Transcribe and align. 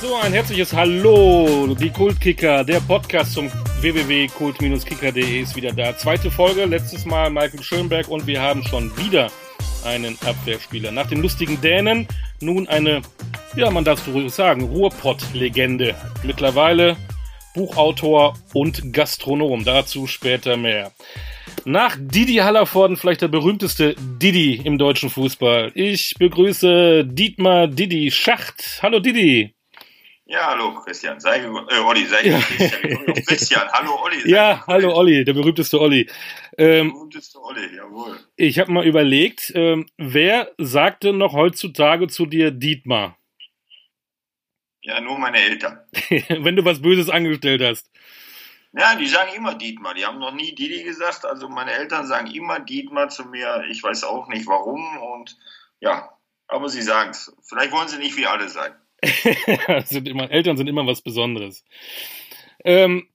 So, 0.00 0.14
ein 0.14 0.32
herzliches 0.32 0.72
Hallo, 0.72 1.74
die 1.74 1.90
Kultkicker, 1.90 2.62
der 2.62 2.78
Podcast 2.78 3.32
zum 3.32 3.50
www.kult-kicker.de 3.80 5.40
ist 5.40 5.56
wieder 5.56 5.72
da. 5.72 5.96
Zweite 5.96 6.30
Folge, 6.30 6.66
letztes 6.66 7.04
Mal 7.04 7.30
Michael 7.30 7.64
Schönberg 7.64 8.06
und 8.06 8.24
wir 8.24 8.40
haben 8.40 8.62
schon 8.62 8.96
wieder 8.96 9.28
einen 9.84 10.16
Abwehrspieler. 10.24 10.92
Nach 10.92 11.08
den 11.08 11.20
lustigen 11.20 11.60
Dänen 11.60 12.06
nun 12.40 12.68
eine, 12.68 13.02
ja, 13.56 13.72
man 13.72 13.84
darf 13.84 14.06
es 14.06 14.14
ruhig 14.14 14.32
sagen, 14.32 14.62
Ruhrpott-Legende. 14.62 15.96
Mittlerweile 16.22 16.96
Buchautor 17.54 18.34
und 18.54 18.92
Gastronom. 18.92 19.64
Dazu 19.64 20.06
später 20.06 20.56
mehr. 20.56 20.92
Nach 21.64 21.96
Didi 21.98 22.36
Hallervorden 22.36 22.96
vielleicht 22.96 23.22
der 23.22 23.28
berühmteste 23.28 23.96
Didi 23.98 24.60
im 24.62 24.78
deutschen 24.78 25.10
Fußball. 25.10 25.72
Ich 25.74 26.14
begrüße 26.20 27.04
Dietmar 27.04 27.66
Didi 27.66 28.12
Schacht. 28.12 28.78
Hallo 28.80 29.00
Didi. 29.00 29.57
Ja, 30.30 30.50
hallo 30.50 30.74
Christian. 30.74 31.18
Sei, 31.20 31.38
äh, 31.38 31.78
Olli, 31.78 32.04
sei 32.04 32.28
ja. 32.28 32.38
Christian. 32.38 33.24
Christian. 33.26 33.68
Hallo 33.72 33.98
Olli. 34.02 34.30
Ja, 34.30 34.62
hallo 34.66 34.94
Olli, 34.94 35.24
der 35.24 35.32
berühmteste 35.32 35.80
Olli. 35.80 36.06
Ähm, 36.58 36.88
der 36.88 36.92
berühmteste 36.92 37.42
Olli, 37.42 37.74
jawohl. 37.74 38.20
Ich 38.36 38.58
habe 38.58 38.70
mal 38.70 38.84
überlegt, 38.84 39.50
ähm, 39.54 39.86
wer 39.96 40.52
sagte 40.58 41.14
noch 41.14 41.32
heutzutage 41.32 42.08
zu 42.08 42.26
dir 42.26 42.50
Dietmar? 42.50 43.16
Ja, 44.82 45.00
nur 45.00 45.18
meine 45.18 45.38
Eltern. 45.38 45.80
Wenn 46.28 46.56
du 46.56 46.64
was 46.66 46.82
Böses 46.82 47.08
angestellt 47.08 47.62
hast. 47.62 47.90
Ja, 48.74 48.96
die 48.96 49.06
sagen 49.06 49.32
immer 49.34 49.54
Dietmar. 49.54 49.94
Die 49.94 50.04
haben 50.04 50.18
noch 50.18 50.34
nie 50.34 50.54
Didi 50.54 50.82
gesagt. 50.82 51.24
Also 51.24 51.48
meine 51.48 51.72
Eltern 51.72 52.06
sagen 52.06 52.30
immer 52.30 52.60
Dietmar 52.60 53.08
zu 53.08 53.24
mir. 53.24 53.64
Ich 53.70 53.82
weiß 53.82 54.04
auch 54.04 54.28
nicht 54.28 54.46
warum. 54.46 54.98
Und 54.98 55.38
ja, 55.80 56.10
aber 56.48 56.68
sie 56.68 56.82
sagen 56.82 57.12
es. 57.12 57.34
Vielleicht 57.42 57.72
wollen 57.72 57.88
sie 57.88 57.96
nicht 57.96 58.18
wie 58.18 58.26
alle 58.26 58.50
sein. 58.50 58.74
sind 59.84 60.08
immer, 60.08 60.30
Eltern 60.30 60.56
sind 60.56 60.66
immer 60.66 60.86
was 60.86 61.02
Besonderes. 61.02 61.64
Ähm, 62.64 63.08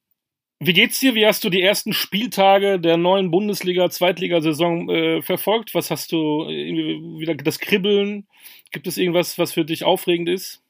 wie 0.59 0.73
geht's 0.73 0.99
dir? 0.99 1.13
Wie 1.13 1.25
hast 1.25 1.43
du 1.43 1.49
die 1.49 1.61
ersten 1.61 1.91
Spieltage 1.91 2.79
der 2.79 2.95
neuen 2.95 3.31
Bundesliga, 3.31 3.89
Zweitligasaison 3.89 4.89
äh, 4.89 5.21
verfolgt? 5.21 5.75
Was 5.75 5.91
hast 5.91 6.11
du 6.13 6.47
wieder 6.47 7.35
das 7.35 7.59
Kribbeln? 7.59 8.27
Gibt 8.71 8.87
es 8.87 8.97
irgendwas, 8.97 9.37
was 9.37 9.53
für 9.53 9.65
dich 9.65 9.83
aufregend 9.83 10.29
ist? 10.29 10.61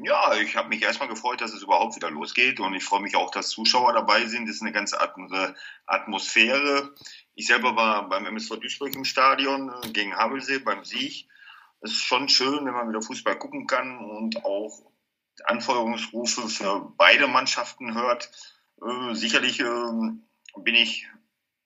Ja, 0.00 0.36
ich 0.40 0.54
habe 0.54 0.68
mich 0.68 0.82
erstmal 0.82 1.08
gefreut, 1.08 1.40
dass 1.40 1.52
es 1.52 1.62
überhaupt 1.62 1.96
wieder 1.96 2.10
losgeht 2.10 2.60
und 2.60 2.72
ich 2.74 2.84
freue 2.84 3.00
mich 3.00 3.16
auch, 3.16 3.30
dass 3.32 3.48
Zuschauer 3.48 3.94
dabei 3.94 4.26
sind. 4.26 4.46
Das 4.46 4.56
ist 4.56 4.62
eine 4.62 4.72
ganz 4.72 4.92
andere 4.92 5.56
Atmosphäre. 5.86 6.94
Ich 7.34 7.46
selber 7.46 7.74
war 7.74 8.08
beim 8.08 8.26
MSV 8.26 8.60
Duisburg 8.60 8.94
im 8.94 9.04
Stadion 9.04 9.70
äh, 9.70 9.88
gegen 9.88 10.14
Havelsee 10.14 10.58
beim 10.58 10.84
Sieg 10.84 11.26
es 11.80 11.92
ist 11.92 12.04
schon 12.04 12.28
schön, 12.28 12.64
wenn 12.64 12.74
man 12.74 12.88
wieder 12.88 13.02
Fußball 13.02 13.38
gucken 13.38 13.66
kann 13.66 13.98
und 13.98 14.44
auch 14.44 14.82
Anfeuerungsrufe 15.44 16.48
für 16.48 16.92
beide 16.96 17.28
Mannschaften 17.28 17.94
hört. 17.94 18.30
Äh, 18.82 19.14
sicherlich 19.14 19.60
äh, 19.60 19.64
bin 20.56 20.74
ich 20.74 21.08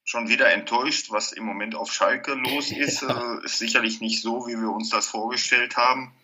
schon 0.05 0.29
wieder 0.29 0.51
enttäuscht, 0.53 1.11
was 1.11 1.33
im 1.33 1.45
Moment 1.45 1.75
auf 1.75 1.93
Schalke 1.93 2.35
los 2.35 2.71
ist. 2.77 3.03
Äh, 3.03 3.45
ist 3.45 3.59
sicherlich 3.59 4.01
nicht 4.01 4.23
so, 4.23 4.47
wie 4.47 4.57
wir 4.57 4.71
uns 4.71 4.91
das 4.91 5.07
vorgestellt 5.07 5.77
haben. 5.77 6.15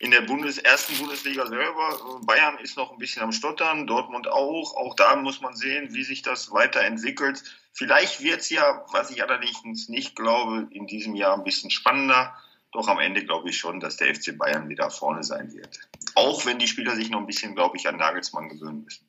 In 0.00 0.12
der 0.12 0.20
Bundes 0.20 0.58
ersten 0.58 0.96
Bundesliga 0.98 1.46
selber, 1.46 2.20
äh, 2.20 2.24
Bayern 2.24 2.58
ist 2.58 2.76
noch 2.76 2.92
ein 2.92 2.98
bisschen 2.98 3.22
am 3.22 3.32
Stottern, 3.32 3.86
Dortmund 3.86 4.28
auch. 4.28 4.76
Auch 4.76 4.94
da 4.94 5.16
muss 5.16 5.40
man 5.40 5.56
sehen, 5.56 5.94
wie 5.94 6.04
sich 6.04 6.22
das 6.22 6.52
weiterentwickelt. 6.52 7.42
Vielleicht 7.72 8.22
wird 8.22 8.40
es 8.40 8.50
ja, 8.50 8.84
was 8.92 9.10
ich 9.10 9.22
allerdings 9.22 9.88
nicht 9.88 10.14
glaube, 10.14 10.68
in 10.70 10.86
diesem 10.86 11.14
Jahr 11.14 11.34
ein 11.34 11.44
bisschen 11.44 11.70
spannender 11.70 12.36
doch 12.72 12.88
am 12.88 12.98
Ende 12.98 13.24
glaube 13.24 13.48
ich 13.48 13.56
schon, 13.56 13.80
dass 13.80 13.96
der 13.96 14.14
FC 14.14 14.36
Bayern 14.36 14.68
wieder 14.68 14.90
vorne 14.90 15.22
sein 15.22 15.52
wird. 15.54 15.80
Auch 16.14 16.44
wenn 16.46 16.58
die 16.58 16.68
Spieler 16.68 16.96
sich 16.96 17.10
noch 17.10 17.20
ein 17.20 17.26
bisschen, 17.26 17.54
glaube 17.54 17.76
ich, 17.76 17.88
an 17.88 17.96
Nagelsmann 17.96 18.48
gewöhnen 18.48 18.84
müssen. 18.84 19.08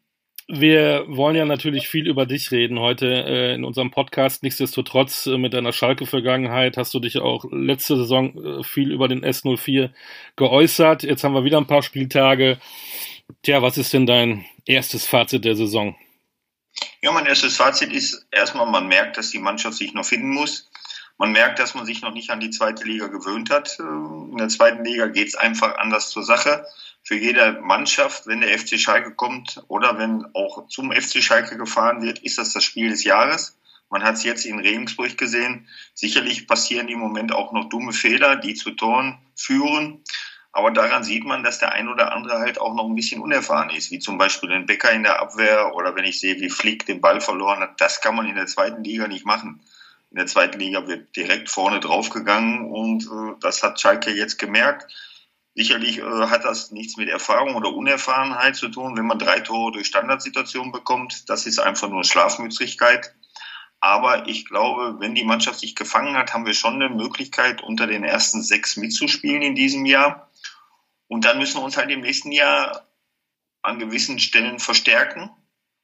Wir 0.52 1.06
wollen 1.08 1.36
ja 1.36 1.46
natürlich 1.46 1.88
viel 1.88 2.08
über 2.08 2.26
dich 2.26 2.50
reden 2.50 2.80
heute 2.80 3.06
äh, 3.06 3.54
in 3.54 3.64
unserem 3.64 3.92
Podcast. 3.92 4.42
Nichtsdestotrotz 4.42 5.28
äh, 5.28 5.38
mit 5.38 5.54
deiner 5.54 5.72
Schalke-Vergangenheit 5.72 6.76
hast 6.76 6.92
du 6.96 7.00
dich 7.00 7.20
auch 7.20 7.46
letzte 7.52 7.98
Saison 7.98 8.60
äh, 8.60 8.64
viel 8.64 8.92
über 8.92 9.08
den 9.08 9.24
S04 9.24 9.92
geäußert. 10.38 11.04
Jetzt 11.04 11.24
haben 11.24 11.36
wir 11.36 11.44
wieder 11.44 11.60
ein 11.60 11.68
paar 11.68 11.84
Spieltage. 11.84 12.58
Tja, 13.44 13.62
was 13.62 13.78
ist 13.78 13.94
denn 13.94 14.08
dein 14.08 14.44
erstes 14.66 15.06
Fazit 15.06 15.46
der 15.46 15.56
Saison? 15.56 15.96
Ja, 17.02 17.12
mein 17.12 17.28
erstes 17.28 17.58
Fazit 17.58 17.94
ist 17.94 18.28
erstmal, 18.32 18.66
man 18.66 18.88
merkt, 18.88 19.18
dass 19.18 19.30
die 19.30 19.38
Mannschaft 19.40 19.78
sich 19.78 19.94
noch 19.94 20.06
finden 20.06 20.30
muss. 20.30 20.69
Man 21.20 21.34
merkt, 21.34 21.60
dass 21.60 21.76
man 21.76 21.86
sich 21.86 22.02
noch 22.02 22.14
nicht 22.14 22.30
an 22.30 22.40
die 22.40 22.50
zweite 22.50 22.86
Liga 22.86 23.08
gewöhnt 23.08 23.50
hat. 23.50 23.78
In 23.78 24.38
der 24.38 24.48
zweiten 24.48 24.86
Liga 24.86 25.08
geht 25.08 25.28
es 25.28 25.36
einfach 25.36 25.78
anders 25.78 26.10
zur 26.10 26.24
Sache. 26.24 26.66
Für 27.04 27.16
jede 27.16 27.60
Mannschaft, 27.62 28.26
wenn 28.26 28.40
der 28.40 28.58
FC 28.58 28.80
Schalke 28.80 29.14
kommt 29.14 29.62
oder 29.68 29.98
wenn 29.98 30.26
auch 30.34 30.70
zum 30.70 30.94
FC 30.94 31.22
Schalke 31.22 31.58
gefahren 31.58 32.02
wird, 32.02 32.20
ist 32.20 32.38
das 32.38 32.54
das 32.54 32.64
Spiel 32.64 32.90
des 32.90 33.04
Jahres. 33.04 33.58
Man 33.90 34.04
hat 34.04 34.16
es 34.16 34.24
jetzt 34.24 34.46
in 34.46 34.60
Regensburg 34.60 35.18
gesehen. 35.18 35.68
Sicherlich 35.94 36.48
passieren 36.48 36.88
im 36.88 37.00
Moment 37.00 37.34
auch 37.34 37.52
noch 37.52 37.68
dumme 37.68 37.92
Fehler, 37.92 38.38
die 38.38 38.54
zu 38.54 38.72
Toren 38.72 39.18
führen. 39.36 40.02
Aber 40.54 40.72
daran 40.72 41.04
sieht 41.04 41.26
man, 41.26 41.44
dass 41.44 41.60
der 41.60 41.74
ein 41.74 41.90
oder 41.90 42.14
andere 42.14 42.40
halt 42.40 42.62
auch 42.62 42.76
noch 42.76 42.86
ein 42.86 42.96
bisschen 42.96 43.20
unerfahren 43.20 43.72
ist, 43.72 43.92
wie 43.92 44.00
zum 44.00 44.18
Beispiel 44.18 44.50
den 44.50 44.66
Becker 44.66 44.92
in 44.92 45.04
der 45.04 45.20
Abwehr 45.20 45.76
oder 45.76 45.98
wenn 45.98 46.06
ich 46.06 46.18
sehe, 46.18 46.40
wie 46.40 46.50
Flick 46.50 46.86
den 46.86 47.02
Ball 47.02 47.20
verloren 47.20 47.60
hat. 47.60 47.82
Das 47.82 48.00
kann 48.00 48.16
man 48.16 48.26
in 48.26 48.36
der 48.36 48.48
zweiten 48.48 48.86
Liga 48.86 49.10
nicht 49.10 49.26
machen. 49.26 49.60
In 50.12 50.18
der 50.18 50.26
zweiten 50.26 50.60
Liga 50.60 50.88
wird 50.88 51.16
direkt 51.16 51.50
vorne 51.50 51.80
draufgegangen 51.80 52.72
und 52.72 53.06
äh, 53.06 53.40
das 53.42 53.62
hat 53.62 53.80
Schalke 53.80 54.12
jetzt 54.12 54.40
gemerkt. 54.40 54.92
Sicherlich 55.54 56.00
äh, 56.00 56.04
hat 56.04 56.46
das 56.46 56.72
nichts 56.72 56.98
mit 56.98 57.10
Erfahrung 57.10 57.56
oder 57.56 57.74
Unerfahrenheit 57.74 58.56
zu 58.56 58.70
tun, 58.70 58.98
wenn 58.98 59.06
man 59.06 59.20
drei 59.20 59.40
Tore 59.40 59.72
durch 59.72 59.88
Standardsituationen 59.88 60.72
bekommt. 60.72 61.30
Das 61.30 61.46
ist 61.46 61.60
einfach 61.60 61.90
nur 61.90 62.04
Schlafmützigkeit. 62.04 63.14
Aber 63.82 64.28
ich 64.28 64.46
glaube, 64.46 65.00
wenn 65.00 65.16
die 65.16 65.24
Mannschaft 65.24 65.60
sich 65.60 65.76
gefangen 65.76 66.18
hat, 66.18 66.34
haben 66.34 66.46
wir 66.46 66.54
schon 66.54 66.76
eine 66.76 66.90
Möglichkeit, 66.90 67.62
unter 67.62 67.88
den 67.88 68.04
ersten 68.04 68.42
sechs 68.42 68.78
mitzuspielen 68.78 69.42
in 69.42 69.56
diesem 69.56 69.86
Jahr. 69.86 70.30
Und 71.08 71.26
dann 71.26 71.38
müssen 71.38 71.58
wir 71.58 71.64
uns 71.64 71.78
halt 71.78 71.90
im 71.90 72.02
nächsten 72.02 72.32
Jahr 72.32 72.88
an 73.62 73.80
gewissen 73.80 74.20
Stellen 74.20 74.60
verstärken, 74.60 75.30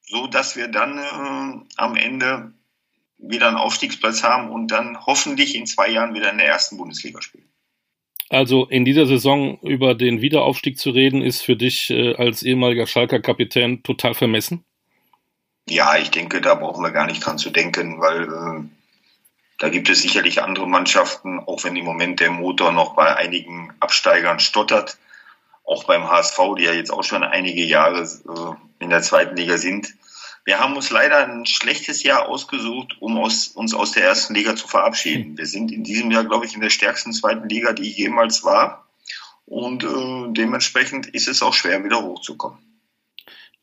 so 0.02 0.26
dass 0.26 0.56
wir 0.56 0.68
dann 0.68 0.98
äh, 0.98 1.66
am 1.76 1.96
Ende 1.96 2.52
wieder 3.18 3.48
einen 3.48 3.56
Aufstiegsplatz 3.56 4.22
haben 4.22 4.50
und 4.50 4.68
dann 4.68 4.98
hoffentlich 5.06 5.54
in 5.54 5.66
zwei 5.66 5.88
Jahren 5.88 6.14
wieder 6.14 6.30
in 6.30 6.38
der 6.38 6.46
ersten 6.46 6.76
Bundesliga 6.76 7.22
spielen. 7.22 7.48
Also 8.28 8.66
in 8.66 8.84
dieser 8.84 9.06
Saison 9.06 9.58
über 9.60 9.94
den 9.94 10.20
Wiederaufstieg 10.20 10.78
zu 10.78 10.90
reden, 10.90 11.22
ist 11.22 11.42
für 11.42 11.56
dich 11.56 11.90
äh, 11.90 12.16
als 12.16 12.42
ehemaliger 12.42 12.86
Schalker 12.86 13.20
Kapitän 13.20 13.82
total 13.82 14.14
vermessen? 14.14 14.64
Ja, 15.68 15.96
ich 15.96 16.10
denke, 16.10 16.40
da 16.40 16.54
brauchen 16.54 16.82
wir 16.82 16.90
gar 16.90 17.06
nicht 17.06 17.24
dran 17.24 17.38
zu 17.38 17.50
denken, 17.50 18.00
weil 18.00 18.24
äh, 18.24 18.68
da 19.58 19.68
gibt 19.68 19.88
es 19.88 20.02
sicherlich 20.02 20.42
andere 20.42 20.68
Mannschaften, 20.68 21.40
auch 21.40 21.64
wenn 21.64 21.76
im 21.76 21.84
Moment 21.84 22.20
der 22.20 22.30
Motor 22.30 22.72
noch 22.72 22.94
bei 22.94 23.16
einigen 23.16 23.72
Absteigern 23.80 24.38
stottert, 24.38 24.98
auch 25.64 25.84
beim 25.84 26.08
HSV, 26.08 26.38
die 26.58 26.64
ja 26.64 26.72
jetzt 26.72 26.92
auch 26.92 27.04
schon 27.04 27.22
einige 27.22 27.64
Jahre 27.64 28.02
äh, 28.02 28.82
in 28.84 28.90
der 28.90 29.02
zweiten 29.02 29.36
Liga 29.36 29.56
sind. 29.56 29.94
Wir 30.46 30.60
haben 30.60 30.76
uns 30.76 30.90
leider 30.90 31.26
ein 31.26 31.44
schlechtes 31.44 32.04
Jahr 32.04 32.28
ausgesucht, 32.28 32.98
um 33.00 33.18
aus, 33.18 33.48
uns 33.48 33.74
aus 33.74 33.90
der 33.90 34.04
ersten 34.04 34.32
Liga 34.32 34.54
zu 34.54 34.68
verabschieden. 34.68 35.36
Wir 35.36 35.46
sind 35.46 35.72
in 35.72 35.82
diesem 35.82 36.12
Jahr, 36.12 36.22
glaube 36.22 36.46
ich, 36.46 36.54
in 36.54 36.60
der 36.60 36.70
stärksten 36.70 37.12
zweiten 37.12 37.48
Liga, 37.48 37.72
die 37.72 37.90
jemals 37.90 38.44
war. 38.44 38.86
Und 39.44 39.82
äh, 39.82 40.32
dementsprechend 40.32 41.08
ist 41.08 41.26
es 41.26 41.42
auch 41.42 41.52
schwer, 41.52 41.82
wieder 41.82 42.00
hochzukommen. 42.00 42.60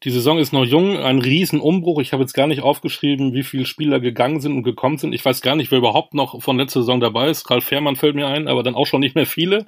Die 0.04 0.12
Saison 0.12 0.38
ist 0.38 0.52
noch 0.52 0.66
jung, 0.66 0.98
ein 0.98 1.20
Riesenumbruch. 1.20 2.02
Ich 2.02 2.12
habe 2.12 2.24
jetzt 2.24 2.34
gar 2.34 2.48
nicht 2.48 2.62
aufgeschrieben, 2.62 3.34
wie 3.34 3.44
viele 3.44 3.66
Spieler 3.66 4.02
gegangen 4.02 4.42
sind 4.42 4.52
und 4.52 4.64
gekommen 4.64 4.98
sind. 4.98 5.14
Ich 5.14 5.24
weiß 5.24 5.42
gar 5.42 5.56
nicht, 5.56 5.72
wer 5.72 5.78
überhaupt 5.78 6.14
noch 6.14 6.42
von 6.42 6.58
letzter 6.58 6.82
Saison 6.82 7.00
dabei 7.00 7.30
ist. 7.30 7.50
Ralf 7.50 7.64
Fährmann 7.64 7.96
fällt 7.96 8.16
mir 8.16 8.28
ein, 8.28 8.50
aber 8.50 8.64
dann 8.64 8.76
auch 8.76 8.86
schon 8.86 9.00
nicht 9.00 9.16
mehr 9.16 9.26
viele. 9.26 9.66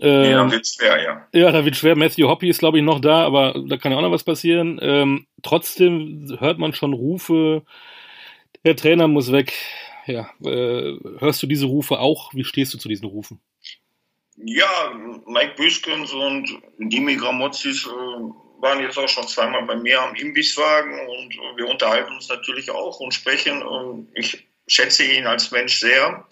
Ähm, 0.00 0.30
ja, 0.30 0.50
wird 0.50 0.66
schwer, 0.66 1.02
ja. 1.02 1.28
Ja, 1.32 1.52
da 1.52 1.64
wird 1.64 1.76
schwer. 1.76 1.96
Matthew 1.96 2.28
Hoppy 2.28 2.48
ist, 2.48 2.58
glaube 2.58 2.78
ich, 2.78 2.84
noch 2.84 3.00
da, 3.00 3.24
aber 3.24 3.54
da 3.68 3.76
kann 3.76 3.92
ja 3.92 3.98
auch 3.98 4.02
noch 4.02 4.10
was 4.10 4.24
passieren. 4.24 4.80
Ähm, 4.82 5.26
trotzdem 5.42 6.36
hört 6.40 6.58
man 6.58 6.72
schon 6.72 6.92
Rufe, 6.92 7.62
der 8.64 8.74
Trainer 8.74 9.06
muss 9.06 9.30
weg. 9.30 9.52
Ja, 10.06 10.30
äh, 10.44 10.96
hörst 11.18 11.42
du 11.42 11.46
diese 11.46 11.66
Rufe 11.66 12.00
auch? 12.00 12.34
Wie 12.34 12.44
stehst 12.44 12.74
du 12.74 12.78
zu 12.78 12.88
diesen 12.88 13.06
Rufen? 13.06 13.40
Ja, 14.36 14.66
Mike 15.26 15.54
Büskens 15.56 16.12
und 16.12 16.48
Dimi 16.78 17.16
Gramozis 17.16 17.86
äh, 17.86 18.47
waren 18.60 18.80
jetzt 18.80 18.98
auch 18.98 19.08
schon 19.08 19.28
zweimal 19.28 19.64
bei 19.64 19.76
mir 19.76 20.02
am 20.02 20.14
Imbisswagen 20.14 21.08
und 21.08 21.38
wir 21.56 21.68
unterhalten 21.68 22.14
uns 22.14 22.28
natürlich 22.28 22.70
auch 22.70 23.00
und 23.00 23.14
sprechen. 23.14 24.08
Ich 24.14 24.48
schätze 24.66 25.04
ihn 25.04 25.26
als 25.26 25.50
Mensch 25.50 25.78
sehr. 25.78 26.26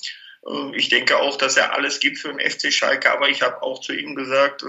Ich 0.74 0.88
denke 0.88 1.18
auch, 1.18 1.36
dass 1.36 1.56
er 1.56 1.74
alles 1.74 1.98
gibt 1.98 2.18
für 2.18 2.32
den 2.32 2.38
FC 2.38 2.72
Schalke, 2.72 3.10
aber 3.10 3.28
ich 3.28 3.42
habe 3.42 3.62
auch 3.62 3.80
zu 3.80 3.92
ihm 3.92 4.14
gesagt, 4.14 4.64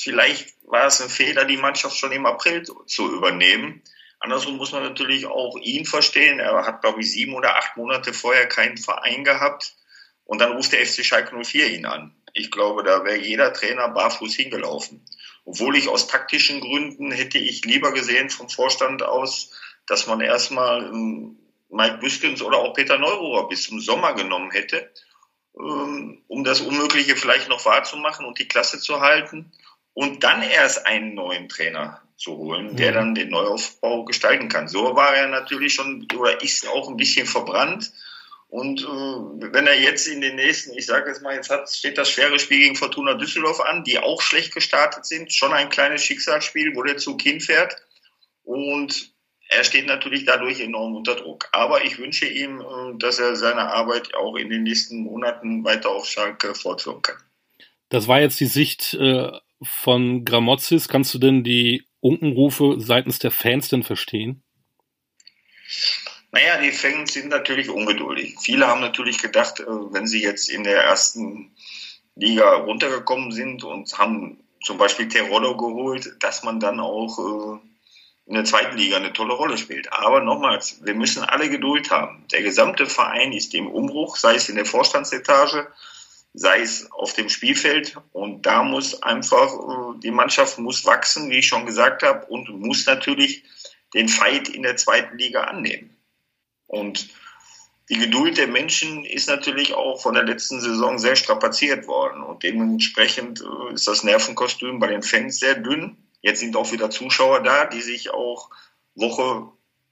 vielleicht 0.00 0.54
war 0.64 0.86
es 0.86 1.00
ein 1.00 1.08
Fehler, 1.08 1.44
die 1.44 1.56
Mannschaft 1.56 1.96
schon 1.96 2.12
im 2.12 2.26
April 2.26 2.62
zu 2.62 3.12
übernehmen. 3.12 3.82
Andersrum 4.18 4.56
muss 4.56 4.72
man 4.72 4.82
natürlich 4.82 5.26
auch 5.26 5.56
ihn 5.60 5.86
verstehen. 5.86 6.40
Er 6.40 6.66
hat, 6.66 6.82
glaube 6.82 7.00
ich, 7.00 7.10
sieben 7.10 7.34
oder 7.34 7.56
acht 7.56 7.76
Monate 7.76 8.12
vorher 8.12 8.46
keinen 8.46 8.76
Verein 8.76 9.24
gehabt 9.24 9.74
und 10.24 10.40
dann 10.40 10.52
ruft 10.52 10.72
der 10.72 10.84
FC 10.84 11.04
Schalke 11.04 11.36
04 11.42 11.70
ihn 11.70 11.86
an. 11.86 12.14
Ich 12.34 12.50
glaube, 12.50 12.82
da 12.82 13.04
wäre 13.04 13.18
jeder 13.18 13.52
Trainer 13.52 13.88
barfuß 13.88 14.34
hingelaufen. 14.34 15.04
Obwohl 15.44 15.76
ich 15.76 15.88
aus 15.88 16.06
taktischen 16.06 16.60
Gründen 16.60 17.10
hätte 17.12 17.38
ich 17.38 17.64
lieber 17.64 17.92
gesehen 17.92 18.30
vom 18.30 18.48
Vorstand 18.48 19.02
aus, 19.02 19.50
dass 19.86 20.06
man 20.06 20.20
erstmal 20.20 20.84
ähm, 20.84 21.38
Mike 21.70 21.98
Büskens 21.98 22.42
oder 22.42 22.58
auch 22.58 22.74
Peter 22.74 22.98
Neururer 22.98 23.48
bis 23.48 23.64
zum 23.64 23.80
Sommer 23.80 24.14
genommen 24.14 24.50
hätte, 24.50 24.90
ähm, 25.58 26.22
um 26.28 26.44
das 26.44 26.60
Unmögliche 26.60 27.16
vielleicht 27.16 27.48
noch 27.48 27.64
wahrzumachen 27.64 28.26
und 28.26 28.38
die 28.38 28.48
Klasse 28.48 28.80
zu 28.80 29.00
halten 29.00 29.52
und 29.94 30.22
dann 30.22 30.42
erst 30.42 30.86
einen 30.86 31.14
neuen 31.14 31.48
Trainer 31.48 32.02
zu 32.16 32.36
holen, 32.36 32.76
der 32.76 32.92
dann 32.92 33.14
den 33.14 33.30
Neuaufbau 33.30 34.04
gestalten 34.04 34.48
kann. 34.48 34.68
So 34.68 34.94
war 34.94 35.14
er 35.16 35.28
natürlich 35.28 35.74
schon 35.74 36.06
oder 36.14 36.42
ist 36.42 36.68
auch 36.68 36.88
ein 36.88 36.96
bisschen 36.96 37.26
verbrannt. 37.26 37.92
Und 38.50 38.82
äh, 38.82 39.52
wenn 39.52 39.68
er 39.68 39.80
jetzt 39.80 40.08
in 40.08 40.20
den 40.20 40.34
nächsten, 40.34 40.76
ich 40.76 40.86
sage 40.86 41.08
jetzt 41.08 41.22
mal, 41.22 41.36
jetzt 41.36 41.50
hat, 41.50 41.70
steht 41.70 41.96
das 41.96 42.10
schwere 42.10 42.40
Spiel 42.40 42.58
gegen 42.58 42.74
Fortuna 42.74 43.14
Düsseldorf 43.14 43.60
an, 43.60 43.84
die 43.84 43.98
auch 43.98 44.20
schlecht 44.20 44.52
gestartet 44.52 45.06
sind, 45.06 45.32
schon 45.32 45.52
ein 45.52 45.68
kleines 45.68 46.02
Schicksalsspiel, 46.02 46.74
wo 46.74 46.82
der 46.82 46.96
Zug 46.96 47.22
hinfährt. 47.22 47.76
Und 48.42 49.12
er 49.48 49.62
steht 49.62 49.86
natürlich 49.86 50.24
dadurch 50.24 50.58
enorm 50.60 50.96
unter 50.96 51.14
Druck. 51.14 51.48
Aber 51.52 51.84
ich 51.84 51.98
wünsche 51.98 52.26
ihm, 52.26 52.60
äh, 52.60 52.98
dass 52.98 53.20
er 53.20 53.36
seine 53.36 53.72
Arbeit 53.72 54.14
auch 54.16 54.34
in 54.34 54.50
den 54.50 54.64
nächsten 54.64 55.04
Monaten 55.04 55.64
weiter 55.64 55.90
auf 55.90 56.06
Schalke 56.06 56.54
fortführen 56.56 57.02
kann. 57.02 57.16
Das 57.88 58.08
war 58.08 58.20
jetzt 58.20 58.40
die 58.40 58.46
Sicht 58.46 58.94
äh, 58.94 59.30
von 59.62 60.24
Gramozis. 60.24 60.88
Kannst 60.88 61.14
du 61.14 61.18
denn 61.18 61.44
die 61.44 61.84
Unkenrufe 62.00 62.76
seitens 62.78 63.20
der 63.20 63.30
Fans 63.30 63.68
denn 63.68 63.84
verstehen? 63.84 64.42
Naja, 66.32 66.58
die 66.58 66.70
Fans 66.70 67.12
sind 67.12 67.28
natürlich 67.28 67.70
ungeduldig. 67.70 68.36
Viele 68.40 68.68
haben 68.68 68.80
natürlich 68.80 69.18
gedacht, 69.18 69.60
äh, 69.60 69.64
wenn 69.66 70.06
sie 70.06 70.22
jetzt 70.22 70.48
in 70.48 70.64
der 70.64 70.84
ersten 70.84 71.50
Liga 72.14 72.54
runtergekommen 72.54 73.32
sind 73.32 73.64
und 73.64 73.98
haben 73.98 74.38
zum 74.62 74.78
Beispiel 74.78 75.08
Terrollo 75.08 75.56
geholt, 75.56 76.16
dass 76.20 76.42
man 76.42 76.60
dann 76.60 76.78
auch 76.80 77.18
äh, 77.18 77.58
in 78.26 78.34
der 78.34 78.44
zweiten 78.44 78.76
Liga 78.76 78.96
eine 78.96 79.12
tolle 79.12 79.34
Rolle 79.34 79.58
spielt. 79.58 79.92
Aber 79.92 80.20
nochmals, 80.20 80.84
wir 80.84 80.94
müssen 80.94 81.24
alle 81.24 81.50
Geduld 81.50 81.90
haben. 81.90 82.24
Der 82.30 82.42
gesamte 82.42 82.86
Verein 82.86 83.32
ist 83.32 83.54
im 83.54 83.66
Umbruch, 83.66 84.16
sei 84.16 84.36
es 84.36 84.48
in 84.48 84.54
der 84.54 84.66
Vorstandsetage, 84.66 85.66
sei 86.34 86.60
es 86.60 86.92
auf 86.92 87.14
dem 87.14 87.28
Spielfeld. 87.28 87.96
Und 88.12 88.46
da 88.46 88.62
muss 88.62 89.02
einfach, 89.02 89.52
äh, 89.52 89.98
die 90.00 90.12
Mannschaft 90.12 90.58
muss 90.58 90.84
wachsen, 90.84 91.28
wie 91.30 91.38
ich 91.38 91.48
schon 91.48 91.66
gesagt 91.66 92.04
habe, 92.04 92.26
und 92.26 92.48
muss 92.50 92.86
natürlich 92.86 93.42
den 93.94 94.08
Fight 94.08 94.48
in 94.48 94.62
der 94.62 94.76
zweiten 94.76 95.18
Liga 95.18 95.42
annehmen. 95.44 95.89
Und 96.70 97.08
die 97.88 97.98
Geduld 97.98 98.38
der 98.38 98.46
Menschen 98.46 99.04
ist 99.04 99.28
natürlich 99.28 99.74
auch 99.74 100.00
von 100.00 100.14
der 100.14 100.22
letzten 100.22 100.60
Saison 100.60 101.00
sehr 101.00 101.16
strapaziert 101.16 101.88
worden. 101.88 102.22
Und 102.22 102.44
dementsprechend 102.44 103.42
äh, 103.42 103.74
ist 103.74 103.88
das 103.88 104.04
Nervenkostüm 104.04 104.78
bei 104.78 104.86
den 104.86 105.02
Fans 105.02 105.40
sehr 105.40 105.56
dünn. 105.56 105.96
Jetzt 106.22 106.38
sind 106.38 106.54
auch 106.54 106.70
wieder 106.70 106.90
Zuschauer 106.90 107.42
da, 107.42 107.66
die 107.66 107.80
sich 107.80 108.10
auch 108.10 108.50
Woche 108.94 109.48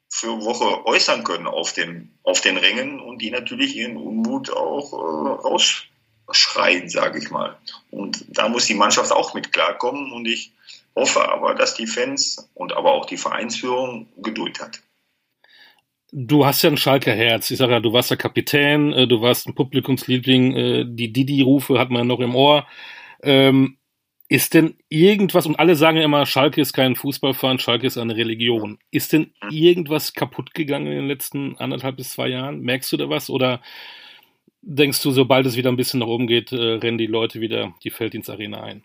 für 0.08 0.40
Woche 0.44 0.86
äußern 0.86 1.24
können 1.24 1.48
auf, 1.48 1.72
dem, 1.72 2.12
auf 2.22 2.40
den 2.40 2.56
Rängen 2.56 3.00
und 3.00 3.18
die 3.18 3.32
natürlich 3.32 3.74
ihren 3.74 3.96
Unmut 3.96 4.50
auch 4.50 4.92
äh, 4.92 5.46
raus, 5.46 5.82
schreien, 6.30 6.88
sage 6.88 7.18
ich 7.18 7.30
mal. 7.30 7.58
Und 7.90 8.24
da 8.28 8.48
muss 8.48 8.66
die 8.66 8.74
Mannschaft 8.74 9.10
auch 9.10 9.34
mit 9.34 9.52
klarkommen 9.52 10.12
und 10.12 10.26
ich 10.26 10.52
hoffe 10.94 11.28
aber, 11.28 11.54
dass 11.54 11.74
die 11.74 11.86
Fans 11.86 12.48
und 12.54 12.72
aber 12.72 12.92
auch 12.92 13.06
die 13.06 13.16
Vereinsführung 13.16 14.06
Geduld 14.18 14.60
hat. 14.60 14.80
Du 16.10 16.46
hast 16.46 16.62
ja 16.62 16.70
ein 16.70 16.76
Schalker 16.76 17.12
Herz. 17.12 17.50
Ich 17.50 17.58
sage 17.58 17.72
ja, 17.72 17.80
du 17.80 17.92
warst 17.92 18.10
der 18.10 18.16
Kapitän, 18.16 18.92
äh, 18.92 19.06
du 19.06 19.20
warst 19.20 19.46
ein 19.46 19.54
Publikumsliebling, 19.54 20.56
äh, 20.56 20.84
die 20.86 21.12
Didi-Rufe 21.12 21.78
hat 21.78 21.90
man 21.90 22.06
noch 22.06 22.20
im 22.20 22.34
Ohr. 22.34 22.66
Ähm, 23.22 23.78
ist 24.30 24.52
denn 24.52 24.76
irgendwas, 24.88 25.46
und 25.46 25.58
alle 25.58 25.74
sagen 25.74 25.96
ja 25.96 26.04
immer, 26.04 26.26
Schalke 26.26 26.60
ist 26.60 26.74
kein 26.74 26.96
Fußballverein, 26.96 27.58
Schalke 27.58 27.86
ist 27.86 27.96
eine 27.96 28.16
Religion. 28.16 28.78
Ist 28.90 29.12
denn 29.12 29.32
irgendwas 29.50 30.12
kaputt 30.12 30.52
gegangen 30.52 30.86
in 30.86 30.98
den 30.98 31.08
letzten 31.08 31.56
anderthalb 31.56 31.96
bis 31.96 32.10
zwei 32.10 32.28
Jahren? 32.28 32.60
Merkst 32.60 32.92
du 32.92 32.98
da 32.98 33.08
was? 33.08 33.30
Oder 33.30 33.62
denkst 34.60 35.02
du, 35.02 35.10
sobald 35.12 35.46
es 35.46 35.56
wieder 35.56 35.70
ein 35.70 35.76
bisschen 35.76 36.00
nach 36.00 36.06
oben 36.06 36.26
geht, 36.26 36.52
äh, 36.52 36.56
rennen 36.56 36.98
die 36.98 37.06
Leute 37.06 37.40
wieder 37.40 37.74
die 37.84 37.90
Felddienstarena 37.90 38.62
ein? 38.62 38.84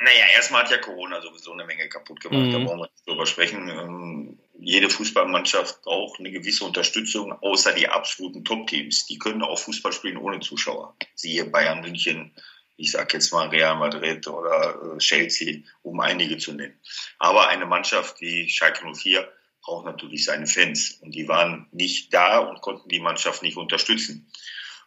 Naja, 0.00 0.24
erstmal 0.34 0.64
hat 0.64 0.70
ja 0.72 0.78
Corona 0.78 1.20
sowieso 1.20 1.52
eine 1.52 1.64
Menge 1.64 1.88
kaputt 1.88 2.20
gemacht. 2.20 2.46
Mhm. 2.46 2.52
Da 2.52 2.58
brauchen 2.58 2.80
wir 2.80 2.90
nicht 2.92 3.08
drüber 3.08 3.26
sprechen. 3.26 3.68
Ähm, 3.68 4.38
jede 4.66 4.90
Fußballmannschaft 4.90 5.82
braucht 5.82 6.20
eine 6.20 6.30
gewisse 6.30 6.64
Unterstützung, 6.64 7.32
außer 7.32 7.72
die 7.72 7.88
absoluten 7.88 8.44
Top-Teams. 8.44 9.06
Die 9.06 9.18
können 9.18 9.42
auch 9.42 9.58
Fußball 9.58 9.92
spielen 9.92 10.16
ohne 10.16 10.40
Zuschauer. 10.40 10.96
Siehe 11.14 11.44
Bayern 11.44 11.80
München, 11.80 12.32
ich 12.76 12.90
sage 12.90 13.14
jetzt 13.14 13.32
mal 13.32 13.48
Real 13.48 13.76
Madrid 13.76 14.26
oder 14.26 14.94
äh, 14.94 14.98
Chelsea, 14.98 15.62
um 15.82 16.00
einige 16.00 16.38
zu 16.38 16.52
nennen. 16.52 16.78
Aber 17.18 17.48
eine 17.48 17.66
Mannschaft 17.66 18.20
wie 18.20 18.48
Schalke 18.48 18.84
04 18.92 19.28
braucht 19.62 19.86
natürlich 19.86 20.24
seine 20.24 20.46
Fans. 20.46 20.98
Und 21.00 21.14
die 21.14 21.28
waren 21.28 21.68
nicht 21.72 22.12
da 22.12 22.38
und 22.38 22.60
konnten 22.60 22.88
die 22.88 23.00
Mannschaft 23.00 23.42
nicht 23.42 23.56
unterstützen. 23.56 24.30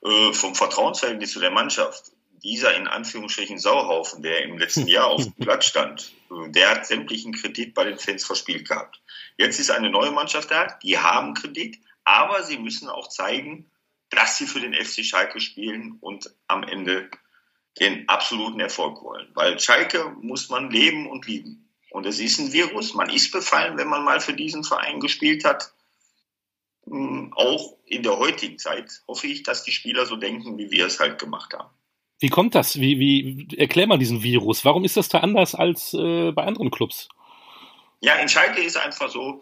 Äh, 0.04 0.34
vom 0.34 0.54
Vertrauensverhältnis 0.54 1.32
zu 1.32 1.40
der 1.40 1.52
Mannschaft, 1.52 2.12
dieser 2.44 2.76
in 2.76 2.88
Anführungsstrichen 2.88 3.60
Sauhaufen, 3.60 4.22
der 4.22 4.44
im 4.44 4.58
letzten 4.58 4.88
Jahr 4.88 5.08
auf 5.08 5.24
dem 5.24 5.34
Platz 5.40 5.66
stand, 5.66 6.14
äh, 6.32 6.50
der 6.52 6.70
hat 6.72 6.88
sämtlichen 6.88 7.34
Kredit 7.34 7.74
bei 7.74 7.84
den 7.84 7.98
Fans 7.98 8.26
verspielt 8.26 8.68
gehabt. 8.68 9.02
Jetzt 9.38 9.60
ist 9.60 9.72
eine 9.72 9.90
neue 9.90 10.12
Mannschaft 10.12 10.52
da, 10.52 10.68
die 10.84 10.98
haben 10.98 11.34
Kredit, 11.34 11.80
aber 12.04 12.44
sie 12.44 12.58
müssen 12.58 12.90
auch 12.90 13.08
zeigen, 13.10 13.70
dass 14.10 14.38
sie 14.38 14.48
für 14.48 14.62
den 14.62 14.74
FC 14.74 15.04
Schalke 15.04 15.40
spielen 15.40 15.98
und 16.00 16.34
am 16.48 16.64
Ende 16.64 17.10
den 17.80 18.08
absoluten 18.10 18.60
Erfolg 18.60 19.04
wollen. 19.04 19.28
Weil 19.34 19.60
Schalke 19.60 20.16
muss 20.22 20.50
man 20.50 20.72
leben 20.72 21.08
und 21.08 21.28
lieben. 21.28 21.70
Und 21.92 22.06
es 22.06 22.20
ist 22.20 22.40
ein 22.40 22.54
Virus. 22.54 22.94
Man 22.94 23.10
ist 23.10 23.32
befallen, 23.32 23.78
wenn 23.78 23.88
man 23.88 24.04
mal 24.04 24.20
für 24.20 24.34
diesen 24.34 24.64
Verein 24.64 25.00
gespielt 25.00 25.44
hat. 25.46 25.74
Hm, 26.86 27.34
auch 27.36 27.78
in 27.86 28.04
der 28.04 28.18
heutigen 28.18 28.58
Zeit 28.58 29.02
hoffe 29.08 29.28
ich, 29.28 29.44
dass 29.44 29.64
die 29.64 29.72
Spieler 29.72 30.06
so 30.06 30.16
denken, 30.16 30.58
wie 30.58 30.72
wir 30.72 30.86
es 30.86 31.00
halt 31.00 31.20
gemacht 31.20 31.54
haben. 31.54 31.70
Wie 32.20 32.30
kommt 32.30 32.56
das? 32.56 32.80
Wie, 32.80 33.00
wie 33.00 33.58
erklär 33.58 33.88
mal 33.88 34.00
diesen 34.00 34.24
Virus? 34.24 34.66
Warum 34.66 34.84
ist 34.84 34.98
das 34.98 35.08
da 35.08 35.20
anders 35.20 35.54
als 35.54 35.94
äh, 35.94 36.32
bei 36.32 36.44
anderen 36.46 36.72
Clubs? 36.72 37.10
Ja, 38.00 38.16
in 38.16 38.28
Schalke 38.28 38.62
ist 38.62 38.78
einfach 38.78 39.10
so, 39.10 39.42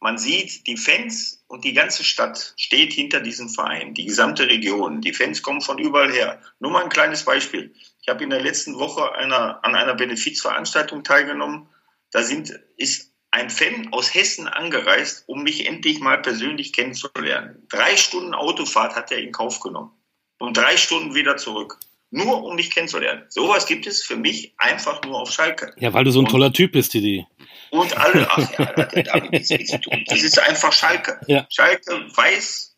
man 0.00 0.18
sieht, 0.18 0.66
die 0.66 0.76
Fans 0.76 1.44
und 1.48 1.64
die 1.64 1.72
ganze 1.72 2.04
Stadt 2.04 2.54
steht 2.56 2.92
hinter 2.92 3.20
diesem 3.20 3.48
Verein, 3.48 3.94
die 3.94 4.04
gesamte 4.04 4.46
Region. 4.46 5.00
Die 5.00 5.12
Fans 5.12 5.42
kommen 5.42 5.60
von 5.60 5.78
überall 5.78 6.12
her. 6.12 6.40
Nur 6.60 6.70
mal 6.70 6.84
ein 6.84 6.90
kleines 6.90 7.24
Beispiel. 7.24 7.74
Ich 8.00 8.08
habe 8.08 8.22
in 8.22 8.30
der 8.30 8.40
letzten 8.40 8.78
Woche 8.78 9.14
einer, 9.14 9.64
an 9.64 9.74
einer 9.74 9.94
Benefizveranstaltung 9.94 11.04
teilgenommen. 11.04 11.68
Da 12.10 12.22
sind, 12.22 12.50
ist 12.76 13.12
ein 13.30 13.50
Fan 13.50 13.92
aus 13.92 14.14
Hessen 14.14 14.46
angereist, 14.46 15.24
um 15.28 15.42
mich 15.42 15.66
endlich 15.66 16.00
mal 16.00 16.20
persönlich 16.20 16.72
kennenzulernen. 16.72 17.66
Drei 17.68 17.96
Stunden 17.96 18.34
Autofahrt 18.34 18.94
hat 18.94 19.10
er 19.10 19.18
in 19.18 19.32
Kauf 19.32 19.60
genommen. 19.60 19.92
Und 20.38 20.56
drei 20.56 20.76
Stunden 20.76 21.14
wieder 21.14 21.36
zurück 21.36 21.78
nur 22.12 22.44
um 22.44 22.56
mich 22.56 22.70
kennenzulernen. 22.70 23.24
Sowas 23.30 23.66
gibt 23.66 23.86
es 23.86 24.02
für 24.02 24.16
mich 24.16 24.54
einfach 24.58 25.02
nur 25.02 25.20
auf 25.20 25.32
Schalke. 25.32 25.74
Ja, 25.78 25.92
weil 25.94 26.04
du 26.04 26.10
so 26.10 26.20
ein 26.20 26.26
und, 26.26 26.30
toller 26.30 26.52
Typ 26.52 26.72
bist, 26.72 26.92
Didi. 26.92 27.26
Und 27.70 27.96
alle, 27.96 28.26
ach 28.30 28.38
ja, 28.58 28.66
das 28.66 28.94
hat 28.94 29.06
damit 29.06 29.32
nichts 29.32 29.70
zu 29.70 29.80
tun. 29.80 30.04
Das 30.06 30.22
ist 30.22 30.38
einfach 30.38 30.72
Schalke. 30.72 31.18
Ja. 31.26 31.46
Schalke 31.48 31.90
weiß 32.14 32.76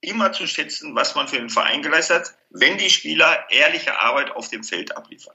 immer 0.00 0.32
zu 0.32 0.46
schätzen, 0.46 0.94
was 0.94 1.16
man 1.16 1.26
für 1.26 1.38
den 1.38 1.50
Verein 1.50 1.82
geleistet 1.82 2.16
hat, 2.16 2.34
wenn 2.50 2.78
die 2.78 2.88
Spieler 2.90 3.46
ehrliche 3.50 3.98
Arbeit 4.00 4.30
auf 4.30 4.48
dem 4.48 4.62
Feld 4.62 4.96
abliefern. 4.96 5.34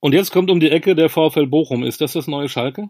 Und 0.00 0.12
jetzt 0.12 0.32
kommt 0.32 0.50
um 0.50 0.58
die 0.58 0.70
Ecke 0.70 0.96
der 0.96 1.08
VfL 1.08 1.46
Bochum. 1.46 1.84
Ist 1.84 2.00
das 2.00 2.12
das 2.14 2.26
neue 2.26 2.48
Schalke? 2.48 2.88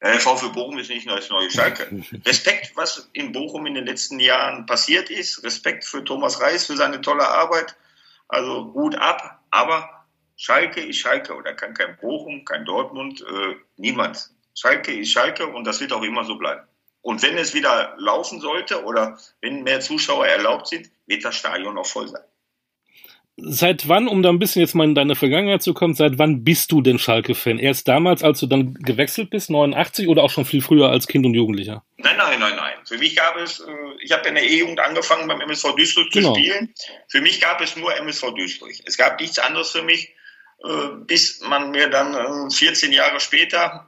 Der 0.00 0.20
VfL 0.20 0.50
Bochum 0.50 0.78
ist 0.78 0.90
nicht 0.90 1.06
nur 1.06 1.16
das 1.16 1.28
neue 1.28 1.50
Schalke. 1.50 1.88
Respekt, 2.24 2.72
was 2.76 3.08
in 3.12 3.32
Bochum 3.32 3.66
in 3.66 3.74
den 3.74 3.86
letzten 3.86 4.20
Jahren 4.20 4.64
passiert 4.66 5.10
ist. 5.10 5.42
Respekt 5.42 5.84
für 5.84 6.04
Thomas 6.04 6.40
Reis, 6.40 6.66
für 6.66 6.76
seine 6.76 7.00
tolle 7.00 7.26
Arbeit. 7.26 7.76
Also 8.28 8.66
gut 8.66 8.94
ab. 8.94 9.40
Aber 9.50 10.06
Schalke 10.36 10.80
ist 10.80 10.98
Schalke 10.98 11.34
oder 11.34 11.52
kann 11.54 11.74
kein 11.74 11.96
Bochum, 11.96 12.44
kein 12.44 12.64
Dortmund, 12.64 13.22
äh, 13.22 13.56
niemand. 13.76 14.30
Schalke 14.54 14.92
ist 14.92 15.10
Schalke 15.10 15.48
und 15.48 15.64
das 15.64 15.80
wird 15.80 15.92
auch 15.92 16.02
immer 16.02 16.24
so 16.24 16.36
bleiben. 16.36 16.62
Und 17.02 17.22
wenn 17.22 17.36
es 17.36 17.54
wieder 17.54 17.94
laufen 17.96 18.40
sollte 18.40 18.84
oder 18.84 19.18
wenn 19.40 19.64
mehr 19.64 19.80
Zuschauer 19.80 20.26
erlaubt 20.26 20.68
sind, 20.68 20.90
wird 21.06 21.24
das 21.24 21.36
Stadion 21.36 21.76
auch 21.76 21.86
voll 21.86 22.08
sein. 22.08 22.22
Seit 23.40 23.88
wann, 23.88 24.08
um 24.08 24.22
da 24.22 24.30
ein 24.30 24.40
bisschen 24.40 24.62
jetzt 24.62 24.74
mal 24.74 24.84
in 24.84 24.96
deine 24.96 25.14
Vergangenheit 25.14 25.62
zu 25.62 25.72
kommen, 25.72 25.94
seit 25.94 26.18
wann 26.18 26.42
bist 26.42 26.72
du 26.72 26.82
denn 26.82 26.98
Schalke-Fan? 26.98 27.60
Erst 27.60 27.86
damals, 27.86 28.24
als 28.24 28.40
du 28.40 28.46
dann 28.46 28.74
gewechselt 28.74 29.30
bist, 29.30 29.48
89 29.48 30.08
oder 30.08 30.24
auch 30.24 30.30
schon 30.30 30.44
viel 30.44 30.60
früher 30.60 30.90
als 30.90 31.06
Kind 31.06 31.24
und 31.24 31.34
Jugendlicher? 31.34 31.84
Nein, 31.98 32.16
nein, 32.16 32.40
nein, 32.40 32.56
nein. 32.56 32.74
Für 32.84 32.98
mich 32.98 33.14
gab 33.14 33.36
es, 33.36 33.60
äh, 33.60 33.72
ich 34.02 34.10
habe 34.10 34.28
in 34.28 34.34
der 34.34 34.42
E-Jugend 34.42 34.80
angefangen 34.80 35.28
beim 35.28 35.40
MSV 35.40 35.76
Duisburg 35.76 36.10
genau. 36.10 36.34
zu 36.34 36.40
spielen. 36.40 36.74
Für 37.06 37.20
mich 37.20 37.40
gab 37.40 37.60
es 37.60 37.76
nur 37.76 37.94
MSV 37.96 38.34
Duisburg. 38.34 38.72
Es 38.84 38.96
gab 38.96 39.20
nichts 39.20 39.38
anderes 39.38 39.70
für 39.70 39.82
mich, 39.82 40.14
äh, 40.64 40.88
bis 41.06 41.40
man 41.40 41.70
mir 41.70 41.88
dann 41.88 42.50
14 42.50 42.90
äh, 42.90 42.96
Jahre 42.96 43.20
später 43.20 43.87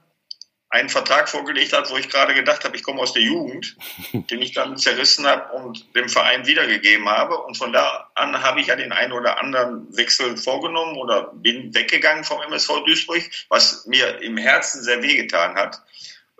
einen 0.71 0.89
Vertrag 0.89 1.29
vorgelegt 1.29 1.73
hat, 1.73 1.91
wo 1.91 1.97
ich 1.97 2.09
gerade 2.09 2.33
gedacht 2.33 2.65
habe, 2.65 2.77
ich 2.77 2.85
komme 2.85 3.00
aus 3.00 3.12
der 3.12 3.23
Jugend, 3.23 3.77
den 4.12 4.41
ich 4.41 4.53
dann 4.53 4.77
zerrissen 4.77 5.27
habe 5.27 5.53
und 5.53 5.95
dem 5.97 6.09
Verein 6.09 6.47
wiedergegeben 6.47 7.09
habe. 7.09 7.39
Und 7.39 7.57
von 7.57 7.73
da 7.73 8.11
an 8.15 8.41
habe 8.43 8.61
ich 8.61 8.69
ja 8.69 8.77
den 8.77 8.93
einen 8.93 9.12
oder 9.12 9.41
anderen 9.41 9.95
Wechsel 9.97 10.37
vorgenommen 10.37 10.97
oder 10.97 11.33
bin 11.35 11.75
weggegangen 11.75 12.25
vom 12.25 12.41
MSV 12.43 12.85
Duisburg, 12.87 13.23
was 13.49 13.87
mir 13.87 14.23
im 14.23 14.37
Herzen 14.37 14.83
sehr 14.83 15.03
wehgetan 15.03 15.57
hat. 15.57 15.83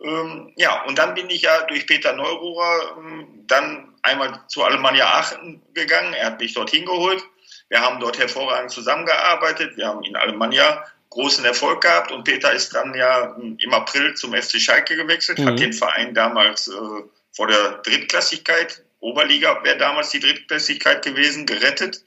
Ähm, 0.03 0.53
ja, 0.57 0.85
und 0.85 0.97
dann 0.99 1.15
bin 1.15 1.29
ich 1.29 1.43
ja 1.43 1.63
durch 1.67 1.87
Peter 1.87 2.13
Neururer 2.15 2.97
ähm, 2.99 3.45
dann 3.47 3.95
einmal 4.03 4.41
zu 4.47 4.63
Alemannia 4.63 5.07
Aachen 5.07 5.61
gegangen. 5.75 6.15
Er 6.15 6.27
hat 6.27 6.41
mich 6.41 6.55
dorthin 6.55 6.87
geholt. 6.87 7.23
Wir 7.69 7.81
haben 7.81 8.01
dort 8.01 8.19
hervorragend 8.19 8.71
zusammengearbeitet. 8.71 9.77
Wir 9.77 9.89
haben 9.89 10.03
in 10.05 10.17
Alemannia 10.17 10.85
großen 11.11 11.45
Erfolg 11.45 11.83
gehabt 11.83 12.13
und 12.13 12.25
Peter 12.25 12.53
ist 12.53 12.75
dann 12.75 12.95
ja 12.95 13.37
im 13.59 13.75
April 13.75 14.15
zum 14.15 14.33
FC 14.33 14.61
Schalke 14.61 14.97
gewechselt, 14.97 15.39
mhm. 15.39 15.47
hat 15.47 15.59
den 15.59 15.73
Verein 15.73 16.15
damals 16.15 16.69
äh, 16.69 17.03
vor 17.33 17.49
der 17.49 17.79
Drittklassigkeit, 17.83 18.85
Oberliga 19.01 19.63
wäre 19.65 19.79
damals 19.79 20.11
die 20.11 20.21
Drittklassigkeit 20.21 21.05
gewesen, 21.05 21.47
gerettet 21.47 22.05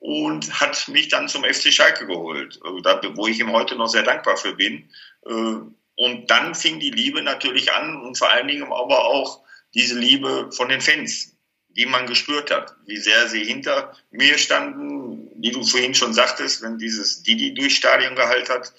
und 0.00 0.60
hat 0.60 0.88
mich 0.88 1.08
dann 1.08 1.28
zum 1.28 1.44
FC 1.44 1.72
Schalke 1.72 2.06
geholt, 2.06 2.56
äh, 2.56 3.16
wo 3.16 3.28
ich 3.28 3.38
ihm 3.38 3.52
heute 3.52 3.76
noch 3.76 3.86
sehr 3.86 4.02
dankbar 4.02 4.36
für 4.36 4.54
bin. 4.54 4.88
Äh, 5.24 5.56
und 5.94 6.30
dann 6.30 6.54
fing 6.54 6.80
die 6.80 6.90
Liebe 6.90 7.22
natürlich 7.22 7.72
an 7.72 8.02
und 8.02 8.18
vor 8.18 8.30
allen 8.30 8.48
Dingen 8.48 8.64
aber 8.64 9.04
auch 9.04 9.42
diese 9.74 9.98
Liebe 9.98 10.50
von 10.50 10.68
den 10.68 10.80
Fans, 10.80 11.36
die 11.68 11.86
man 11.86 12.06
gespürt 12.06 12.50
hat, 12.50 12.74
wie 12.86 12.96
sehr 12.96 13.28
sie 13.28 13.44
hinter 13.44 13.96
mir 14.10 14.36
standen, 14.38 15.01
wie 15.42 15.50
du 15.50 15.64
vorhin 15.64 15.94
schon 15.94 16.14
sagtest, 16.14 16.62
wenn 16.62 16.78
dieses 16.78 17.24
Didi 17.24 17.52
durch 17.52 17.74
Stadion 17.74 18.14
gehalten 18.14 18.48
hat, 18.48 18.72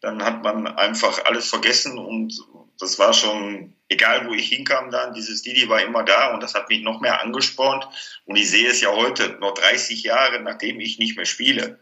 dann 0.00 0.24
hat 0.24 0.42
man 0.42 0.66
einfach 0.66 1.26
alles 1.26 1.48
vergessen 1.48 1.98
und 1.98 2.32
das 2.78 2.98
war 2.98 3.12
schon, 3.12 3.74
egal 3.90 4.26
wo 4.26 4.32
ich 4.32 4.48
hinkam 4.48 4.90
dann, 4.90 5.12
dieses 5.12 5.42
Didi 5.42 5.68
war 5.68 5.82
immer 5.82 6.04
da 6.04 6.32
und 6.32 6.42
das 6.42 6.54
hat 6.54 6.70
mich 6.70 6.82
noch 6.82 7.00
mehr 7.02 7.20
angespornt 7.22 7.86
und 8.24 8.36
ich 8.36 8.50
sehe 8.50 8.68
es 8.68 8.80
ja 8.80 8.92
heute, 8.92 9.36
noch 9.40 9.52
30 9.54 10.02
Jahre 10.04 10.40
nachdem 10.40 10.80
ich 10.80 10.98
nicht 10.98 11.16
mehr 11.18 11.26
spiele, 11.26 11.80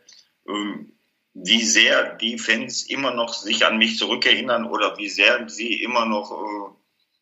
ähm, 0.49 0.99
wie 1.33 1.63
sehr 1.63 2.15
die 2.17 2.39
Fans 2.39 2.83
immer 2.83 3.15
noch 3.15 3.35
sich 3.35 3.65
an 3.65 3.79
mich 3.79 3.99
zurückerinnern 3.99 4.65
oder 4.65 4.99
wie 4.99 5.09
sehr 5.09 5.49
sie 5.49 5.81
immer 5.81 6.07
noch 6.07 6.33
äh, 6.33 6.75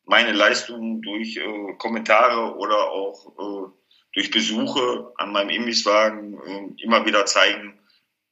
meine 0.07 0.33
Leistungen 0.33 1.03
durch 1.03 1.37
äh, 1.37 1.75
Kommentare 1.77 2.57
oder 2.57 2.91
auch 2.91 3.67
äh, 3.67 3.82
durch 4.13 4.31
Besuche 4.31 5.13
an 5.17 5.33
meinem 5.33 5.51
Imbisswagen 5.51 6.35
äh, 6.35 6.83
immer 6.83 7.07
wieder 7.07 7.27
zeigen, 7.27 7.79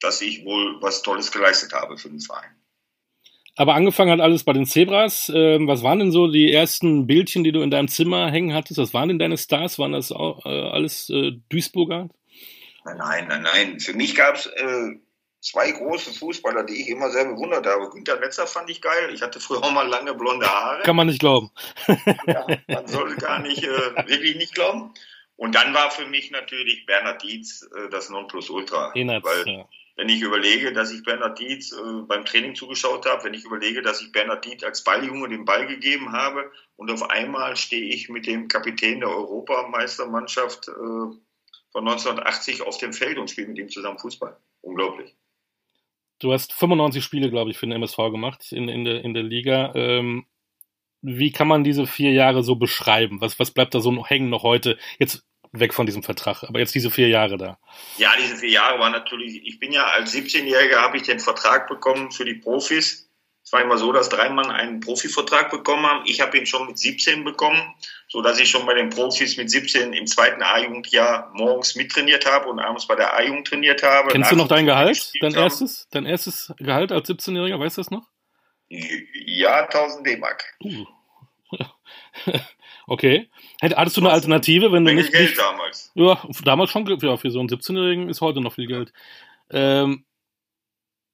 dass 0.00 0.20
ich 0.20 0.44
wohl 0.44 0.80
was 0.80 1.02
Tolles 1.02 1.32
geleistet 1.32 1.72
habe 1.72 1.96
für 1.96 2.08
den 2.08 2.20
Verein. 2.20 2.50
Aber 3.56 3.75
angefangen 3.75 4.10
hat 4.10 4.20
alles 4.20 4.44
bei 4.44 4.52
den 4.52 4.64
Zebras. 4.64 5.30
Ähm, 5.34 5.66
was 5.66 5.82
waren 5.82 5.99
denn 5.99 6.12
so 6.12 6.28
die 6.28 6.52
ersten 6.52 7.06
Bildchen, 7.06 7.44
die 7.44 7.52
du 7.52 7.60
in 7.60 7.70
deinem 7.70 7.88
Zimmer 7.88 8.30
hängen 8.30 8.54
hattest? 8.54 8.78
Was 8.78 8.94
waren 8.94 9.08
denn 9.08 9.18
deine 9.18 9.37
Stars? 9.37 9.78
Waren 9.78 9.92
das 9.92 10.12
auch, 10.12 10.46
äh, 10.46 10.49
alles 10.49 11.10
äh, 11.10 11.32
Duisburger? 11.50 12.08
Nein, 12.84 13.28
nein, 13.28 13.42
nein. 13.42 13.80
Für 13.80 13.92
mich 13.92 14.14
gab 14.14 14.37
es 14.37 14.46
äh, 14.46 14.92
zwei 15.40 15.70
große 15.72 16.12
Fußballer, 16.14 16.64
die 16.64 16.80
ich 16.80 16.88
immer 16.88 17.10
sehr 17.10 17.26
bewundert 17.26 17.66
habe. 17.66 17.90
Günter 17.90 18.18
Netzer 18.18 18.46
fand 18.46 18.70
ich 18.70 18.80
geil. 18.80 19.10
Ich 19.12 19.20
hatte 19.20 19.40
früher 19.40 19.62
auch 19.62 19.72
mal 19.72 19.87
lange 19.87 20.14
blonde 20.14 20.46
Haare. 20.46 20.82
Kann 20.82 20.96
man 20.96 21.08
nicht 21.08 21.20
glauben. 21.20 21.50
ja, 22.26 22.46
man 22.68 22.87
soll 22.87 23.14
gar 23.16 23.40
nicht, 23.40 23.62
äh, 23.62 24.06
wirklich 24.06 24.37
nicht 24.37 24.54
glauben. 24.54 24.94
Und 25.40 25.54
dann 25.54 25.73
war 25.73 25.90
für 25.90 26.06
mich 26.06 26.30
natürlich 26.30 26.85
Bernhard 26.85 27.23
Dietz 27.23 27.62
äh, 27.62 27.88
das 27.88 28.11
Nonplusultra. 28.11 28.92
Innerz, 28.92 29.25
weil, 29.25 29.49
ja. 29.49 29.68
wenn 29.97 30.11
ich 30.11 30.20
überlege, 30.20 30.75
dass 30.75 30.92
ich 30.92 31.02
Bernhard 31.02 31.38
Dietz 31.38 31.73
äh, 31.73 32.02
beim 32.06 32.26
Training 32.26 32.54
zugeschaut 32.54 33.06
habe, 33.06 33.25
wenn 33.25 33.32
ich 33.32 33.47
überlege, 33.47 33.80
dass 33.80 34.02
ich 34.02 34.12
Bernhard 34.12 34.44
Dietz 34.44 34.62
als 34.64 34.85
Balljunge 34.85 35.30
den 35.30 35.47
Ball 35.47 35.66
gegeben 35.66 36.12
habe 36.12 36.52
und 36.76 36.90
auf 36.90 37.09
einmal 37.09 37.56
stehe 37.56 37.87
ich 37.87 38.11
mit 38.11 38.26
dem 38.26 38.49
Kapitän 38.49 39.00
der 39.00 39.09
Europameistermannschaft 39.09 40.68
äh, 40.68 40.73
von 40.73 41.88
1980 41.88 42.61
auf 42.61 42.76
dem 42.76 42.92
Feld 42.92 43.16
und 43.16 43.30
spiele 43.30 43.49
mit 43.49 43.56
ihm 43.56 43.70
zusammen 43.70 43.99
Fußball. 43.99 44.37
Unglaublich. 44.61 45.16
Du 46.18 46.35
hast 46.35 46.52
95 46.52 47.02
Spiele, 47.02 47.30
glaube 47.30 47.50
ich, 47.50 47.56
für 47.56 47.64
den 47.64 47.73
MSV 47.73 47.97
gemacht 47.97 48.52
in, 48.52 48.68
in, 48.68 48.85
der, 48.85 49.02
in 49.02 49.14
der 49.14 49.23
Liga. 49.23 49.73
Ähm, 49.75 50.26
wie 51.00 51.32
kann 51.32 51.49
man 51.49 51.64
diese 51.64 51.87
vier 51.87 52.12
Jahre 52.12 52.42
so 52.42 52.56
beschreiben? 52.56 53.23
Was, 53.23 53.38
was 53.38 53.52
bleibt 53.52 53.75
da 53.75 53.80
so 53.80 54.04
hängen 54.04 54.28
noch 54.28 54.42
heute? 54.42 54.76
Jetzt 54.99 55.25
weg 55.52 55.75
von 55.75 55.87
diesem 55.87 56.02
Vertrag, 56.02 56.45
aber 56.45 56.59
jetzt 56.61 56.75
diese 56.75 56.90
vier 56.90 57.09
Jahre 57.09 57.37
da. 57.37 57.59
Ja, 57.97 58.12
diese 58.23 58.37
vier 58.37 58.50
Jahre 58.50 58.78
waren 58.78 58.92
natürlich, 58.92 59.45
ich 59.45 59.59
bin 59.59 59.73
ja 59.73 59.85
als 59.85 60.14
17-Jähriger 60.14 60.80
habe 60.80 60.97
ich 60.97 61.02
den 61.02 61.21
Vertrag 61.21 61.69
bekommen 61.69 62.12
für 62.12 62.25
die 62.25 62.35
Profis 62.35 63.11
es 63.50 63.52
war 63.54 63.62
immer 63.62 63.78
so, 63.78 63.92
dass 63.92 64.09
drei 64.09 64.28
Mann 64.28 64.49
einen 64.49 64.78
Profivertrag 64.78 65.50
bekommen 65.50 65.85
haben. 65.85 66.04
Ich 66.07 66.21
habe 66.21 66.38
ihn 66.38 66.47
schon 66.47 66.69
mit 66.69 66.78
17 66.78 67.25
bekommen, 67.25 67.61
so 68.07 68.23
dass 68.23 68.38
ich 68.38 68.49
schon 68.49 68.64
bei 68.64 68.75
den 68.75 68.90
Profis 68.90 69.37
mit 69.37 69.50
17 69.50 69.92
im 69.92 70.07
zweiten 70.07 70.40
A-Jugendjahr 70.40 71.33
morgens 71.35 71.75
mittrainiert 71.75 72.26
habe 72.26 72.49
und 72.49 72.61
abends 72.61 72.87
bei 72.87 72.95
der 72.95 73.12
A-Jugend 73.12 73.49
trainiert 73.49 73.83
habe. 73.83 74.11
Kennst 74.11 74.30
du 74.30 74.37
noch 74.37 74.47
dein 74.47 74.66
Gehalt? 74.66 75.11
Dein 75.21 75.35
erstes, 75.35 75.88
dein 75.90 76.07
erstes 76.07 76.52
Gehalt 76.59 76.92
als 76.92 77.09
17-Jähriger, 77.09 77.59
weißt 77.59 77.78
du 77.78 77.80
das 77.80 77.90
noch? 77.90 78.07
Ja, 78.69 79.64
1000 79.64 80.07
D-Mark. 80.07 80.45
Uh. 80.62 80.87
okay. 82.87 83.28
Hattest 83.62 83.97
du 83.97 84.00
eine 84.00 84.11
Alternative, 84.11 84.73
wenn 84.73 84.85
du 84.85 84.95
nicht. 84.95 85.12
Geld 85.12 85.30
nicht, 85.30 85.38
damals. 85.38 85.90
Ja, 85.95 86.23
damals 86.45 86.71
schon, 86.71 86.87
ja, 86.87 87.16
für 87.16 87.30
so 87.30 87.40
einen 87.40 87.49
17-Jährigen 87.49 88.09
ist 88.09 88.21
heute 88.21 88.40
noch 88.40 88.54
viel 88.54 88.66
Geld. 88.66 88.92
Ähm, 89.50 90.04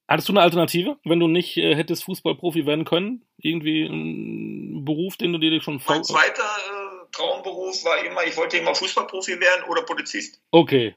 Hattest 0.09 0.29
du 0.29 0.33
eine 0.33 0.43
Alternative, 0.43 0.99
wenn 1.05 1.19
du 1.19 1.27
nicht 1.27 1.57
äh, 1.57 1.75
hättest 1.75 2.05
Fußballprofi 2.05 2.65
werden 2.65 2.85
können? 2.85 3.27
Irgendwie 3.39 3.83
ein 3.85 4.85
Beruf, 4.85 5.17
den 5.17 5.33
du 5.33 5.39
dir 5.39 5.61
schon. 5.61 5.83
Mein 5.89 6.05
zweiter 6.05 6.43
äh, 6.43 7.11
Traumberuf 7.11 7.85
war 7.85 8.05
immer, 8.05 8.25
ich 8.25 8.37
wollte 8.37 8.59
immer 8.59 8.75
Fußballprofi 8.75 9.41
werden 9.41 9.65
oder 9.69 9.83
Polizist. 9.83 10.41
Okay. 10.53 10.95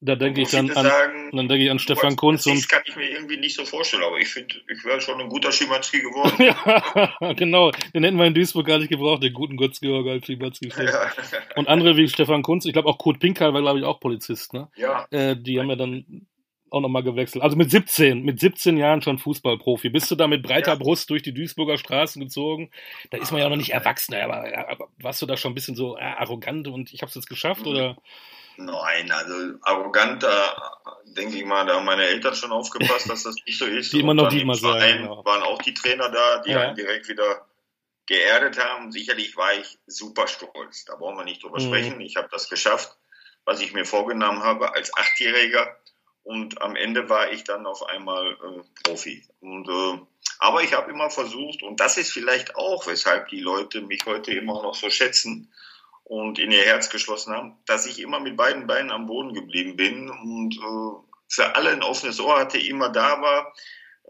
Da 0.00 0.14
denke 0.14 0.42
ich 0.42 0.50
dann 0.50 0.70
an, 0.70 0.86
sagen, 0.86 1.30
dann 1.36 1.48
denke 1.48 1.64
ich 1.64 1.70
an 1.70 1.80
Stefan 1.80 2.14
Kunz 2.14 2.46
und. 2.46 2.56
Das 2.56 2.68
kann 2.68 2.82
ich 2.86 2.94
mir 2.94 3.10
irgendwie 3.10 3.36
nicht 3.36 3.56
so 3.56 3.64
vorstellen, 3.64 4.04
aber 4.04 4.18
ich 4.18 4.28
finde, 4.28 4.54
ich 4.68 4.84
wäre 4.84 5.00
schon 5.00 5.20
ein 5.20 5.28
guter 5.28 5.50
Schimanski 5.50 6.00
geworden. 6.00 6.34
ja, 7.20 7.32
genau. 7.32 7.72
Den 7.92 8.04
hätten 8.04 8.16
wir 8.16 8.26
in 8.26 8.34
Duisburg 8.34 8.66
gar 8.66 8.78
nicht 8.78 8.90
gebraucht, 8.90 9.24
den 9.24 9.32
guten 9.32 9.56
Götz-Georg 9.56 10.06
als 10.06 10.26
Schimanski. 10.26 10.68
Ja. 10.68 11.10
und 11.56 11.66
andere 11.66 11.96
wie 11.96 12.08
Stefan 12.08 12.42
Kunz, 12.42 12.64
ich 12.64 12.72
glaube 12.72 12.88
auch 12.88 12.98
Kurt 12.98 13.18
Pinkal 13.18 13.52
war, 13.52 13.60
glaube 13.60 13.80
ich, 13.80 13.84
auch 13.84 13.98
Polizist, 13.98 14.52
ne? 14.52 14.68
Ja. 14.76 15.06
Äh, 15.10 15.36
die 15.36 15.58
haben 15.58 15.68
ja 15.68 15.76
dann 15.76 16.26
auch 16.70 16.80
nochmal 16.80 17.02
gewechselt. 17.02 17.42
Also 17.42 17.56
mit 17.56 17.70
17, 17.70 18.22
mit 18.22 18.40
17 18.40 18.76
Jahren 18.76 19.02
schon 19.02 19.18
Fußballprofi. 19.18 19.90
Bist 19.90 20.10
du 20.10 20.14
da 20.14 20.26
mit 20.26 20.42
breiter 20.42 20.72
ja. 20.72 20.76
Brust 20.76 21.10
durch 21.10 21.22
die 21.22 21.34
Duisburger 21.34 21.78
Straßen 21.78 22.20
gezogen? 22.22 22.70
Da 23.10 23.18
ist 23.18 23.32
man 23.32 23.40
ja 23.40 23.48
noch 23.48 23.56
nicht 23.56 23.72
erwachsen, 23.72 24.14
aber, 24.14 24.46
aber 24.68 24.88
warst 24.98 25.22
du 25.22 25.26
da 25.26 25.36
schon 25.36 25.52
ein 25.52 25.54
bisschen 25.54 25.76
so 25.76 25.96
äh, 25.96 26.02
arrogant 26.02 26.68
und 26.68 26.92
ich 26.92 27.02
habe 27.02 27.08
es 27.08 27.14
jetzt 27.14 27.28
geschafft 27.28 27.66
oder? 27.66 27.96
Nein, 28.56 29.10
also 29.12 29.54
arrogant, 29.62 30.22
da 30.24 30.80
denke 31.04 31.36
ich 31.36 31.44
mal, 31.44 31.64
da 31.64 31.76
haben 31.76 31.84
meine 31.84 32.04
Eltern 32.04 32.34
schon 32.34 32.50
aufgepasst, 32.50 33.08
dass 33.10 33.22
das 33.22 33.36
nicht 33.46 33.58
so 33.58 33.66
ist. 33.66 33.92
Die 33.92 34.00
immer 34.00 34.14
noch 34.14 34.28
die 34.28 34.40
immer 34.40 34.56
sagen. 34.56 35.02
Genau. 35.02 35.24
waren 35.24 35.42
auch 35.42 35.62
die 35.62 35.74
Trainer 35.74 36.08
da, 36.10 36.42
die 36.42 36.50
ja. 36.50 36.74
direkt 36.74 37.08
wieder 37.08 37.46
geerdet 38.06 38.58
haben. 38.58 38.90
Sicherlich 38.90 39.36
war 39.36 39.54
ich 39.54 39.78
super 39.86 40.26
stolz. 40.26 40.84
Da 40.86 40.96
brauchen 40.96 41.18
wir 41.18 41.24
nicht 41.24 41.44
drüber 41.44 41.60
mhm. 41.60 41.66
sprechen. 41.66 42.00
Ich 42.00 42.16
habe 42.16 42.28
das 42.32 42.48
geschafft, 42.48 42.96
was 43.44 43.60
ich 43.60 43.72
mir 43.72 43.84
vorgenommen 43.84 44.42
habe 44.42 44.74
als 44.74 44.92
Achtjähriger 44.96 45.76
und 46.28 46.60
am 46.60 46.76
Ende 46.76 47.08
war 47.08 47.32
ich 47.32 47.44
dann 47.44 47.64
auf 47.64 47.88
einmal 47.88 48.32
äh, 48.32 48.62
Profi. 48.84 49.26
Und, 49.40 49.66
äh, 49.66 49.98
aber 50.40 50.62
ich 50.62 50.74
habe 50.74 50.90
immer 50.90 51.08
versucht, 51.08 51.62
und 51.62 51.80
das 51.80 51.96
ist 51.96 52.12
vielleicht 52.12 52.54
auch, 52.54 52.86
weshalb 52.86 53.28
die 53.28 53.40
Leute 53.40 53.80
mich 53.80 54.04
heute 54.04 54.32
immer 54.34 54.62
noch 54.62 54.74
so 54.74 54.90
schätzen 54.90 55.50
und 56.04 56.38
in 56.38 56.52
ihr 56.52 56.66
Herz 56.66 56.90
geschlossen 56.90 57.32
haben, 57.32 57.56
dass 57.64 57.86
ich 57.86 57.98
immer 57.98 58.20
mit 58.20 58.36
beiden 58.36 58.66
Beinen 58.66 58.90
am 58.90 59.06
Boden 59.06 59.32
geblieben 59.32 59.76
bin 59.76 60.10
und 60.10 60.54
äh, 60.54 61.00
für 61.28 61.56
alle 61.56 61.70
ein 61.70 61.82
offenes 61.82 62.20
Ohr 62.20 62.38
hatte, 62.38 62.58
immer 62.58 62.90
da 62.90 63.22
war. 63.22 63.54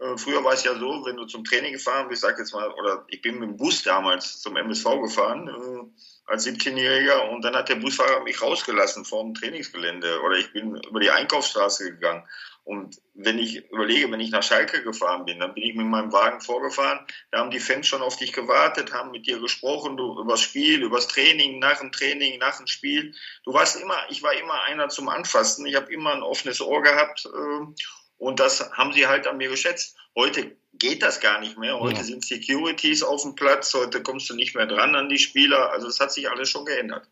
Äh, 0.01 0.17
früher 0.17 0.43
war 0.43 0.51
es 0.51 0.65
ja 0.65 0.75
so, 0.75 1.05
wenn 1.05 1.15
du 1.15 1.25
zum 1.25 1.45
Training 1.45 1.71
gefahren 1.71 2.09
bist, 2.09 2.23
sag 2.23 2.37
jetzt 2.37 2.53
mal, 2.53 2.69
oder 2.69 3.05
ich 3.07 3.21
bin 3.21 3.39
mit 3.39 3.47
dem 3.47 3.55
Bus 3.55 3.83
damals 3.83 4.41
zum 4.41 4.57
MSV 4.57 4.83
gefahren, 5.03 5.47
äh, 5.47 6.01
als 6.29 6.45
17-Jähriger 6.45 7.29
und 7.29 7.43
dann 7.43 7.55
hat 7.55 7.69
der 7.69 7.75
Busfahrer 7.75 8.21
mich 8.23 8.41
rausgelassen 8.41 9.03
vom 9.03 9.33
Trainingsgelände 9.33 10.21
oder 10.21 10.37
ich 10.37 10.53
bin 10.53 10.75
über 10.75 10.99
die 10.99 11.09
Einkaufsstraße 11.09 11.91
gegangen. 11.91 12.23
Und 12.63 13.01
wenn 13.15 13.39
ich 13.39 13.67
überlege, 13.71 14.11
wenn 14.11 14.19
ich 14.19 14.29
nach 14.29 14.43
Schalke 14.43 14.83
gefahren 14.83 15.25
bin, 15.25 15.39
dann 15.39 15.55
bin 15.55 15.63
ich 15.63 15.75
mit 15.75 15.87
meinem 15.87 16.11
Wagen 16.13 16.39
vorgefahren, 16.39 16.99
da 17.31 17.39
haben 17.39 17.49
die 17.49 17.59
Fans 17.59 17.87
schon 17.87 18.03
auf 18.03 18.17
dich 18.17 18.31
gewartet, 18.31 18.93
haben 18.93 19.09
mit 19.09 19.25
dir 19.25 19.39
gesprochen, 19.39 19.97
du, 19.97 20.19
über 20.19 20.33
das 20.33 20.41
Spiel, 20.41 20.83
über 20.83 20.97
das 20.97 21.07
Training, 21.07 21.57
nach 21.57 21.79
dem 21.79 21.91
Training, 21.91 22.37
nach 22.37 22.57
dem 22.57 22.67
Spiel. 22.67 23.15
Du 23.43 23.53
warst 23.53 23.81
immer, 23.81 23.97
ich 24.09 24.21
war 24.21 24.33
immer 24.33 24.61
einer 24.63 24.89
zum 24.89 25.09
Anfassen, 25.09 25.65
ich 25.65 25.75
habe 25.75 25.91
immer 25.91 26.13
ein 26.13 26.21
offenes 26.21 26.61
Ohr 26.61 26.83
gehabt 26.83 27.25
äh, 27.25 27.81
und 28.17 28.39
das 28.39 28.71
haben 28.73 28.93
sie 28.93 29.07
halt 29.07 29.25
an 29.25 29.37
mir 29.37 29.49
geschätzt. 29.49 29.97
Heute 30.19 30.51
geht 30.73 31.01
das 31.01 31.21
gar 31.21 31.39
nicht 31.39 31.57
mehr. 31.57 31.79
Heute 31.79 31.99
ja. 31.99 32.03
sind 32.03 32.25
Securities 32.25 33.03
auf 33.03 33.21
dem 33.21 33.35
Platz, 33.35 33.73
heute 33.73 34.03
kommst 34.03 34.29
du 34.29 34.35
nicht 34.35 34.53
mehr 34.53 34.65
dran 34.65 34.93
an 34.93 35.07
die 35.07 35.17
Spieler. 35.17 35.71
Also 35.71 35.87
es 35.87 36.01
hat 36.01 36.11
sich 36.11 36.29
alles 36.29 36.49
schon 36.49 36.65
geändert. 36.65 37.07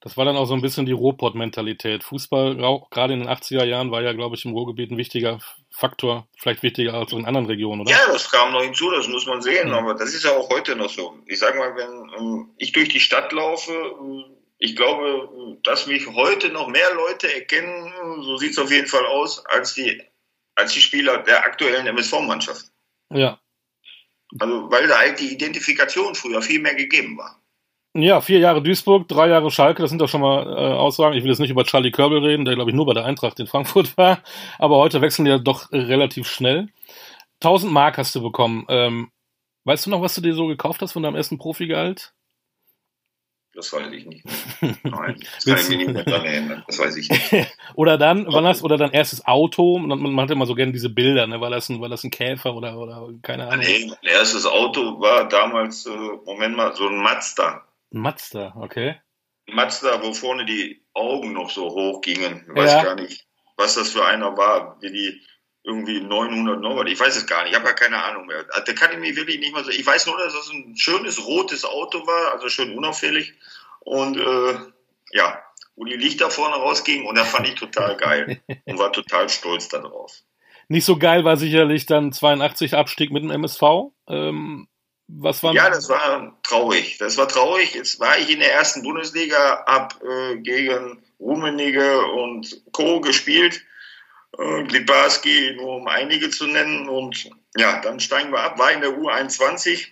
Das 0.00 0.16
war 0.16 0.24
dann 0.24 0.36
auch 0.36 0.44
so 0.44 0.54
ein 0.54 0.60
bisschen 0.60 0.86
die 0.86 0.92
Ruhrpott-Mentalität. 0.92 2.04
Fußball, 2.04 2.54
gerade 2.90 3.14
in 3.14 3.18
den 3.18 3.28
80er 3.28 3.64
Jahren, 3.64 3.90
war 3.90 4.02
ja, 4.02 4.12
glaube 4.12 4.36
ich, 4.36 4.44
im 4.44 4.52
Ruhrgebiet 4.52 4.92
ein 4.92 4.96
wichtiger 4.96 5.40
Faktor, 5.68 6.28
vielleicht 6.38 6.62
wichtiger 6.62 6.94
als 6.94 7.10
in 7.10 7.26
anderen 7.26 7.48
Regionen, 7.48 7.80
oder? 7.80 7.90
Ja, 7.90 8.06
das 8.06 8.30
kam 8.30 8.52
noch 8.52 8.62
hinzu, 8.62 8.88
das 8.92 9.08
muss 9.08 9.26
man 9.26 9.42
sehen, 9.42 9.70
mhm. 9.70 9.74
aber 9.74 9.94
das 9.94 10.14
ist 10.14 10.22
ja 10.24 10.36
auch 10.36 10.48
heute 10.48 10.76
noch 10.76 10.90
so. 10.90 11.18
Ich 11.26 11.40
sage 11.40 11.58
mal, 11.58 11.74
wenn 11.74 12.20
ähm, 12.20 12.50
ich 12.56 12.70
durch 12.70 12.88
die 12.88 13.00
Stadt 13.00 13.32
laufe, 13.32 13.72
äh, 13.72 14.38
ich 14.58 14.76
glaube, 14.76 15.58
dass 15.64 15.88
mich 15.88 16.06
heute 16.06 16.50
noch 16.50 16.68
mehr 16.68 16.94
Leute 16.94 17.34
erkennen, 17.34 17.92
so 18.22 18.36
sieht 18.36 18.52
es 18.52 18.58
auf 18.58 18.70
jeden 18.70 18.86
Fall 18.86 19.06
aus, 19.06 19.44
als 19.46 19.74
die, 19.74 20.00
als 20.58 20.72
die 20.72 20.80
Spieler 20.80 21.18
der 21.18 21.44
aktuellen 21.44 21.86
MSV-Mannschaft. 21.86 22.66
Ja. 23.12 23.38
Also, 24.38 24.70
weil 24.70 24.86
da 24.88 24.98
halt 24.98 25.20
die 25.20 25.32
Identifikation 25.32 26.14
früher 26.14 26.42
viel 26.42 26.60
mehr 26.60 26.74
gegeben 26.74 27.16
war. 27.16 27.40
Ja, 27.94 28.20
vier 28.20 28.38
Jahre 28.38 28.62
Duisburg, 28.62 29.08
drei 29.08 29.28
Jahre 29.28 29.50
Schalke, 29.50 29.80
das 29.80 29.90
sind 29.90 30.00
doch 30.00 30.08
schon 30.08 30.20
mal 30.20 30.46
äh, 30.46 30.74
Aussagen. 30.74 31.16
Ich 31.16 31.22
will 31.22 31.30
jetzt 31.30 31.38
nicht 31.38 31.50
über 31.50 31.64
Charlie 31.64 31.90
Körbel 31.90 32.22
reden, 32.24 32.44
der 32.44 32.54
glaube 32.54 32.70
ich 32.70 32.76
nur 32.76 32.84
bei 32.84 32.92
der 32.92 33.06
Eintracht 33.06 33.40
in 33.40 33.46
Frankfurt 33.46 33.96
war, 33.96 34.22
aber 34.58 34.76
heute 34.76 35.00
wechseln 35.00 35.24
die 35.24 35.30
ja 35.30 35.38
doch 35.38 35.72
relativ 35.72 36.28
schnell. 36.28 36.68
1000 37.40 37.72
Mark 37.72 37.96
hast 37.96 38.14
du 38.14 38.22
bekommen. 38.22 38.66
Ähm, 38.68 39.10
weißt 39.64 39.86
du 39.86 39.90
noch, 39.90 40.02
was 40.02 40.14
du 40.14 40.20
dir 40.20 40.34
so 40.34 40.46
gekauft 40.46 40.82
hast 40.82 40.92
von 40.92 41.02
deinem 41.02 41.16
ersten 41.16 41.38
Profigehalt? 41.38 42.12
Das 43.58 43.72
weiß 43.72 43.90
ich 43.90 44.06
nicht. 44.06 44.24
Nein, 44.84 45.18
das 45.34 45.44
kann 45.44 45.58
ich 45.58 45.68
mir 45.68 45.78
nicht 45.78 45.92
mehr 45.92 46.04
dran 46.04 46.24
erinnern. 46.24 46.62
Das 46.68 46.78
weiß 46.78 46.96
ich 46.96 47.10
nicht. 47.10 47.58
oder 47.74 47.98
dann, 47.98 48.26
wann 48.28 48.46
hast, 48.46 48.62
oder 48.62 48.76
dein 48.76 48.92
erstes 48.92 49.26
Auto? 49.26 49.80
Man, 49.80 49.98
man 49.98 50.20
hat 50.20 50.30
immer 50.30 50.46
so 50.46 50.54
gerne 50.54 50.70
diese 50.70 50.90
Bilder, 50.90 51.26
ne? 51.26 51.40
War 51.40 51.50
das 51.50 51.68
ein, 51.68 51.80
war 51.80 51.88
das 51.88 52.04
ein 52.04 52.12
Käfer 52.12 52.54
oder, 52.54 52.78
oder 52.78 53.08
keine 53.20 53.48
Ahnung? 53.48 53.66
Nee, 53.66 53.86
mein 53.88 54.12
erstes 54.12 54.46
Auto 54.46 55.00
war 55.00 55.28
damals, 55.28 55.86
äh, 55.86 55.90
Moment 56.24 56.56
mal, 56.56 56.72
so 56.76 56.86
ein 56.86 56.98
Mazda. 56.98 57.66
Ein 57.92 58.00
Mazda, 58.00 58.54
okay. 58.60 59.00
Ein 59.48 59.56
Mazda, 59.56 60.04
wo 60.04 60.12
vorne 60.12 60.44
die 60.46 60.84
Augen 60.94 61.32
noch 61.32 61.50
so 61.50 61.68
hoch 61.68 62.00
gingen. 62.00 62.46
Ich 62.48 62.54
weiß 62.54 62.72
ja. 62.74 62.84
gar 62.84 62.94
nicht, 62.94 63.26
was 63.56 63.74
das 63.74 63.90
für 63.90 64.04
einer 64.04 64.36
war, 64.36 64.80
wie 64.82 64.92
die 64.92 65.20
irgendwie 65.68 66.00
900 66.00 66.60
noch 66.60 66.82
Ich 66.86 66.98
weiß 66.98 67.14
es 67.14 67.26
gar 67.26 67.42
nicht. 67.42 67.52
Ich 67.52 67.58
habe 67.58 67.68
ja 67.68 67.74
keine 67.74 68.02
Ahnung 68.02 68.26
mehr. 68.26 68.44
Da 68.44 68.72
kann 68.72 68.90
ich 68.92 68.98
mich 68.98 69.16
wirklich 69.16 69.38
nicht 69.38 69.52
mal 69.52 69.62
so. 69.62 69.70
Ich 69.70 69.86
weiß 69.86 70.06
nur, 70.06 70.16
dass 70.16 70.32
das 70.32 70.50
ein 70.50 70.74
schönes 70.76 71.24
rotes 71.24 71.64
Auto 71.64 72.06
war, 72.06 72.32
also 72.32 72.48
schön 72.48 72.76
unauffällig. 72.76 73.34
Und 73.80 74.16
äh, 74.16 74.58
ja, 75.12 75.42
wo 75.76 75.84
die 75.84 75.96
Lichter 75.96 76.30
vorne 76.30 76.56
rausgingen 76.56 77.06
und 77.06 77.16
da 77.16 77.24
fand 77.24 77.48
ich 77.48 77.54
total 77.54 77.96
geil 77.96 78.40
und 78.64 78.78
war 78.78 78.92
total 78.92 79.28
stolz 79.28 79.68
darauf. 79.68 80.12
Nicht 80.68 80.86
so 80.86 80.98
geil 80.98 81.24
war 81.24 81.36
sicherlich 81.36 81.86
dann 81.86 82.12
82 82.12 82.74
Abstieg 82.74 83.12
mit 83.12 83.22
dem 83.22 83.30
MSV. 83.30 83.62
Ähm, 84.08 84.68
was 85.06 85.42
war 85.42 85.54
ja, 85.54 85.70
das 85.70 85.88
war 85.88 86.38
traurig. 86.42 86.96
Das 86.98 87.16
war 87.18 87.28
traurig. 87.28 87.74
Jetzt 87.74 88.00
war 88.00 88.18
ich 88.18 88.30
in 88.30 88.40
der 88.40 88.52
ersten 88.52 88.82
Bundesliga, 88.82 89.64
habe 89.66 89.94
äh, 90.06 90.36
gegen 90.36 91.02
Rummenigge 91.20 92.06
und 92.06 92.62
Co. 92.72 93.00
gespielt 93.00 93.62
äh, 94.36 94.62
Libarski, 94.62 95.54
nur 95.56 95.76
um 95.76 95.88
einige 95.88 96.30
zu 96.30 96.46
nennen. 96.46 96.88
Und 96.88 97.30
ja, 97.56 97.80
dann 97.80 98.00
steigen 98.00 98.32
wir 98.32 98.40
ab, 98.40 98.58
war 98.58 98.72
in 98.72 98.80
der 98.80 98.90
U21. 98.90 99.86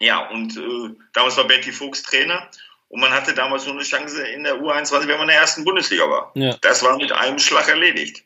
Ja, 0.00 0.28
und 0.30 0.56
äh, 0.56 0.96
damals 1.12 1.36
war 1.36 1.46
Betty 1.46 1.72
Fuchs 1.72 2.02
Trainer. 2.02 2.48
Und 2.88 3.00
man 3.00 3.12
hatte 3.12 3.34
damals 3.34 3.64
nur 3.64 3.74
eine 3.74 3.84
Chance 3.84 4.22
in 4.22 4.44
der 4.44 4.60
U21, 4.60 5.00
wenn 5.02 5.16
man 5.16 5.22
in 5.22 5.28
der 5.28 5.38
ersten 5.38 5.64
Bundesliga 5.64 6.08
war. 6.08 6.32
Ja. 6.34 6.56
Das 6.60 6.82
war 6.82 6.96
mit 6.96 7.12
einem 7.12 7.38
Schlag 7.38 7.68
erledigt. 7.68 8.24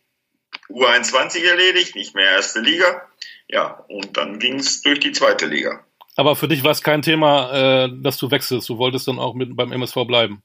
U21 0.69 1.45
erledigt, 1.45 1.95
nicht 1.95 2.15
mehr 2.15 2.31
erste 2.33 2.61
Liga. 2.61 3.03
Ja, 3.49 3.85
und 3.89 4.17
dann 4.17 4.39
ging 4.39 4.57
es 4.57 4.83
durch 4.83 5.01
die 5.01 5.13
zweite 5.13 5.47
Liga. 5.47 5.85
Aber 6.17 6.37
für 6.37 6.49
dich 6.49 6.65
war 6.65 6.73
es 6.73 6.83
kein 6.83 7.01
Thema, 7.01 7.85
äh, 7.85 7.89
dass 8.03 8.19
du 8.19 8.31
wechselst. 8.31 8.69
Du 8.69 8.77
wolltest 8.77 9.09
dann 9.09 9.19
auch 9.19 9.35
mit 9.35 9.57
beim 9.57 9.73
MSV 9.73 10.05
bleiben. 10.07 10.43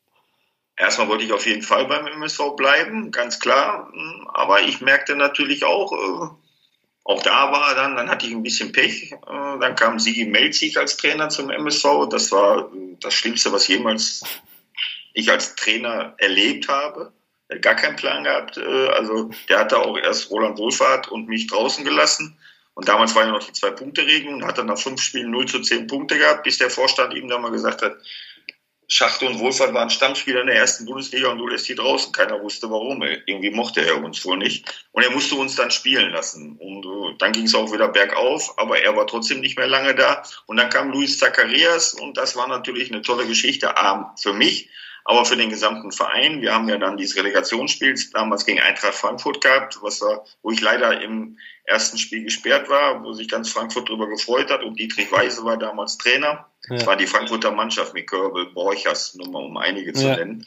Erstmal 0.75 1.07
wollte 1.07 1.23
ich 1.23 1.33
auf 1.33 1.45
jeden 1.45 1.61
Fall 1.61 1.85
beim 1.85 2.07
MSV 2.07 2.55
bleiben, 2.55 3.11
ganz 3.11 3.39
klar. 3.39 3.91
Aber 4.33 4.61
ich 4.61 4.81
merkte 4.81 5.15
natürlich 5.15 5.65
auch, 5.65 5.93
äh, 5.93 6.27
auch 7.03 7.21
da 7.21 7.51
war 7.51 7.75
dann, 7.75 7.95
dann 7.95 8.09
hatte 8.09 8.25
ich 8.25 8.31
ein 8.33 8.43
bisschen 8.43 8.71
Pech. 8.71 9.11
Äh, 9.11 9.17
dann 9.27 9.75
kam 9.75 9.99
Sigi 9.99 10.25
Melzig 10.25 10.77
als 10.77 10.97
Trainer 10.97 11.29
zum 11.29 11.49
MSV. 11.49 12.07
Das 12.09 12.31
war 12.31 12.71
das 13.01 13.13
Schlimmste, 13.13 13.51
was 13.51 13.67
jemals 13.67 14.23
ich 15.13 15.29
als 15.29 15.55
Trainer 15.55 16.15
erlebt 16.17 16.67
habe. 16.69 17.11
Er 17.49 17.57
hat 17.57 17.61
gar 17.61 17.75
keinen 17.75 17.95
Plan 17.95 18.23
gehabt. 18.23 18.57
Äh, 18.57 18.87
also 18.87 19.29
der 19.49 19.59
hatte 19.59 19.77
auch 19.77 19.97
erst 19.97 20.31
Roland 20.31 20.57
Wohlfahrt 20.57 21.09
und 21.09 21.27
mich 21.27 21.47
draußen 21.47 21.83
gelassen. 21.85 22.37
Und 22.73 22.87
damals 22.87 23.13
war 23.13 23.25
ja 23.25 23.31
noch 23.31 23.43
die 23.43 23.53
Zwei-Punkte-Regelung 23.53 24.35
und 24.35 24.45
hat 24.45 24.57
dann 24.57 24.65
nach 24.65 24.79
fünf 24.79 24.99
Spielen 24.99 25.29
0 25.29 25.45
zu 25.45 25.59
10 25.61 25.85
Punkte 25.85 26.17
gehabt, 26.17 26.43
bis 26.43 26.57
der 26.57 26.71
Vorstand 26.71 27.13
ihm 27.13 27.27
dann 27.27 27.41
mal 27.41 27.51
gesagt 27.51 27.83
hat, 27.83 27.97
Schachte 28.95 29.25
und 29.25 29.39
Wohlfahrt 29.39 29.73
waren 29.73 29.89
Stammspieler 29.89 30.41
in 30.41 30.45
der 30.45 30.57
ersten 30.57 30.85
Bundesliga 30.85 31.31
und 31.31 31.39
du 31.39 31.47
lässt 31.47 31.67
die 31.67 31.73
draußen. 31.73 32.11
Keiner 32.11 32.39
wusste 32.43 32.69
warum. 32.69 33.01
Irgendwie 33.01 33.49
mochte 33.49 33.83
er 33.83 34.03
uns 34.03 34.23
wohl 34.23 34.37
nicht. 34.37 34.71
Und 34.91 35.01
er 35.01 35.09
musste 35.09 35.33
uns 35.33 35.55
dann 35.55 35.71
spielen 35.71 36.11
lassen. 36.11 36.57
Und 36.59 36.85
uh, 36.85 37.11
dann 37.17 37.31
ging 37.31 37.45
es 37.45 37.55
auch 37.55 37.73
wieder 37.73 37.87
bergauf, 37.87 38.53
aber 38.59 38.83
er 38.83 38.95
war 38.95 39.07
trotzdem 39.07 39.39
nicht 39.39 39.57
mehr 39.57 39.65
lange 39.65 39.95
da. 39.95 40.21
Und 40.45 40.57
dann 40.57 40.69
kam 40.69 40.91
Luis 40.91 41.17
Zacharias 41.17 41.95
und 41.95 42.17
das 42.17 42.35
war 42.35 42.47
natürlich 42.47 42.91
eine 42.91 43.01
tolle 43.01 43.25
Geschichte, 43.25 43.75
A, 43.75 44.13
für 44.21 44.33
mich, 44.33 44.69
aber 45.05 45.25
für 45.25 45.37
den 45.37 45.49
gesamten 45.49 45.91
Verein. 45.91 46.43
Wir 46.43 46.53
haben 46.53 46.69
ja 46.69 46.77
dann 46.77 46.95
dieses 46.95 47.17
Relegationsspiel 47.17 47.95
damals 48.13 48.45
gegen 48.45 48.59
Eintracht 48.59 48.93
Frankfurt 48.93 49.41
gehabt, 49.41 49.79
was 49.81 50.01
war, 50.01 50.23
wo 50.43 50.51
ich 50.51 50.61
leider 50.61 51.01
im 51.01 51.39
ersten 51.65 51.97
Spiel 51.97 52.23
gesperrt 52.23 52.69
war, 52.69 53.03
wo 53.03 53.13
sich 53.13 53.27
ganz 53.27 53.49
Frankfurt 53.49 53.89
darüber 53.89 54.07
gefreut 54.07 54.51
hat 54.51 54.61
und 54.61 54.77
Dietrich 54.77 55.11
Weise 55.11 55.43
war 55.45 55.57
damals 55.57 55.97
Trainer. 55.97 56.47
Ja. 56.69 56.77
Das 56.77 56.85
war 56.87 56.95
die 56.95 57.07
Frankfurter 57.07 57.51
Mannschaft 57.51 57.93
mit 57.93 58.07
Körbel, 58.07 58.45
Borchers, 58.53 59.15
nur 59.15 59.29
mal 59.29 59.43
um 59.43 59.57
einige 59.57 59.91
zu 59.91 60.07
ja. 60.07 60.15
nennen. 60.15 60.45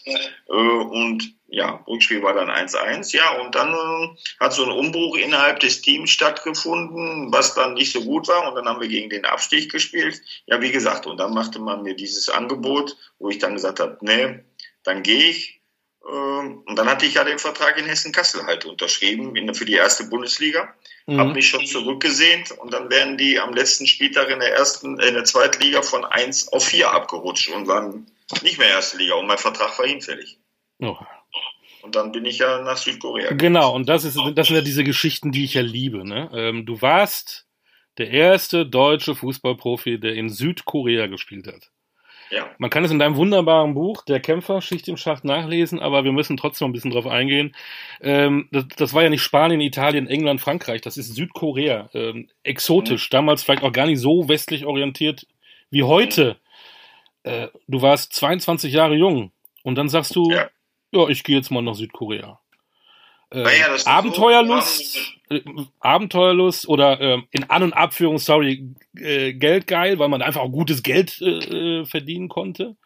Äh, 0.49 0.53
und 0.53 1.35
ja, 1.49 1.85
Rückspiel 1.87 2.23
war 2.23 2.33
dann 2.33 2.49
1-1. 2.49 3.15
Ja, 3.15 3.39
und 3.41 3.55
dann 3.55 3.73
äh, 3.73 4.17
hat 4.41 4.55
so 4.55 4.65
ein 4.65 4.71
Umbruch 4.71 5.17
innerhalb 5.17 5.61
des 5.61 5.83
Teams 5.83 6.11
stattgefunden, 6.11 7.33
was 7.33 7.55
dann 7.55 7.75
nicht 7.75 7.93
so 7.93 8.03
gut 8.03 8.29
war. 8.29 8.49
Und 8.49 8.55
dann 8.55 8.67
haben 8.67 8.81
wir 8.81 8.89
gegen 8.89 9.11
den 9.11 9.27
Abstieg 9.27 9.71
gespielt. 9.71 10.23
Ja, 10.47 10.61
wie 10.63 10.73
gesagt, 10.73 11.07
und 11.07 11.19
dann 11.19 11.35
machte 11.35 11.59
man 11.59 11.83
mir 11.83 11.95
dieses 11.95 12.31
Angebot, 12.31 12.97
wo 13.19 13.29
ich 13.29 13.39
dann 13.39 13.55
gesagt 13.55 13.81
habe, 13.81 13.99
nee, 14.01 14.41
dann 14.85 15.03
gehe 15.03 15.31
ich. 15.31 15.61
Ähm, 16.09 16.63
und 16.67 16.77
dann 16.77 16.89
hatte 16.89 17.07
ich 17.07 17.15
ja 17.15 17.25
den 17.25 17.39
Vertrag 17.39 17.79
in 17.79 17.87
Hessen-Kassel 17.87 18.45
halt 18.47 18.65
unterschrieben 18.65 19.55
für 19.55 19.65
die 19.65 19.75
erste 19.75 20.05
Bundesliga. 20.05 20.75
Mhm. 21.07 21.21
Habe 21.21 21.33
mich 21.35 21.49
schon 21.49 21.67
zurückgesehnt 21.67 22.53
und 22.53 22.73
dann 22.73 22.91
werden 22.91 23.17
die 23.17 23.39
am 23.39 23.55
letzten 23.55 23.87
Spieltag 23.87 24.31
in 24.31 24.41
der 24.41 24.55
ersten, 24.55 24.99
in 25.01 25.15
der 25.15 25.25
zweiten 25.25 25.63
Liga 25.63 25.83
von 25.83 26.05
1 26.05 26.53
auf 26.53 26.65
4 26.65 26.91
abgerutscht 26.91 27.51
und 27.51 27.67
waren 27.69 28.07
nicht 28.43 28.59
mehr 28.59 28.69
erste 28.69 28.99
Liga 28.99 29.15
und 29.15 29.27
mein 29.27 29.39
Vertrag 29.39 29.79
war 29.79 29.87
hinfällig. 29.87 30.39
Oh. 30.81 30.97
Und 31.83 31.95
dann 31.95 32.11
bin 32.11 32.25
ich 32.25 32.39
ja 32.39 32.61
nach 32.63 32.77
Südkorea. 32.77 33.33
Genau, 33.35 33.73
und 33.73 33.89
das, 33.89 34.05
ist, 34.05 34.19
das 34.35 34.49
sind 34.49 34.57
ja 34.57 34.63
diese 34.63 34.83
Geschichten, 34.83 35.31
die 35.31 35.45
ich 35.45 35.55
ja 35.55 35.63
liebe. 35.63 36.07
Ne? 36.07 36.29
Ähm, 36.35 36.67
du 36.67 36.83
warst 36.83 37.47
der 37.99 38.11
erste 38.11 38.67
deutsche 38.67 39.15
Fußballprofi, 39.15 40.01
der 40.01 40.15
in 40.15 40.29
Südkorea 40.29 41.07
gespielt 41.07 41.47
hat. 41.47 41.71
Ja. 42.31 42.51
Man 42.59 42.71
kann 42.71 42.85
es 42.85 42.91
in 42.91 42.99
deinem 42.99 43.17
wunderbaren 43.17 43.75
Buch, 43.75 44.05
Der 44.05 44.21
Kämpfer, 44.21 44.61
Schicht 44.61 44.89
im 44.89 44.97
Schacht, 44.97 45.25
nachlesen, 45.25 45.81
aber 45.81 46.05
wir 46.05 46.13
müssen 46.13 46.37
trotzdem 46.37 46.69
ein 46.69 46.73
bisschen 46.73 46.91
drauf 46.91 47.07
eingehen. 47.07 47.55
Ähm, 48.01 48.49
das, 48.51 48.67
das, 48.77 48.95
war 48.95 49.03
ja 49.03 49.11
nicht 49.11 49.23
Spanien, 49.23 49.61
Italien, 49.61 50.07
England, 50.07 50.41
Frankreich, 50.41 50.81
das 50.81 50.97
ist 50.97 51.15
Südkorea. 51.15 51.89
Ähm, 51.95 52.29
exotisch, 52.43 53.09
mhm. 53.09 53.13
damals 53.13 53.43
vielleicht 53.43 53.63
auch 53.63 53.73
gar 53.73 53.87
nicht 53.87 54.01
so 54.01 54.29
westlich 54.29 54.67
orientiert 54.67 55.27
wie 55.71 55.83
heute. 55.83 56.37
Mhm. 57.25 57.31
Äh, 57.31 57.49
du 57.69 57.83
warst 57.83 58.13
22 58.13 58.73
Jahre 58.73 58.95
jung 58.95 59.33
und 59.63 59.77
dann 59.77 59.89
sagst 59.89 60.15
du, 60.17 60.31
ja, 60.31 60.49
ja 60.93 61.09
ich 61.09 61.25
gehe 61.25 61.37
jetzt 61.37 61.51
mal 61.51 61.63
nach 61.63 61.75
Südkorea. 61.75 62.41
Äh, 63.31 63.43
naja, 63.43 63.77
Abenteuerlust, 63.85 64.95
so, 65.29 65.35
äh, 65.35 65.43
Abenteuerlust 65.81 66.69
oder 66.69 67.01
äh, 67.01 67.23
in 67.33 67.51
An- 67.51 67.65
und 67.65 67.73
Abführung, 67.73 68.19
sorry, 68.19 68.75
äh, 68.97 69.33
Geldgeil, 69.33 69.99
weil 69.99 70.09
man 70.09 70.23
einfach 70.23 70.43
auch 70.43 70.51
gutes 70.51 70.83
Geld 70.83 71.21
äh, 71.21 71.81
äh, 71.81 71.87
verdienen 71.87 72.29
konnte. 72.29 72.77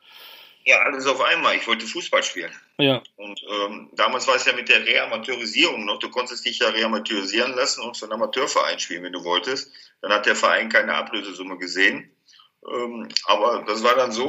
Ja, 0.64 0.79
alles 0.83 1.07
auf 1.07 1.20
einmal. 1.20 1.57
Ich 1.57 1.66
wollte 1.66 1.87
Fußball 1.87 2.22
spielen. 2.22 2.53
Ja. 2.79 3.03
Und 3.16 3.40
ähm, 3.50 3.90
damals 3.94 4.26
war 4.29 4.37
es 4.37 4.44
ja 4.44 4.53
mit 4.53 4.68
der 4.68 4.87
Reamateurisierung 4.87 5.85
noch. 5.85 5.98
Du 5.98 6.11
konntest 6.11 6.44
dich 6.46 6.59
ja 6.59 6.68
reamateurisieren 6.68 7.55
lassen 7.55 7.83
und 7.83 7.96
für 7.96 8.05
einen 8.05 8.12
Amateurverein 8.12 8.79
spielen, 8.79 9.03
wenn 9.03 9.12
du 9.12 9.24
wolltest. 9.24 9.72
Dann 10.03 10.12
hat 10.12 10.26
der 10.26 10.37
Verein 10.37 10.68
keine 10.68 10.94
Ablösesumme 10.94 11.59
gesehen. 11.59 12.11
Ähm, 12.68 13.09
aber 13.25 13.64
das 13.66 13.83
war 13.83 13.94
dann 13.94 14.12
so, 14.12 14.29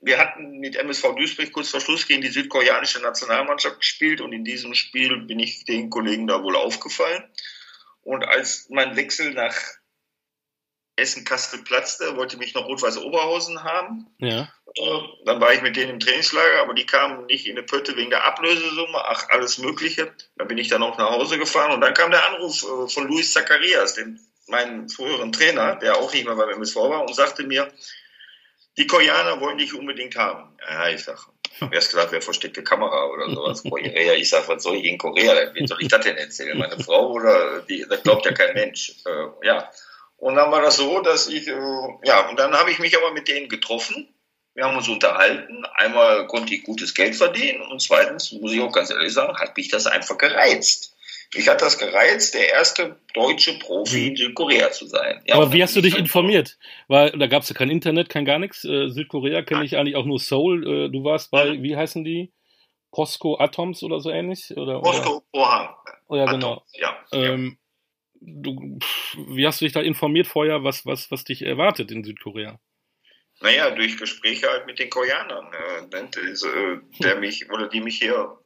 wir 0.00 0.18
hatten 0.18 0.58
mit 0.58 0.76
MSV 0.76 1.14
Duisburg 1.16 1.52
kurz 1.52 1.70
vor 1.70 1.80
Schluss 1.80 2.06
gegen 2.06 2.22
die 2.22 2.28
südkoreanische 2.28 3.00
Nationalmannschaft 3.00 3.78
gespielt 3.78 4.20
und 4.20 4.32
in 4.32 4.44
diesem 4.44 4.74
Spiel 4.74 5.16
bin 5.22 5.40
ich 5.40 5.64
den 5.64 5.90
Kollegen 5.90 6.26
da 6.26 6.42
wohl 6.42 6.56
aufgefallen. 6.56 7.24
Und 8.02 8.24
als 8.24 8.68
mein 8.70 8.96
Wechsel 8.96 9.34
nach 9.34 9.54
Essen-Kastel 10.96 11.62
platzte, 11.62 12.16
wollte 12.16 12.36
mich 12.36 12.54
noch 12.54 12.66
Rot-Weiß 12.66 12.98
Oberhausen 12.98 13.64
haben. 13.64 14.06
Ja. 14.18 14.52
Äh, 14.74 15.00
dann 15.24 15.40
war 15.40 15.52
ich 15.52 15.62
mit 15.62 15.76
denen 15.76 15.90
im 15.90 16.00
Trainingslager, 16.00 16.60
aber 16.60 16.74
die 16.74 16.86
kamen 16.86 17.26
nicht 17.26 17.46
in 17.46 17.56
eine 17.56 17.66
Pötte 17.66 17.96
wegen 17.96 18.10
der 18.10 18.24
Ablösesumme, 18.24 18.98
ach, 19.04 19.28
alles 19.30 19.58
Mögliche. 19.58 20.14
Da 20.36 20.44
bin 20.44 20.58
ich 20.58 20.68
dann 20.68 20.82
auch 20.82 20.98
nach 20.98 21.10
Hause 21.10 21.38
gefahren 21.38 21.72
und 21.72 21.80
dann 21.80 21.94
kam 21.94 22.10
der 22.10 22.26
Anruf 22.28 22.62
äh, 22.62 22.88
von 22.88 23.08
Luis 23.08 23.32
Zacharias, 23.32 23.94
dem 23.94 24.20
meinen 24.50 24.88
früheren 24.88 25.32
Trainer, 25.32 25.76
der 25.76 25.96
auch 25.96 26.12
nicht 26.12 26.26
mehr 26.26 26.34
beim 26.34 26.50
MSV 26.50 26.76
war, 26.76 27.02
und 27.02 27.14
sagte 27.14 27.44
mir, 27.44 27.68
die 28.76 28.86
Koreaner 28.86 29.40
wollen 29.40 29.58
dich 29.58 29.74
unbedingt 29.74 30.16
haben. 30.16 30.56
Ja, 30.68 30.88
ich 30.88 31.04
sage, 31.04 31.20
Ich 31.52 31.60
habe 31.60 31.74
erst 31.74 31.90
gesagt, 31.90 32.12
wer 32.12 32.22
versteckte 32.22 32.62
Kamera 32.62 33.06
oder 33.06 33.30
sowas. 33.30 33.62
Korea, 33.68 34.14
ich 34.14 34.30
sage, 34.30 34.48
was 34.48 34.62
soll 34.62 34.76
ich 34.76 34.84
in 34.84 34.98
Korea? 34.98 35.52
Wie 35.54 35.66
soll 35.66 35.82
ich 35.82 35.88
das 35.88 36.04
denn 36.04 36.16
erzählen? 36.16 36.58
Meine 36.58 36.82
Frau 36.82 37.12
oder 37.12 37.60
die, 37.62 37.84
das 37.88 38.02
glaubt 38.02 38.24
ja 38.24 38.32
kein 38.32 38.54
Mensch. 38.54 38.94
Äh, 39.06 39.46
ja. 39.46 39.70
Und 40.16 40.36
dann 40.36 40.50
war 40.50 40.62
das 40.62 40.76
so, 40.76 41.00
dass 41.00 41.28
ich, 41.28 41.48
äh, 41.48 41.54
ja, 42.04 42.28
und 42.28 42.38
dann 42.38 42.52
habe 42.54 42.70
ich 42.70 42.78
mich 42.78 42.96
aber 42.96 43.12
mit 43.12 43.28
denen 43.28 43.48
getroffen. 43.48 44.08
Wir 44.54 44.64
haben 44.64 44.76
uns 44.76 44.88
unterhalten. 44.88 45.64
Einmal 45.74 46.26
konnte 46.26 46.54
ich 46.54 46.64
gutes 46.64 46.94
Geld 46.94 47.16
verdienen 47.16 47.62
und 47.62 47.80
zweitens, 47.80 48.32
muss 48.32 48.52
ich 48.52 48.60
auch 48.60 48.72
ganz 48.72 48.90
ehrlich 48.90 49.12
sagen, 49.12 49.36
hat 49.38 49.56
mich 49.56 49.68
das 49.68 49.86
einfach 49.86 50.18
gereizt. 50.18 50.89
Mich 51.34 51.48
hat 51.48 51.62
das 51.62 51.78
gereizt, 51.78 52.34
der 52.34 52.48
erste 52.48 52.96
deutsche 53.14 53.56
Profi 53.58 54.08
in 54.08 54.16
Südkorea 54.16 54.72
zu 54.72 54.86
sein. 54.86 55.22
Ja, 55.26 55.36
Aber 55.36 55.52
wie 55.52 55.62
hast 55.62 55.76
du 55.76 55.80
dich 55.80 55.96
informiert? 55.96 56.58
Weil 56.88 57.12
da 57.12 57.28
gab 57.28 57.44
es 57.44 57.48
ja 57.48 57.54
kein 57.54 57.70
Internet, 57.70 58.08
kein 58.08 58.24
gar 58.24 58.40
nichts. 58.40 58.64
Äh, 58.64 58.88
Südkorea 58.88 59.42
kenne 59.42 59.64
ich 59.64 59.76
eigentlich 59.76 59.94
auch 59.94 60.06
nur 60.06 60.18
Seoul. 60.18 60.66
Äh, 60.66 60.88
du 60.90 61.04
warst 61.04 61.30
bei, 61.30 61.62
wie 61.62 61.76
heißen 61.76 62.02
die? 62.04 62.32
Posco 62.90 63.38
Atoms 63.38 63.84
oder 63.84 64.00
so 64.00 64.10
ähnlich? 64.10 64.50
Oder, 64.56 64.80
Posco 64.80 65.22
Pohang. 65.30 65.68
Oh 66.08 66.16
ja, 66.16 66.24
genau. 66.24 66.64
Ja. 66.72 66.98
Ähm, 67.12 67.58
du, 68.20 68.78
wie 69.28 69.46
hast 69.46 69.60
du 69.60 69.64
dich 69.64 69.72
da 69.72 69.80
informiert 69.80 70.26
vorher, 70.26 70.64
was, 70.64 70.84
was, 70.84 71.12
was 71.12 71.22
dich 71.22 71.42
erwartet 71.42 71.92
in 71.92 72.02
Südkorea? 72.02 72.58
Naja, 73.40 73.70
durch 73.70 73.96
Gespräche 73.96 74.48
halt 74.48 74.66
mit 74.66 74.78
den 74.80 74.90
Koreanern, 74.90 75.46
äh, 75.52 75.96
äh 75.96 76.80
der 76.98 77.16
mich 77.16 77.48
oder 77.50 77.68
die 77.68 77.80
mich 77.80 77.98
hier 77.98 78.36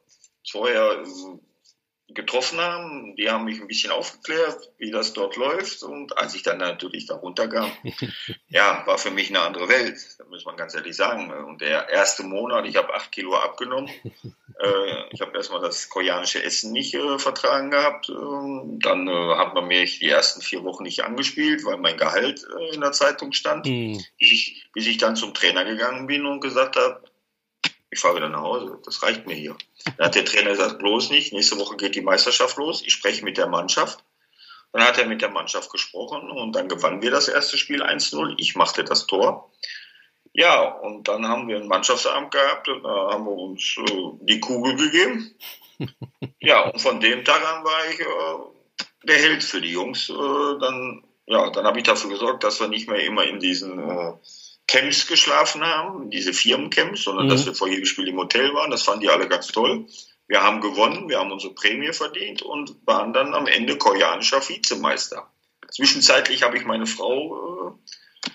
vorher 0.47 1.03
getroffen 2.07 2.59
haben. 2.59 3.15
Die 3.15 3.29
haben 3.29 3.45
mich 3.45 3.59
ein 3.59 3.67
bisschen 3.67 3.91
aufgeklärt, 3.91 4.71
wie 4.77 4.91
das 4.91 5.13
dort 5.13 5.35
läuft. 5.35 5.81
Und 5.83 6.17
als 6.17 6.35
ich 6.35 6.43
dann 6.43 6.59
natürlich 6.59 7.07
da 7.07 7.15
runterkam, 7.15 7.71
ja, 8.47 8.83
war 8.85 8.97
für 8.97 9.11
mich 9.11 9.29
eine 9.29 9.41
andere 9.41 9.67
Welt. 9.69 9.97
Da 10.19 10.25
muss 10.25 10.45
man 10.45 10.55
ganz 10.55 10.75
ehrlich 10.75 10.95
sagen. 10.95 11.31
Und 11.31 11.61
der 11.61 11.89
erste 11.89 12.23
Monat, 12.23 12.65
ich 12.67 12.75
habe 12.75 12.93
acht 12.93 13.11
Kilo 13.11 13.35
abgenommen. 13.35 13.89
äh, 14.03 15.09
ich 15.09 15.21
habe 15.21 15.35
erstmal 15.35 15.61
das 15.61 15.89
koreanische 15.89 16.43
Essen 16.43 16.71
nicht 16.71 16.93
äh, 16.93 17.17
vertragen 17.17 17.71
gehabt. 17.71 18.09
Ähm, 18.09 18.79
dann 18.81 19.07
äh, 19.07 19.35
hat 19.35 19.55
man 19.55 19.67
mich 19.67 19.99
die 19.99 20.09
ersten 20.09 20.41
vier 20.41 20.63
Wochen 20.63 20.83
nicht 20.83 21.03
angespielt, 21.03 21.65
weil 21.65 21.77
mein 21.77 21.97
Gehalt 21.97 22.45
äh, 22.59 22.75
in 22.75 22.81
der 22.81 22.91
Zeitung 22.91 23.31
stand. 23.31 23.65
Mhm. 23.65 24.03
Ich, 24.17 24.69
bis 24.73 24.85
ich 24.85 24.97
dann 24.97 25.15
zum 25.15 25.33
Trainer 25.33 25.65
gegangen 25.65 26.05
bin 26.05 26.27
und 26.27 26.41
gesagt 26.41 26.75
habe, 26.75 27.01
ich 27.95 28.01
fahre 28.01 28.17
wieder 28.17 28.29
nach 28.29 28.41
Hause, 28.41 28.77
das 28.83 29.01
reicht 29.03 29.25
mir 29.25 29.35
hier. 29.35 29.55
Dann 29.97 30.07
hat 30.07 30.15
der 30.15 30.25
Trainer 30.25 30.51
gesagt, 30.51 30.79
bloß 30.79 31.11
nicht, 31.11 31.31
nächste 31.31 31.57
Woche 31.57 31.77
geht 31.77 31.95
die 31.95 32.01
Meisterschaft 32.01 32.57
los, 32.57 32.83
ich 32.85 32.91
spreche 32.91 33.23
mit 33.23 33.37
der 33.37 33.47
Mannschaft. 33.47 34.03
Dann 34.73 34.83
hat 34.83 34.97
er 34.97 35.05
mit 35.05 35.21
der 35.21 35.29
Mannschaft 35.29 35.71
gesprochen 35.71 36.29
und 36.29 36.53
dann 36.53 36.67
gewannen 36.67 37.01
wir 37.01 37.09
das 37.09 37.29
erste 37.29 37.57
Spiel 37.57 37.81
1-0. 37.81 38.35
Ich 38.37 38.55
machte 38.55 38.83
das 38.83 39.07
Tor. 39.07 39.49
Ja, 40.33 40.63
und 40.63 41.07
dann 41.07 41.25
haben 41.25 41.47
wir 41.47 41.55
einen 41.55 41.69
Mannschaftsabend 41.69 42.31
gehabt 42.31 42.67
und 42.67 42.83
da 42.83 43.11
haben 43.11 43.23
wir 43.23 43.31
uns 43.31 43.77
äh, 43.77 44.09
die 44.21 44.39
Kugel 44.39 44.75
gegeben. 44.75 45.33
Ja, 46.39 46.69
und 46.69 46.79
von 46.79 46.99
dem 46.99 47.25
Tag 47.25 47.41
an 47.41 47.63
war 47.63 47.89
ich 47.89 47.99
äh, 47.99 49.07
der 49.07 49.17
Held 49.17 49.43
für 49.43 49.61
die 49.61 49.71
Jungs. 49.71 50.09
Äh, 50.09 50.13
dann 50.13 51.03
ja, 51.25 51.49
dann 51.49 51.65
habe 51.65 51.79
ich 51.79 51.83
dafür 51.83 52.11
gesorgt, 52.11 52.43
dass 52.43 52.59
wir 52.59 52.67
nicht 52.67 52.87
mehr 52.87 53.03
immer 53.03 53.23
in 53.23 53.39
diesen 53.39 53.79
äh, 53.79 54.13
Camps 54.67 55.07
geschlafen 55.07 55.63
haben, 55.63 56.09
diese 56.09 56.33
Firmencamps, 56.33 57.03
sondern 57.03 57.25
mhm. 57.25 57.29
dass 57.29 57.45
wir 57.45 57.53
vor 57.53 57.67
jedem 57.67 57.85
Spiel 57.85 58.07
im 58.07 58.17
Hotel 58.17 58.53
waren. 58.53 58.71
Das 58.71 58.83
fanden 58.83 59.01
die 59.01 59.09
alle 59.09 59.27
ganz 59.27 59.47
toll. 59.47 59.85
Wir 60.27 60.41
haben 60.41 60.59
gewonnen, 60.59 61.07
wir 61.07 61.19
haben 61.19 61.31
unsere 61.31 61.53
Prämie 61.53 61.93
verdient 61.93 62.41
und 62.41 62.75
waren 62.85 63.13
dann 63.13 63.35
am 63.35 63.45
Ende 63.45 63.77
koreanischer 63.77 64.47
Vizemeister. 64.47 65.31
Zwischenzeitlich 65.69 66.41
habe 66.43 66.57
ich 66.57 66.65
meine 66.65 66.87
Frau 66.87 67.75
äh, 68.25 68.29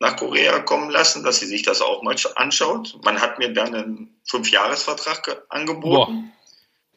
nach 0.00 0.16
Korea 0.16 0.60
kommen 0.60 0.90
lassen, 0.90 1.24
dass 1.24 1.40
sie 1.40 1.46
sich 1.46 1.62
das 1.62 1.80
auch 1.80 2.02
mal 2.02 2.16
anschaut. 2.36 2.98
Man 3.04 3.20
hat 3.20 3.38
mir 3.38 3.52
dann 3.52 3.74
einen 3.74 4.20
Fünfjahresvertrag 4.24 5.44
angeboten. 5.48 6.30
Boah. 6.30 6.39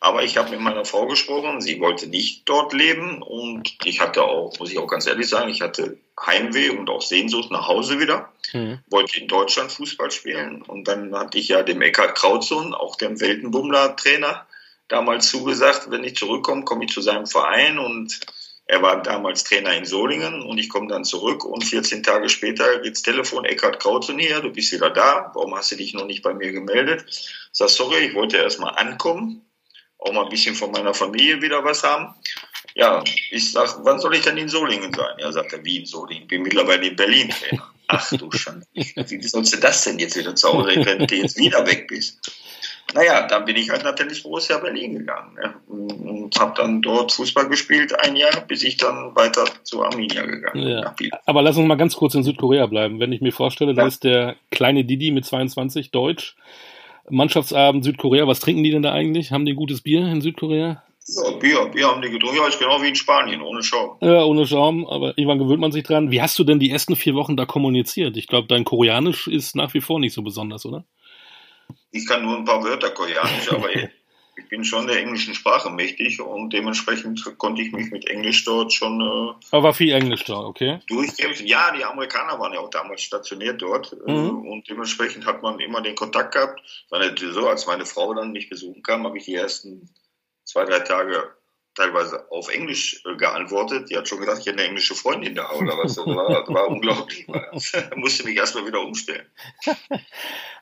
Aber 0.04 0.22
ich 0.22 0.36
habe 0.36 0.50
mit 0.50 0.60
meiner 0.60 0.84
Frau 0.84 1.08
gesprochen, 1.08 1.62
sie 1.62 1.80
wollte 1.80 2.08
nicht 2.08 2.42
dort 2.50 2.74
leben. 2.74 3.22
Und 3.22 3.74
ich 3.86 4.02
hatte 4.02 4.24
auch, 4.24 4.60
muss 4.60 4.70
ich 4.70 4.78
auch 4.78 4.88
ganz 4.88 5.08
ehrlich 5.08 5.30
sagen, 5.30 5.50
ich 5.50 5.62
hatte 5.62 5.98
Heimweh 6.20 6.72
und 6.72 6.90
auch 6.90 7.02
Sehnsucht 7.02 7.52
nach 7.52 7.70
Hause 7.70 8.02
wieder. 8.02 8.30
Mhm. 8.52 8.80
Wollte 8.90 9.22
in 9.22 9.30
Deutschland 9.30 9.72
Fußball 9.72 10.12
spielen. 10.12 10.62
Und 10.62 10.90
dann 10.90 11.18
hatte 11.18 11.38
ich 11.38 11.48
ja 11.48 11.64
dem 11.64 11.82
Eckhard 11.82 12.16
Krautsohn, 12.16 12.74
auch 12.74 12.98
dem 12.98 13.22
Weltenbummler-Trainer, 13.22 14.46
damals 14.90 15.30
zugesagt, 15.30 15.90
wenn 15.90 16.04
ich 16.04 16.18
zurückkomme, 16.18 16.66
komme 16.66 16.84
ich 16.84 16.92
zu 16.92 17.00
seinem 17.00 17.26
Verein. 17.26 17.80
Und 17.80 18.20
er 18.66 18.82
war 18.82 19.02
damals 19.02 19.46
Trainer 19.46 19.74
in 19.74 19.86
Solingen. 19.86 20.42
Und 20.42 20.58
ich 20.58 20.68
komme 20.68 20.90
dann 20.90 21.06
zurück. 21.06 21.46
Und 21.46 21.64
14 21.64 22.04
Tage 22.04 22.28
später 22.28 22.80
geht's 22.80 23.04
Telefon, 23.04 23.46
Eckhard 23.46 23.80
Krautzen 23.80 24.20
hier, 24.20 24.42
du 24.42 24.52
bist 24.52 24.74
wieder 24.74 24.90
da, 24.90 25.32
warum 25.34 25.56
hast 25.56 25.72
du 25.72 25.78
dich 25.78 25.94
noch 25.94 26.06
nicht 26.06 26.24
bei 26.24 26.34
mir 26.34 26.52
gemeldet? 26.52 27.06
Ich 27.08 27.50
sag, 27.54 27.70
sorry, 27.70 28.00
ich 28.08 28.16
wollte 28.16 28.36
erst 28.36 28.60
mal 28.60 28.72
ankommen 28.72 29.46
auch 30.04 30.14
mal 30.14 30.24
ein 30.24 30.30
bisschen 30.30 30.56
von 30.56 30.72
meiner 30.72 30.94
Familie 30.94 31.42
wieder 31.42 31.64
was 31.64 31.84
haben. 31.84 32.14
Ja, 32.76 33.04
ich 33.30 33.52
sag, 33.52 33.78
wann 33.84 34.00
soll 34.00 34.16
ich 34.16 34.22
denn 34.22 34.38
in 34.38 34.50
Solingen 34.50 34.94
sein? 34.94 35.16
Ja, 35.20 35.32
sagt 35.32 35.54
er, 35.54 35.64
wie 35.64 35.78
in 35.78 35.86
Solingen? 35.86 36.24
Ich 36.24 36.28
bin 36.28 36.42
mittlerweile 36.42 36.88
in 36.88 36.96
Berlin 36.96 37.30
Trainer. 37.30 37.70
Ach 37.88 38.10
du 38.12 38.32
Schande. 38.32 38.66
Wie 38.74 39.22
sollst 39.24 39.54
du 39.54 39.58
das 39.58 39.84
denn 39.84 40.00
jetzt 40.00 40.18
wieder 40.18 40.36
zu 40.36 40.52
Hause, 40.52 40.84
wenn 40.86 41.06
du 41.06 41.16
jetzt 41.16 41.38
wieder 41.38 41.66
weg 41.68 41.88
bist? 41.88 42.20
Naja, 42.94 43.28
dann 43.28 43.46
bin 43.46 43.56
ich 43.56 43.70
halt 43.70 43.84
nach 43.84 43.96
Tennis 43.96 44.22
Borussia 44.22 44.58
Berlin 44.60 45.00
gegangen 45.00 45.34
ne? 45.36 45.54
und 45.68 46.40
habe 46.40 46.54
dann 46.56 46.82
dort 46.82 47.12
Fußball 47.12 47.48
gespielt 47.50 47.98
ein 48.00 48.16
Jahr, 48.16 48.42
bis 48.42 48.64
ich 48.64 48.78
dann 48.78 49.16
weiter 49.16 49.46
zu 49.64 49.84
Arminia 49.84 50.24
gegangen 50.26 50.54
bin. 50.54 50.68
Ja. 50.68 50.96
Aber 51.26 51.42
lass 51.42 51.58
uns 51.58 51.68
mal 51.68 51.76
ganz 51.76 51.96
kurz 51.96 52.14
in 52.14 52.24
Südkorea 52.24 52.68
bleiben. 52.68 53.00
Wenn 53.00 53.12
ich 53.12 53.22
mir 53.22 53.32
vorstelle, 53.32 53.72
ja. 53.72 53.82
da 53.82 53.88
ist 53.88 54.04
der 54.04 54.36
kleine 54.52 54.86
Didi 54.86 55.12
mit 55.12 55.26
22 55.26 55.90
Deutsch, 55.92 56.36
Mannschaftsabend 57.10 57.84
Südkorea. 57.84 58.28
Was 58.28 58.40
trinken 58.40 58.64
die 58.64 58.72
denn 58.72 58.82
da 58.82 58.94
eigentlich? 58.94 59.32
Haben 59.32 59.46
die 59.46 59.56
gutes 59.56 59.82
Bier 59.82 60.08
in 60.08 60.22
Südkorea? 60.22 60.84
Ja, 61.06 61.32
Bier, 61.32 61.66
Bier 61.66 61.88
haben 61.88 62.02
die 62.02 62.10
getrunken. 62.10 62.38
Ja, 62.38 62.48
ist 62.48 62.60
genau 62.60 62.82
wie 62.82 62.88
in 62.88 62.96
Spanien, 62.96 63.42
ohne 63.42 63.62
Schaum. 63.62 63.98
Ja, 64.02 64.24
ohne 64.24 64.48
Schaum, 64.48 64.88
aber 64.88 65.18
irgendwann 65.18 65.40
gewöhnt 65.40 65.60
man 65.60 65.74
sich 65.74 65.84
dran. 65.84 66.12
Wie 66.12 66.22
hast 66.22 66.40
du 66.40 66.46
denn 66.46 66.60
die 66.60 66.70
ersten 66.70 66.96
vier 66.96 67.14
Wochen 67.14 67.36
da 67.36 67.46
kommuniziert? 67.46 68.16
Ich 68.16 68.28
glaube, 68.28 68.48
dein 68.48 68.64
Koreanisch 68.64 69.28
ist 69.28 69.56
nach 69.56 69.74
wie 69.74 69.82
vor 69.82 70.00
nicht 70.00 70.14
so 70.14 70.22
besonders, 70.22 70.66
oder? 70.66 70.86
Ich 71.92 72.08
kann 72.08 72.24
nur 72.24 72.38
ein 72.38 72.46
paar 72.46 72.64
Wörter 72.64 72.90
Koreanisch, 72.92 73.52
aber 73.52 73.68
ich 74.36 74.50
bin 74.50 74.64
schon 74.64 74.88
der 74.88 75.00
englischen 75.00 75.36
Sprache 75.36 75.70
mächtig 75.70 76.20
und 76.22 76.52
dementsprechend 76.54 77.24
konnte 77.38 77.62
ich 77.62 77.72
mich 77.72 77.92
mit 77.92 78.08
Englisch 78.08 78.44
dort 78.46 78.74
schon. 78.74 79.02
Äh, 79.02 79.56
Aber 79.56 79.74
viel 79.74 79.94
Englisch 79.94 80.24
da, 80.24 80.40
okay? 80.40 80.80
Durchkämpfen. 80.88 81.46
Ja, 81.46 81.72
die 81.76 81.84
Amerikaner 81.84 82.40
waren 82.40 82.54
ja 82.54 82.60
auch 82.60 82.70
damals 82.70 83.02
stationiert 83.02 83.62
dort 83.62 83.96
äh, 84.08 84.12
mhm. 84.12 84.48
und 84.48 84.70
dementsprechend 84.70 85.26
hat 85.26 85.44
man 85.44 85.60
immer 85.60 85.82
den 85.82 85.96
Kontakt 85.96 86.34
gehabt. 86.34 86.62
Natürlich 86.90 87.36
so, 87.36 87.48
als 87.48 87.68
meine 87.68 87.86
Frau 87.86 88.14
dann 88.14 88.32
mich 88.32 88.50
besuchen 88.50 88.82
kam, 88.82 89.06
habe 89.06 89.18
ich 89.18 89.26
die 89.26 89.36
ersten 89.36 89.90
zwei, 90.44 90.66
drei 90.66 90.80
Tage 90.80 91.32
teilweise 91.76 92.32
auf 92.32 92.50
Englisch 92.50 93.04
äh, 93.06 93.16
geantwortet. 93.16 93.90
Die 93.90 93.98
hat 93.98 94.08
schon 94.08 94.20
gedacht, 94.20 94.40
ich 94.40 94.46
hätte 94.46 94.60
eine 94.60 94.68
englische 94.68 94.96
Freundin 94.96 95.36
da 95.36 95.52
oder 95.52 95.78
was. 95.78 95.96
Das 95.96 96.06
war, 96.06 96.30
das 96.30 96.48
war 96.54 96.68
unglaublich. 96.68 97.28
Musste 97.96 98.24
mich 98.24 98.38
erstmal 98.38 98.66
wieder 98.66 98.82
umstellen. 98.82 99.28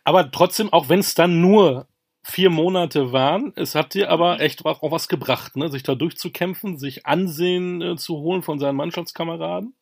Aber 0.03 0.31
trotzdem, 0.31 0.71
auch 0.73 0.89
wenn 0.89 0.99
es 0.99 1.15
dann 1.15 1.41
nur 1.41 1.87
vier 2.23 2.49
Monate 2.49 3.11
waren. 3.11 3.53
Es 3.55 3.75
hat 3.75 3.93
dir 3.93 4.09
aber 4.09 4.39
echt 4.39 4.65
auch 4.65 4.91
was 4.91 5.07
gebracht, 5.07 5.55
ne? 5.55 5.69
sich 5.69 5.83
da 5.83 5.95
durchzukämpfen, 5.95 6.77
sich 6.77 7.05
Ansehen 7.05 7.81
äh, 7.81 7.95
zu 7.97 8.17
holen 8.17 8.43
von 8.43 8.59
seinen 8.59 8.75
Mannschaftskameraden. 8.75 9.73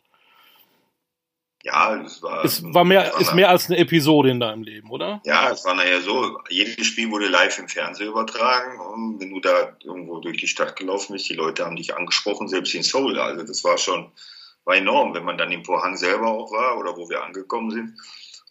Ja, 1.64 2.02
es 2.02 2.24
war. 2.24 2.46
Es 2.46 2.64
war 2.64 2.86
mehr, 2.86 3.12
war 3.12 3.20
ist 3.20 3.36
mehr 3.36 3.50
als 3.50 3.68
eine 3.70 3.78
Episode 3.78 4.30
in 4.30 4.40
deinem 4.40 4.64
Leben, 4.64 4.90
oder? 4.90 5.22
Ja, 5.26 5.52
es 5.52 5.66
war 5.66 5.76
nachher 5.76 6.02
so. 6.02 6.40
Jedes 6.50 6.88
Spiel 6.88 7.12
wurde 7.12 7.28
live 7.28 7.60
im 7.60 7.68
Fernsehen 7.68 8.08
übertragen. 8.08 8.80
Und 8.80 9.20
wenn 9.20 9.30
du 9.30 9.42
da 9.42 9.76
irgendwo 9.84 10.20
durch 10.20 10.38
die 10.38 10.48
Stadt 10.48 10.78
gelaufen 10.78 11.14
bist, 11.14 11.30
die 11.30 11.34
Leute 11.34 11.66
haben 11.66 11.76
dich 11.76 11.94
angesprochen, 11.94 12.48
selbst 12.48 12.74
in 12.76 12.84
Seoul. 12.84 13.20
Also 13.20 13.44
das 13.44 13.64
war 13.66 13.78
schon, 13.78 14.10
war 14.64 14.78
enorm, 14.78 15.14
wenn 15.14 15.26
man 15.26 15.38
dann 15.38 15.52
im 15.52 15.66
Vorhang 15.66 15.98
selber 15.98 16.28
auch 16.28 16.50
war 16.52 16.78
oder 16.78 16.96
wo 16.96 17.10
wir 17.10 17.24
angekommen 17.24 17.72
sind. 17.72 17.98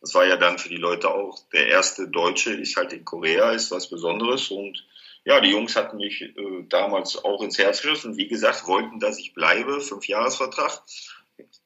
Das 0.01 0.15
war 0.15 0.27
ja 0.27 0.37
dann 0.37 0.59
für 0.59 0.69
die 0.69 0.77
Leute 0.77 1.11
auch 1.11 1.39
der 1.53 1.69
erste 1.69 2.09
Deutsche, 2.09 2.53
ist 2.53 2.77
halt 2.77 2.93
in 2.93 3.05
Korea, 3.05 3.53
ist 3.53 3.71
was 3.71 3.91
Besonderes. 3.91 4.51
Und 4.51 4.85
ja, 5.25 5.41
die 5.41 5.51
Jungs 5.51 5.77
hatten 5.77 5.97
mich 5.97 6.23
äh, 6.23 6.35
damals 6.69 7.23
auch 7.25 7.43
ins 7.43 7.59
Herz 7.59 7.83
gerissen. 7.83 8.17
Wie 8.17 8.29
gesagt, 8.29 8.67
wollten, 8.67 9.01
dass 9.01 9.19
ich 9.19 9.35
bleibe, 9.35 9.81
Fünfjahresvertrag. 9.81 10.83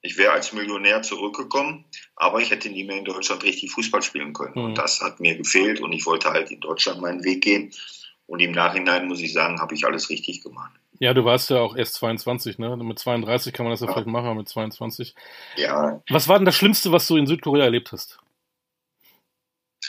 Ich 0.03 0.19
wäre 0.19 0.33
als 0.33 0.53
Millionär 0.53 1.03
zurückgekommen, 1.03 1.85
aber 2.17 2.41
ich 2.41 2.51
hätte 2.51 2.69
nie 2.69 2.85
mehr 2.85 2.99
in 2.99 3.05
Deutschland 3.05 3.43
richtig 3.43 3.71
Fußball 3.71 4.03
spielen 4.03 4.33
können. 4.33 4.53
Mhm. 4.55 4.65
Und 4.65 4.79
das 4.79 5.01
hat 5.01 5.21
mir 5.21 5.37
gefehlt 5.37 5.81
und 5.81 5.93
ich 5.93 6.05
wollte 6.07 6.31
halt 6.31 6.51
in 6.51 6.61
Deutschland 6.61 7.01
meinen 7.01 7.25
Weg 7.25 7.43
gehen. 7.43 7.73
Und 8.27 8.41
im 8.41 8.53
Nachhinein 8.53 9.09
muss 9.09 9.21
ich 9.21 9.33
sagen, 9.33 9.61
habe 9.61 9.75
ich 9.75 9.85
alles 9.85 10.09
richtig 10.11 10.43
gemacht. 10.43 10.73
Ja, 10.99 11.15
du 11.15 11.25
warst 11.25 11.51
ja 11.51 11.59
auch 11.59 11.75
erst 11.75 11.95
22, 11.95 12.59
ne? 12.59 12.77
Mit 12.77 12.99
32 12.99 13.53
kann 13.53 13.65
man 13.65 13.73
das 13.73 13.81
ja, 13.81 13.87
ja. 13.87 13.93
vielleicht 13.93 14.07
machen, 14.07 14.27
aber 14.27 14.37
mit 14.37 14.49
22. 14.49 15.15
Ja. 15.57 16.01
Was 16.09 16.29
war 16.29 16.39
denn 16.39 16.47
das 16.47 16.55
Schlimmste, 16.55 16.93
was 16.93 17.07
du 17.09 17.17
in 17.17 17.27
Südkorea 17.27 17.65
erlebt 17.65 17.93
hast? 17.93 18.21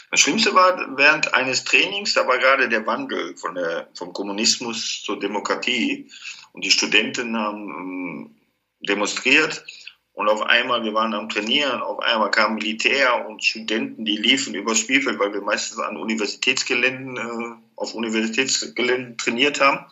Das 0.10 0.20
Schlimmste 0.20 0.54
war 0.54 0.98
während 0.98 1.34
eines 1.34 1.64
Trainings, 1.64 2.14
da 2.14 2.28
war 2.28 2.38
gerade 2.38 2.70
der 2.70 2.86
Wandel 2.86 3.36
von 3.36 3.56
der, 3.56 3.90
vom 3.96 4.14
Kommunismus 4.14 5.02
zur 5.04 5.20
Demokratie 5.20 6.10
und 6.52 6.64
die 6.64 6.72
Studenten 6.72 7.38
haben 7.38 7.70
ähm, 7.70 8.36
demonstriert 8.80 9.66
Und 10.14 10.30
auf 10.30 10.44
einmal, 10.44 10.84
wir 10.84 10.94
waren 10.94 11.14
am 11.16 11.28
Trainieren, 11.28 11.82
auf 11.82 12.00
einmal 12.00 12.30
kamen 12.30 12.56
Militär 12.56 13.28
und 13.28 13.44
Studenten, 13.44 14.06
die 14.06 14.18
liefen 14.18 14.54
übers 14.54 14.78
Spielfeld, 14.78 15.20
weil 15.20 15.34
wir 15.34 15.42
meistens 15.42 15.80
an 15.80 15.98
Universitätsgeländen, 15.98 17.18
äh, 17.18 17.56
auf 17.76 17.96
Universitätsgeländen 17.96 19.18
trainiert 19.18 19.60
haben. 19.60 19.86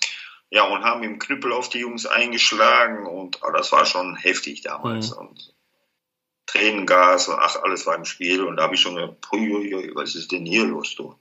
Ja, 0.52 0.64
und 0.64 0.84
haben 0.84 1.02
im 1.04 1.18
Knüppel 1.18 1.52
auf 1.54 1.70
die 1.70 1.80
Jungs 1.80 2.06
eingeschlagen 2.06 3.08
und 3.08 3.40
oh, 3.42 3.52
das 3.52 3.72
war 3.72 3.86
schon 3.86 4.16
heftig 4.16 4.62
damals. 4.62 5.12
Mhm. 5.12 5.18
Und 5.18 5.54
Tränengas 6.46 7.28
und 7.28 7.40
ach, 7.40 7.56
alles 7.64 7.88
war 7.88 7.96
im 7.96 8.06
Spiel. 8.06 8.44
Und 8.44 8.58
da 8.58 8.64
habe 8.64 8.76
ich 8.76 8.82
schon 8.82 8.96
gedacht, 8.96 9.16
was 9.96 10.16
ist 10.16 10.32
denn 10.32 10.46
hier 10.46 10.66
los, 10.66 10.96
du? 10.96 11.16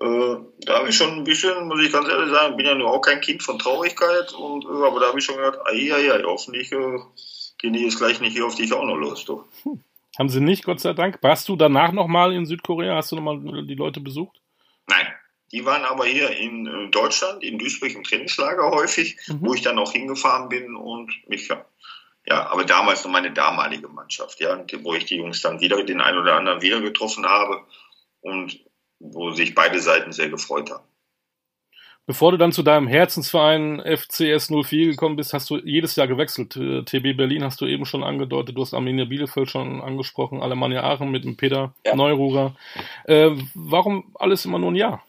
Äh, 0.00 0.36
da 0.60 0.78
habe 0.78 0.88
ich 0.88 0.96
schon 0.96 1.10
ein 1.10 1.24
bisschen, 1.24 1.68
muss 1.68 1.80
ich 1.80 1.92
ganz 1.92 2.08
ehrlich 2.08 2.30
sagen, 2.30 2.56
bin 2.56 2.66
ja 2.66 2.74
nur 2.74 2.90
auch 2.90 3.00
kein 3.00 3.20
Kind 3.20 3.42
von 3.42 3.58
Traurigkeit, 3.58 4.32
und, 4.32 4.64
äh, 4.64 4.86
aber 4.86 5.00
da 5.00 5.08
habe 5.08 5.18
ich 5.18 5.24
schon 5.24 5.36
gedacht, 5.36 5.58
ai, 5.66 6.22
hoffentlich 6.24 6.72
äh, 6.72 6.98
gehen 7.58 7.72
die 7.72 7.80
jetzt 7.80 7.98
gleich 7.98 8.20
nicht 8.20 8.32
hier 8.32 8.46
auf 8.46 8.54
dich 8.54 8.72
auch 8.72 8.84
noch 8.84 8.96
los, 8.96 9.24
du. 9.24 9.44
Hm. 9.62 9.82
Haben 10.18 10.28
sie 10.28 10.40
nicht, 10.40 10.64
Gott 10.64 10.80
sei 10.80 10.94
Dank. 10.94 11.18
Warst 11.22 11.48
du 11.48 11.54
danach 11.54 11.92
nochmal 11.92 12.32
in 12.32 12.44
Südkorea? 12.44 12.96
Hast 12.96 13.12
du 13.12 13.16
nochmal 13.16 13.64
die 13.64 13.74
Leute 13.74 14.00
besucht? 14.00 14.40
Nein, 14.88 15.06
die 15.52 15.64
waren 15.64 15.84
aber 15.84 16.06
hier 16.06 16.30
in 16.30 16.66
äh, 16.66 16.90
Deutschland, 16.90 17.44
in 17.44 17.58
Duisburg 17.58 17.94
im 17.94 18.04
Trainingslager 18.04 18.70
häufig, 18.70 19.16
mhm. 19.28 19.38
wo 19.42 19.54
ich 19.54 19.62
dann 19.62 19.78
auch 19.78 19.92
hingefahren 19.92 20.48
bin 20.48 20.74
und 20.74 21.12
mich, 21.28 21.48
ja, 22.26 22.50
aber 22.50 22.64
damals 22.64 23.04
noch 23.04 23.12
meine 23.12 23.32
damalige 23.32 23.88
Mannschaft, 23.88 24.40
ja, 24.40 24.58
wo 24.82 24.94
ich 24.94 25.04
die 25.04 25.16
Jungs 25.16 25.40
dann 25.40 25.60
wieder, 25.60 25.82
den 25.84 26.00
einen 26.00 26.18
oder 26.18 26.36
anderen 26.36 26.62
wieder 26.62 26.80
getroffen 26.80 27.26
habe 27.26 27.64
und 28.20 28.58
wo 28.98 29.30
sich 29.30 29.54
beide 29.54 29.80
Seiten 29.80 30.12
sehr 30.12 30.28
gefreut 30.28 30.70
haben. 30.70 30.84
Bevor 32.08 32.30
du 32.32 32.38
dann 32.38 32.52
zu 32.52 32.62
deinem 32.62 32.88
Herzensverein 32.88 33.82
FCS 33.84 34.48
04 34.48 34.86
gekommen 34.86 35.16
bist, 35.16 35.34
hast 35.34 35.50
du 35.50 35.58
jedes 35.58 35.94
Jahr 35.94 36.06
gewechselt. 36.06 36.56
Äh, 36.56 36.82
TB 36.82 37.14
Berlin 37.14 37.44
hast 37.44 37.60
du 37.60 37.66
eben 37.66 37.84
schon 37.84 38.02
angedeutet, 38.02 38.56
du 38.56 38.62
hast 38.62 38.72
Arminia 38.72 39.04
Bielefeld 39.04 39.50
schon 39.50 39.82
angesprochen, 39.82 40.40
Alemannia 40.40 40.84
Aachen 40.84 41.10
mit 41.10 41.24
dem 41.24 41.36
Peter 41.36 41.74
ja. 41.84 41.94
Neururer. 41.94 42.56
Äh, 43.04 43.32
warum 43.52 44.16
alles 44.18 44.46
immer 44.46 44.58
nur 44.58 44.70
ein 44.70 44.76
Jahr? 44.76 45.04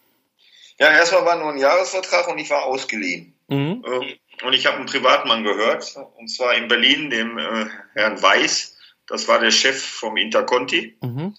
Ja, 0.77 0.91
erstmal 0.91 1.23
war 1.23 1.37
nur 1.37 1.53
ein 1.53 1.57
Jahresvertrag 1.57 2.27
und 2.27 2.37
ich 2.37 2.49
war 2.49 2.65
ausgeliehen. 2.65 3.33
Mhm. 3.47 3.81
Ähm, 3.87 4.13
und 4.43 4.53
ich 4.53 4.65
habe 4.65 4.75
einen 4.75 4.85
Privatmann 4.87 5.45
gehört, 5.45 5.95
und 6.17 6.27
zwar 6.27 6.55
in 6.55 6.67
Berlin, 6.67 7.09
dem 7.09 7.37
äh, 7.37 7.67
Herrn 7.93 8.21
Weiß. 8.21 8.77
Das 9.07 9.29
war 9.29 9.39
der 9.39 9.51
Chef 9.51 9.81
vom 9.81 10.17
Interconti. 10.17 10.97
Mhm 11.01 11.33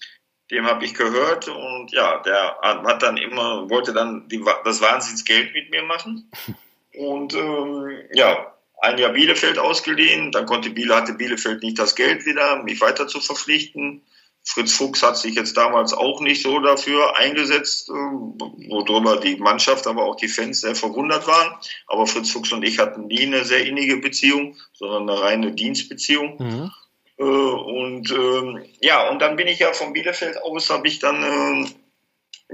dem 0.51 0.65
habe 0.65 0.85
ich 0.85 0.93
gehört 0.93 1.47
und 1.47 1.91
ja, 1.91 2.19
der 2.19 2.57
hat 2.61 3.01
dann 3.01 3.17
immer, 3.17 3.69
wollte 3.69 3.93
dann 3.93 4.27
die, 4.27 4.43
das 4.65 4.81
Wahnsinnsgeld 4.81 5.53
mit 5.53 5.71
mir 5.71 5.83
machen. 5.83 6.31
Und 6.93 7.33
ähm, 7.35 8.01
ja, 8.11 8.53
ein 8.81 8.97
Jahr 8.97 9.13
Bielefeld 9.13 9.57
ausgeliehen, 9.57 10.33
dann 10.33 10.45
konnte 10.45 10.71
Biele, 10.71 10.93
hatte 10.93 11.13
Bielefeld 11.13 11.63
nicht 11.63 11.79
das 11.79 11.95
Geld 11.95 12.25
wieder, 12.25 12.61
mich 12.63 12.81
weiter 12.81 13.07
zu 13.07 13.21
verpflichten. 13.21 14.01
Fritz 14.43 14.73
Fuchs 14.73 15.03
hat 15.03 15.17
sich 15.17 15.35
jetzt 15.35 15.55
damals 15.55 15.93
auch 15.93 16.19
nicht 16.19 16.41
so 16.41 16.59
dafür 16.59 17.15
eingesetzt, 17.15 17.89
äh, 17.89 17.93
worüber 17.93 19.17
die 19.17 19.37
Mannschaft, 19.37 19.85
aber 19.87 20.03
auch 20.03 20.15
die 20.15 20.27
Fans 20.27 20.61
sehr 20.61 20.75
verwundert 20.75 21.27
waren. 21.27 21.55
Aber 21.87 22.07
Fritz 22.07 22.31
Fuchs 22.31 22.51
und 22.51 22.63
ich 22.63 22.79
hatten 22.79 23.07
nie 23.07 23.25
eine 23.25 23.45
sehr 23.45 23.65
innige 23.65 23.97
Beziehung, 23.97 24.57
sondern 24.73 25.09
eine 25.09 25.21
reine 25.21 25.51
Dienstbeziehung. 25.53 26.37
Mhm. 26.39 26.71
Äh, 27.21 27.23
und 27.23 28.11
ähm, 28.11 28.65
ja, 28.79 29.07
und 29.09 29.21
dann 29.21 29.35
bin 29.35 29.47
ich 29.47 29.59
ja 29.59 29.73
von 29.73 29.93
Bielefeld 29.93 30.41
aus, 30.41 30.71
habe 30.71 30.87
ich 30.87 30.97
dann, 30.97 31.23
äh, 31.23 31.69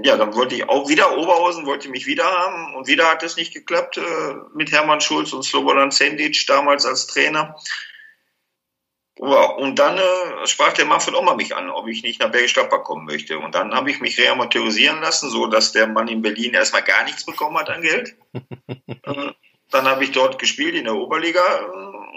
ja, 0.02 0.16
dann 0.18 0.34
wollte 0.34 0.56
ich 0.56 0.68
auch 0.68 0.88
wieder 0.88 1.16
Oberhausen, 1.16 1.64
wollte 1.64 1.88
mich 1.88 2.06
wieder 2.06 2.24
haben 2.24 2.74
und 2.74 2.86
wieder 2.86 3.10
hat 3.10 3.22
es 3.22 3.36
nicht 3.36 3.54
geklappt 3.54 3.96
äh, 3.96 4.34
mit 4.54 4.70
Hermann 4.70 5.00
Schulz 5.00 5.32
und 5.32 5.42
Slobodan 5.42 5.90
Sendic 5.90 6.46
damals 6.46 6.84
als 6.84 7.06
Trainer. 7.06 7.56
Und 9.16 9.80
dann 9.80 9.98
äh, 9.98 10.46
sprach 10.46 10.74
der 10.74 10.84
Manfred 10.84 11.16
Ommer 11.16 11.34
mich 11.34 11.56
an, 11.56 11.70
ob 11.70 11.88
ich 11.88 12.04
nicht 12.04 12.20
nach 12.20 12.30
Bergisch 12.30 12.54
Gladbach 12.54 12.84
kommen 12.84 13.04
möchte. 13.04 13.40
Und 13.40 13.56
dann 13.56 13.74
habe 13.74 13.90
ich 13.90 13.98
mich 13.98 14.16
reamateurisieren 14.16 15.00
lassen, 15.00 15.28
so 15.28 15.48
dass 15.48 15.72
der 15.72 15.88
Mann 15.88 16.06
in 16.06 16.22
Berlin 16.22 16.54
erstmal 16.54 16.84
gar 16.84 17.02
nichts 17.02 17.24
bekommen 17.24 17.56
hat 17.58 17.68
an 17.68 17.82
Geld. 17.82 18.14
äh, 18.86 19.32
dann 19.70 19.86
habe 19.86 20.04
ich 20.04 20.12
dort 20.12 20.38
gespielt 20.38 20.76
in 20.76 20.84
der 20.84 20.94
Oberliga 20.94 21.42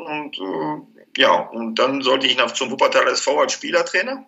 und 0.05 0.37
äh, 0.37 0.90
ja, 1.17 1.33
und 1.33 1.75
dann 1.75 2.01
sollte 2.01 2.27
ich 2.27 2.37
nach 2.37 2.51
zum 2.51 2.71
Wuppertaler 2.71 3.11
SV 3.11 3.39
als 3.39 3.53
Spielertrainer. 3.53 4.25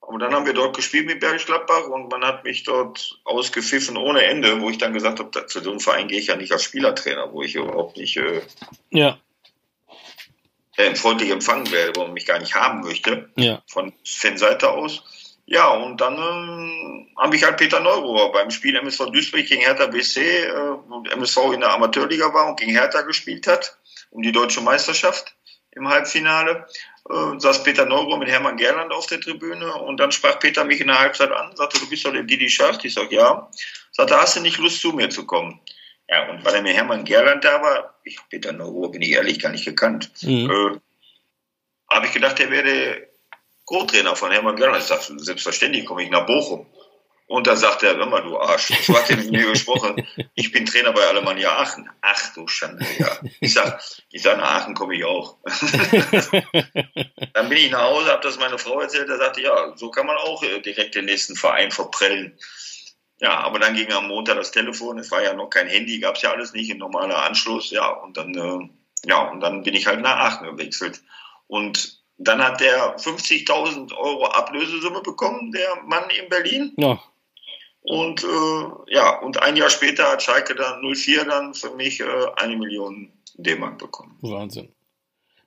Und 0.00 0.20
dann 0.20 0.34
haben 0.34 0.46
wir 0.46 0.52
dort 0.52 0.76
gespielt 0.76 1.06
mit 1.06 1.20
Bergisch 1.20 1.46
Gladbach 1.46 1.88
und 1.88 2.10
man 2.10 2.24
hat 2.24 2.44
mich 2.44 2.62
dort 2.62 3.18
ausgepfiffen 3.24 3.96
ohne 3.96 4.22
Ende, 4.22 4.60
wo 4.60 4.68
ich 4.68 4.78
dann 4.78 4.92
gesagt 4.92 5.18
habe, 5.18 5.46
zu 5.46 5.60
einem 5.60 5.80
Verein 5.80 6.08
gehe 6.08 6.20
ich 6.20 6.26
ja 6.26 6.36
nicht 6.36 6.52
als 6.52 6.62
Spielertrainer, 6.62 7.32
wo 7.32 7.42
ich 7.42 7.54
überhaupt 7.54 7.96
nicht 7.96 8.16
äh, 8.18 8.42
ja. 8.90 9.18
äh, 10.76 10.94
freundlich 10.94 11.30
empfangen 11.30 11.70
werde, 11.72 11.96
wo 11.96 12.02
man 12.02 12.12
mich 12.12 12.26
gar 12.26 12.38
nicht 12.38 12.54
haben 12.54 12.82
möchte, 12.82 13.30
ja. 13.36 13.62
von 13.66 13.94
Fanseite 14.04 14.70
aus. 14.70 15.02
Ja, 15.46 15.68
und 15.70 16.00
dann 16.00 16.16
ähm, 16.16 17.08
habe 17.18 17.36
ich 17.36 17.44
halt 17.44 17.56
Peter 17.56 17.80
Neurohr 17.80 18.32
beim 18.32 18.50
Spiel 18.50 18.76
MSV 18.76 19.06
Duisburg 19.06 19.46
gegen 19.46 19.62
Hertha 19.62 19.86
BC, 19.86 20.16
äh, 20.18 21.12
MSV 21.12 21.52
in 21.54 21.60
der 21.60 21.72
Amateurliga 21.72 22.32
war 22.32 22.48
und 22.48 22.60
gegen 22.60 22.72
Hertha 22.72 23.02
gespielt 23.02 23.46
hat, 23.46 23.78
um 24.10 24.22
die 24.22 24.32
deutsche 24.32 24.60
Meisterschaft 24.60 25.34
im 25.76 25.88
Halbfinale. 25.88 26.66
Äh, 27.08 27.38
saß 27.38 27.62
Peter 27.64 27.84
Neuro 27.84 28.16
mit 28.16 28.28
Hermann 28.28 28.56
Gerland 28.56 28.92
auf 28.92 29.06
der 29.06 29.20
Tribüne 29.20 29.74
und 29.74 29.98
dann 29.98 30.12
sprach 30.12 30.38
Peter 30.38 30.64
mich 30.64 30.80
in 30.80 30.86
der 30.86 30.98
Halbzeit 30.98 31.30
an, 31.32 31.54
sagte, 31.54 31.78
du 31.78 31.88
bist 31.88 32.04
doch 32.06 32.12
der 32.12 32.22
Didi 32.22 32.48
Schacht. 32.48 32.84
Ich 32.84 32.94
sag, 32.94 33.12
ja. 33.12 33.50
Sagte, 33.92 34.16
hast 34.16 34.36
du 34.36 34.40
nicht 34.40 34.58
Lust 34.58 34.80
zu 34.80 34.92
mir 34.92 35.10
zu 35.10 35.26
kommen? 35.26 35.60
Ja, 36.08 36.30
und 36.30 36.44
weil 36.44 36.54
er 36.54 36.62
mir 36.62 36.72
Hermann 36.72 37.04
Gerland 37.04 37.44
da 37.44 37.62
war, 37.62 37.94
ich 38.04 38.18
Peter 38.28 38.52
Neuro 38.52 38.88
bin 38.88 39.02
ich 39.02 39.10
ehrlich 39.10 39.38
gar 39.38 39.50
nicht 39.50 39.64
gekannt, 39.64 40.10
mhm. 40.22 40.50
äh, 40.50 40.80
habe 41.88 42.06
ich 42.06 42.12
gedacht, 42.12 42.40
er 42.40 42.50
wäre 42.50 43.08
Co-Trainer 43.64 44.16
von 44.16 44.30
Hermann 44.30 44.56
Gerland. 44.56 44.82
Ich 44.82 44.88
sagte, 44.88 45.18
selbstverständlich 45.18 45.86
komme 45.86 46.02
ich 46.02 46.10
nach 46.10 46.26
Bochum. 46.26 46.66
Und 47.26 47.46
da 47.46 47.56
sagt 47.56 47.82
er, 47.82 47.94
mal, 48.06 48.22
du 48.22 48.38
Arsch, 48.38 48.70
hast 48.70 49.10
ja 49.10 49.16
mit 49.16 49.30
mir 49.30 49.50
gesprochen, 49.50 50.06
ich 50.34 50.52
bin 50.52 50.66
Trainer 50.66 50.92
bei 50.92 51.06
Alemannia 51.06 51.56
Aachen. 51.56 51.88
Ach 52.02 52.34
du 52.34 52.46
Schande, 52.46 52.84
ja. 52.98 53.18
Ich 53.40 53.54
sag, 53.54 53.82
ich 54.10 54.22
sag, 54.22 54.36
nach 54.36 54.56
Aachen 54.56 54.74
komme 54.74 54.94
ich 54.94 55.04
auch. 55.04 55.38
dann 57.32 57.48
bin 57.48 57.58
ich 57.58 57.70
nach 57.70 57.82
Hause, 57.82 58.10
habe 58.10 58.22
das 58.22 58.38
meine 58.38 58.58
Frau 58.58 58.78
erzählt, 58.80 59.08
da 59.08 59.16
sagte, 59.16 59.40
ja, 59.40 59.72
so 59.76 59.90
kann 59.90 60.06
man 60.06 60.16
auch 60.16 60.42
äh, 60.42 60.60
direkt 60.60 60.94
den 60.94 61.06
nächsten 61.06 61.34
Verein 61.34 61.70
verprellen. 61.70 62.38
Ja, 63.20 63.40
aber 63.40 63.58
dann 63.58 63.74
ging 63.74 63.90
am 63.92 64.08
Montag 64.08 64.36
das 64.36 64.52
Telefon, 64.52 64.98
es 64.98 65.10
war 65.10 65.22
ja 65.22 65.32
noch 65.32 65.48
kein 65.48 65.66
Handy, 65.66 66.00
gab's 66.00 66.20
ja 66.20 66.32
alles 66.32 66.52
nicht, 66.52 66.70
ein 66.70 66.78
normaler 66.78 67.22
Anschluss, 67.22 67.70
ja, 67.70 67.88
und 67.88 68.18
dann, 68.18 68.34
äh, 68.34 69.08
ja, 69.08 69.30
und 69.30 69.40
dann 69.40 69.62
bin 69.62 69.74
ich 69.74 69.86
halt 69.86 70.00
nach 70.00 70.18
Aachen 70.18 70.46
gewechselt. 70.46 71.00
Und 71.46 72.02
dann 72.18 72.42
hat 72.44 72.60
der 72.60 72.98
50.000 72.98 73.96
Euro 73.96 74.26
Ablösesumme 74.26 75.00
bekommen, 75.00 75.52
der 75.52 75.82
Mann 75.84 76.10
in 76.10 76.28
Berlin. 76.28 76.72
Ja. 76.76 77.02
Und 77.84 78.24
äh, 78.24 78.94
ja, 78.94 79.18
und 79.20 79.42
ein 79.42 79.56
Jahr 79.56 79.68
später 79.68 80.10
hat 80.10 80.22
Schalke 80.22 80.54
dann 80.54 80.80
04 80.80 81.26
dann 81.26 81.52
für 81.52 81.70
mich 81.70 82.00
äh, 82.00 82.04
eine 82.36 82.56
Million 82.56 83.12
D-Mark 83.36 83.78
bekommen. 83.78 84.16
Wahnsinn. 84.22 84.73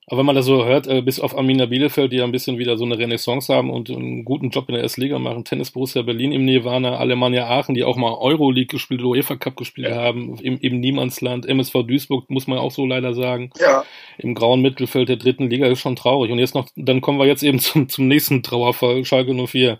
Aber 0.09 0.19
wenn 0.19 0.25
man 0.25 0.35
das 0.35 0.45
so 0.45 0.63
hört, 0.63 0.87
äh, 0.87 1.01
bis 1.01 1.19
auf 1.19 1.37
Arminia 1.37 1.65
Bielefeld, 1.65 2.13
die 2.13 2.17
ja 2.17 2.23
ein 2.23 2.31
bisschen 2.31 2.57
wieder 2.57 2.77
so 2.77 2.85
eine 2.85 2.97
Renaissance 2.97 3.53
haben 3.53 3.69
und 3.69 3.89
einen 3.89 4.23
guten 4.23 4.51
Job 4.51 4.69
in 4.69 4.75
der 4.75 4.85
S-Liga 4.85 5.19
machen, 5.19 5.43
Tennis 5.43 5.71
Borussia 5.71 6.01
Berlin 6.01 6.31
im 6.31 6.45
Nirvana, 6.45 6.95
Alemannia 6.95 7.49
Aachen, 7.49 7.75
die 7.75 7.83
auch 7.83 7.97
mal 7.97 8.13
Euroleague 8.13 8.67
gespielt, 8.67 9.01
UEFA 9.03 9.35
Cup 9.35 9.57
gespielt 9.57 9.89
ja. 9.89 9.97
haben, 9.97 10.39
im, 10.39 10.59
im 10.59 10.79
Niemandsland, 10.79 11.45
MSV 11.45 11.83
Duisburg, 11.85 12.29
muss 12.29 12.47
man 12.47 12.57
auch 12.57 12.71
so 12.71 12.85
leider 12.85 13.13
sagen. 13.13 13.51
Ja. 13.59 13.83
Im 14.17 14.33
grauen 14.33 14.61
Mittelfeld 14.61 15.09
der 15.09 15.17
dritten 15.17 15.49
Liga 15.49 15.67
ist 15.67 15.81
schon 15.81 15.97
traurig. 15.97 16.31
Und 16.31 16.39
jetzt 16.39 16.55
noch, 16.55 16.69
dann 16.77 17.01
kommen 17.01 17.19
wir 17.19 17.25
jetzt 17.25 17.43
eben 17.43 17.59
zum, 17.59 17.89
zum 17.89 18.07
nächsten 18.07 18.43
Trauerfall, 18.43 19.03
Schalke 19.03 19.33
04. 19.33 19.71
Aber 19.71 19.79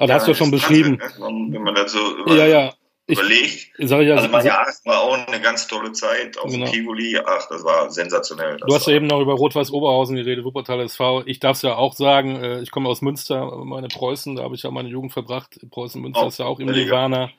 ja, 0.00 0.06
da 0.06 0.14
hast 0.14 0.26
du 0.26 0.32
ja 0.32 0.36
schon 0.36 0.50
beschrieben. 0.50 0.98
Wenn 1.20 1.62
man 1.62 1.76
das 1.76 1.92
so 1.92 2.00
ja, 2.34 2.46
ja 2.46 2.72
überlegt. 3.08 3.72
Ich, 3.78 3.88
sag 3.88 4.02
ja, 4.02 4.16
also 4.16 4.28
mein 4.28 4.44
Jahr 4.44 4.66
war 4.84 5.00
auch 5.00 5.26
eine 5.26 5.40
ganz 5.40 5.66
tolle 5.66 5.92
Zeit 5.92 6.38
auf 6.38 6.50
genau. 6.50 6.66
Tivoli. 6.66 7.18
Ach, 7.18 7.48
das 7.48 7.64
war 7.64 7.90
sensationell. 7.90 8.58
Das 8.58 8.68
du 8.68 8.74
hast 8.74 8.86
ja 8.86 8.94
eben 8.94 9.06
noch 9.06 9.20
über 9.20 9.34
Rot-Weiß 9.34 9.70
Oberhausen 9.72 10.16
geredet, 10.16 10.44
Wuppertal 10.44 10.80
SV. 10.80 11.22
Ich 11.26 11.40
darf 11.40 11.56
es 11.56 11.62
ja 11.62 11.76
auch 11.76 11.94
sagen, 11.94 12.36
äh, 12.42 12.60
ich 12.60 12.70
komme 12.70 12.88
aus 12.88 13.02
Münster, 13.02 13.64
meine 13.64 13.88
Preußen, 13.88 14.36
da 14.36 14.42
habe 14.42 14.54
ich 14.54 14.62
ja 14.62 14.70
meine 14.70 14.88
Jugend 14.88 15.12
verbracht. 15.12 15.58
Preußen 15.70 16.00
Münster 16.00 16.24
oh, 16.24 16.28
ist 16.28 16.38
ja 16.38 16.44
auch 16.44 16.60
im 16.60 16.66
Nirvana. 16.66 17.30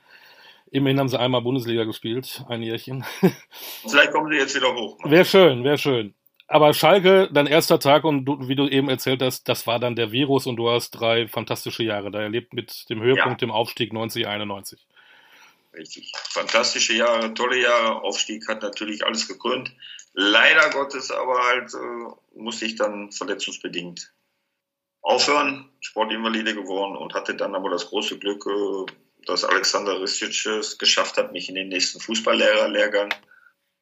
Immerhin 0.71 0.99
haben 0.99 1.09
sie 1.09 1.19
einmal 1.19 1.41
Bundesliga 1.41 1.83
gespielt, 1.83 2.43
ein 2.47 2.61
Jährchen. 2.61 3.03
Vielleicht 3.87 4.11
kommen 4.11 4.31
sie 4.31 4.37
jetzt 4.37 4.55
wieder 4.55 4.73
hoch. 4.73 4.97
Wäre 5.03 5.25
schön, 5.25 5.63
wäre 5.63 5.77
schön. 5.77 6.13
Aber 6.47 6.73
Schalke, 6.73 7.29
dein 7.31 7.45
erster 7.45 7.79
Tag 7.79 8.03
und 8.03 8.25
du, 8.25 8.47
wie 8.47 8.55
du 8.55 8.67
eben 8.67 8.89
erzählt 8.89 9.21
hast, 9.21 9.47
das 9.47 9.67
war 9.67 9.79
dann 9.79 9.95
der 9.95 10.11
Virus 10.11 10.47
und 10.47 10.55
du 10.55 10.69
hast 10.69 10.91
drei 10.91 11.27
fantastische 11.27 11.83
Jahre 11.83 12.09
da 12.09 12.21
erlebt 12.21 12.53
mit 12.53 12.89
dem 12.89 13.01
Höhepunkt, 13.01 13.41
ja. 13.41 13.47
dem 13.47 13.51
Aufstieg 13.51 13.93
90, 13.93 14.27
91. 14.27 14.79
Richtig. 15.79 16.11
Fantastische 16.29 16.93
Jahre, 16.93 17.33
tolle 17.33 17.61
Jahre. 17.61 18.01
Aufstieg 18.01 18.49
hat 18.49 18.61
natürlich 18.61 19.05
alles 19.05 19.29
gekrönt. 19.29 19.71
Leider 20.13 20.69
Gottes 20.71 21.09
aber 21.09 21.41
halt 21.41 21.73
äh, 21.73 22.37
musste 22.37 22.65
ich 22.65 22.75
dann 22.75 23.13
verletzungsbedingt 23.13 24.13
aufhören, 25.01 25.71
Sportinvalide 25.79 26.53
geworden 26.53 26.97
und 26.97 27.13
hatte 27.13 27.33
dann 27.33 27.55
aber 27.55 27.69
das 27.69 27.87
große 27.87 28.19
Glück, 28.19 28.45
äh, 28.45 28.91
dass 29.25 29.45
Alexander 29.45 30.01
Risic 30.01 30.45
es 30.47 30.77
geschafft 30.77 31.15
hat, 31.15 31.31
mich 31.31 31.47
in 31.47 31.55
den 31.55 31.69
nächsten 31.69 32.01
Fußballlehrerlehrgang 32.01 33.13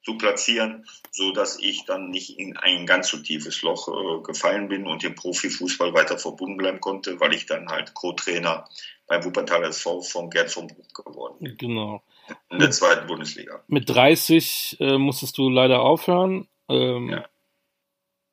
zu 0.07 0.17
platzieren, 0.17 0.85
so 1.11 1.33
dass 1.33 1.59
ich 1.59 1.83
dann 1.83 2.09
nicht 2.09 2.39
in 2.39 2.55
ein 2.55 2.85
ganz 2.85 3.09
so 3.09 3.17
tiefes 3.17 3.61
Loch 3.61 3.89
äh, 3.89 4.23
gefallen 4.23 4.69
bin 4.69 4.87
und 4.87 5.03
dem 5.03 5.15
Profifußball 5.15 5.93
weiter 5.93 6.17
verbunden 6.17 6.55
bleiben 6.55 6.79
konnte, 6.79 7.19
weil 7.19 7.33
ich 7.33 7.45
dann 7.45 7.67
halt 7.67 7.93
Co-Trainer 7.93 8.69
beim 9.05 9.25
Wuppertaler 9.25 9.67
SV 9.67 10.01
von 10.01 10.29
Gerd 10.29 10.49
von 10.49 10.67
Bruch 10.67 10.93
geworden 10.93 11.39
bin. 11.41 11.57
Genau. 11.57 12.01
In 12.49 12.59
der 12.59 12.71
zweiten 12.71 13.05
Bundesliga. 13.07 13.61
Mit 13.67 13.89
30 13.89 14.77
äh, 14.79 14.97
musstest 14.97 15.37
du 15.37 15.49
leider 15.49 15.81
aufhören. 15.81 16.47
Ähm, 16.69 17.09
ja. 17.09 17.25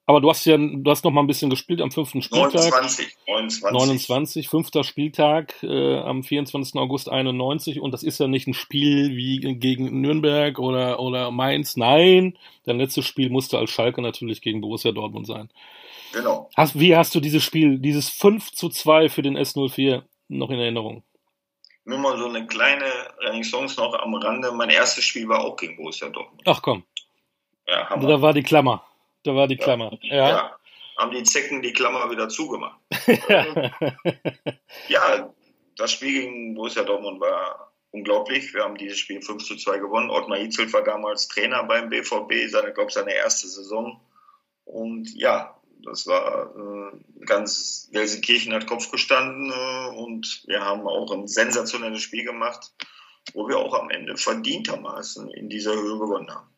Aber 0.06 0.20
du 0.20 0.28
hast 0.28 0.44
ja, 0.44 0.58
du 0.58 0.90
hast 0.90 1.02
noch 1.04 1.10
mal 1.10 1.22
ein 1.22 1.26
bisschen 1.26 1.48
gespielt 1.48 1.80
am 1.80 1.90
fünften 1.90 2.20
Spieltag. 2.20 2.52
29, 2.52 3.16
29. 3.26 3.72
29 3.72 4.48
fünfter 4.48 4.84
Spieltag 4.84 5.54
äh, 5.62 5.98
am 5.98 6.22
24. 6.22 6.74
August 6.74 7.08
91 7.08 7.80
und 7.80 7.92
das 7.92 8.02
ist 8.02 8.20
ja 8.20 8.28
nicht 8.28 8.46
ein 8.46 8.52
Spiel 8.52 9.16
wie 9.16 9.40
gegen 9.54 10.02
Nürnberg 10.02 10.58
oder, 10.58 11.00
oder 11.00 11.30
Mainz. 11.30 11.76
Nein, 11.76 12.36
dein 12.66 12.78
letztes 12.78 13.06
Spiel 13.06 13.30
musste 13.30 13.56
als 13.56 13.70
Schalke 13.70 14.02
natürlich 14.02 14.42
gegen 14.42 14.60
Borussia 14.60 14.92
Dortmund 14.92 15.26
sein. 15.26 15.50
Genau. 16.12 16.50
Hast, 16.54 16.78
wie 16.78 16.94
hast 16.94 17.14
du 17.14 17.20
dieses 17.20 17.42
Spiel, 17.42 17.78
dieses 17.78 18.10
5 18.10 18.52
zu 18.52 18.68
2 18.68 19.08
für 19.08 19.22
den 19.22 19.38
S04 19.38 20.02
noch 20.28 20.50
in 20.50 20.58
Erinnerung? 20.58 21.02
Nur 21.86 21.98
mal 21.98 22.16
so 22.18 22.28
eine 22.28 22.46
kleine 22.46 22.84
Renaissance 23.20 23.80
noch 23.80 23.94
am 23.94 24.14
Rande. 24.14 24.52
Mein 24.52 24.70
erstes 24.70 25.04
Spiel 25.04 25.28
war 25.28 25.44
auch 25.44 25.56
gegen 25.56 25.76
Borussia 25.76 26.08
Dortmund. 26.10 26.42
Ach 26.44 26.60
komm. 26.60 26.84
Ja, 27.66 27.88
Hammer. 27.88 28.06
Da 28.06 28.22
war 28.22 28.34
die 28.34 28.42
Klammer. 28.42 28.84
Da 29.24 29.34
war 29.34 29.48
die 29.48 29.56
Klammer. 29.56 29.98
Ja. 30.02 30.28
ja. 30.28 30.56
Haben 30.96 31.10
die 31.10 31.24
Zecken 31.24 31.60
die 31.60 31.72
Klammer 31.72 32.08
wieder 32.10 32.28
zugemacht. 32.28 32.78
ja, 34.88 35.34
das 35.76 35.90
Spiel 35.90 36.22
gegen 36.22 36.54
Borussia 36.54 36.84
Dortmund 36.84 37.20
war 37.20 37.72
unglaublich. 37.90 38.54
Wir 38.54 38.62
haben 38.62 38.76
dieses 38.76 38.98
Spiel 38.98 39.20
5 39.20 39.42
zu 39.42 39.56
2 39.56 39.78
gewonnen. 39.78 40.10
Ottmar 40.10 40.38
Hitzelt 40.38 40.72
war 40.72 40.84
damals 40.84 41.26
Trainer 41.26 41.64
beim 41.64 41.88
BVB, 41.88 42.48
seine, 42.48 42.72
glaube 42.72 42.92
seine 42.92 43.14
erste 43.14 43.48
Saison. 43.48 44.00
Und 44.64 45.12
ja, 45.14 45.58
das 45.84 46.06
war 46.06 46.54
äh, 46.56 47.24
ganz 47.24 47.88
Gelsenkirchen 47.92 48.54
hat 48.54 48.66
Kopf 48.66 48.90
gestanden 48.90 49.50
äh, 49.50 49.96
und 49.96 50.44
wir 50.46 50.64
haben 50.64 50.86
auch 50.86 51.12
ein 51.12 51.28
sensationelles 51.28 52.02
Spiel 52.02 52.24
gemacht, 52.24 52.72
wo 53.32 53.48
wir 53.48 53.58
auch 53.58 53.74
am 53.74 53.90
Ende 53.90 54.16
verdientermaßen 54.16 55.30
in 55.30 55.48
dieser 55.48 55.74
Höhe 55.74 55.98
gewonnen 55.98 56.30
haben. 56.30 56.53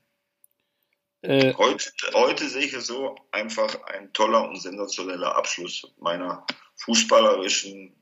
Äh, 1.27 1.55
heute, 1.55 1.91
heute 2.15 2.49
sehe 2.49 2.65
ich 2.65 2.73
es 2.73 2.87
so, 2.87 3.17
einfach 3.33 3.83
ein 3.87 4.13
toller 4.13 4.49
und 4.49 4.61
sensationeller 4.61 5.37
Abschluss 5.37 5.93
meiner 5.99 6.47
fußballerischen 6.77 7.95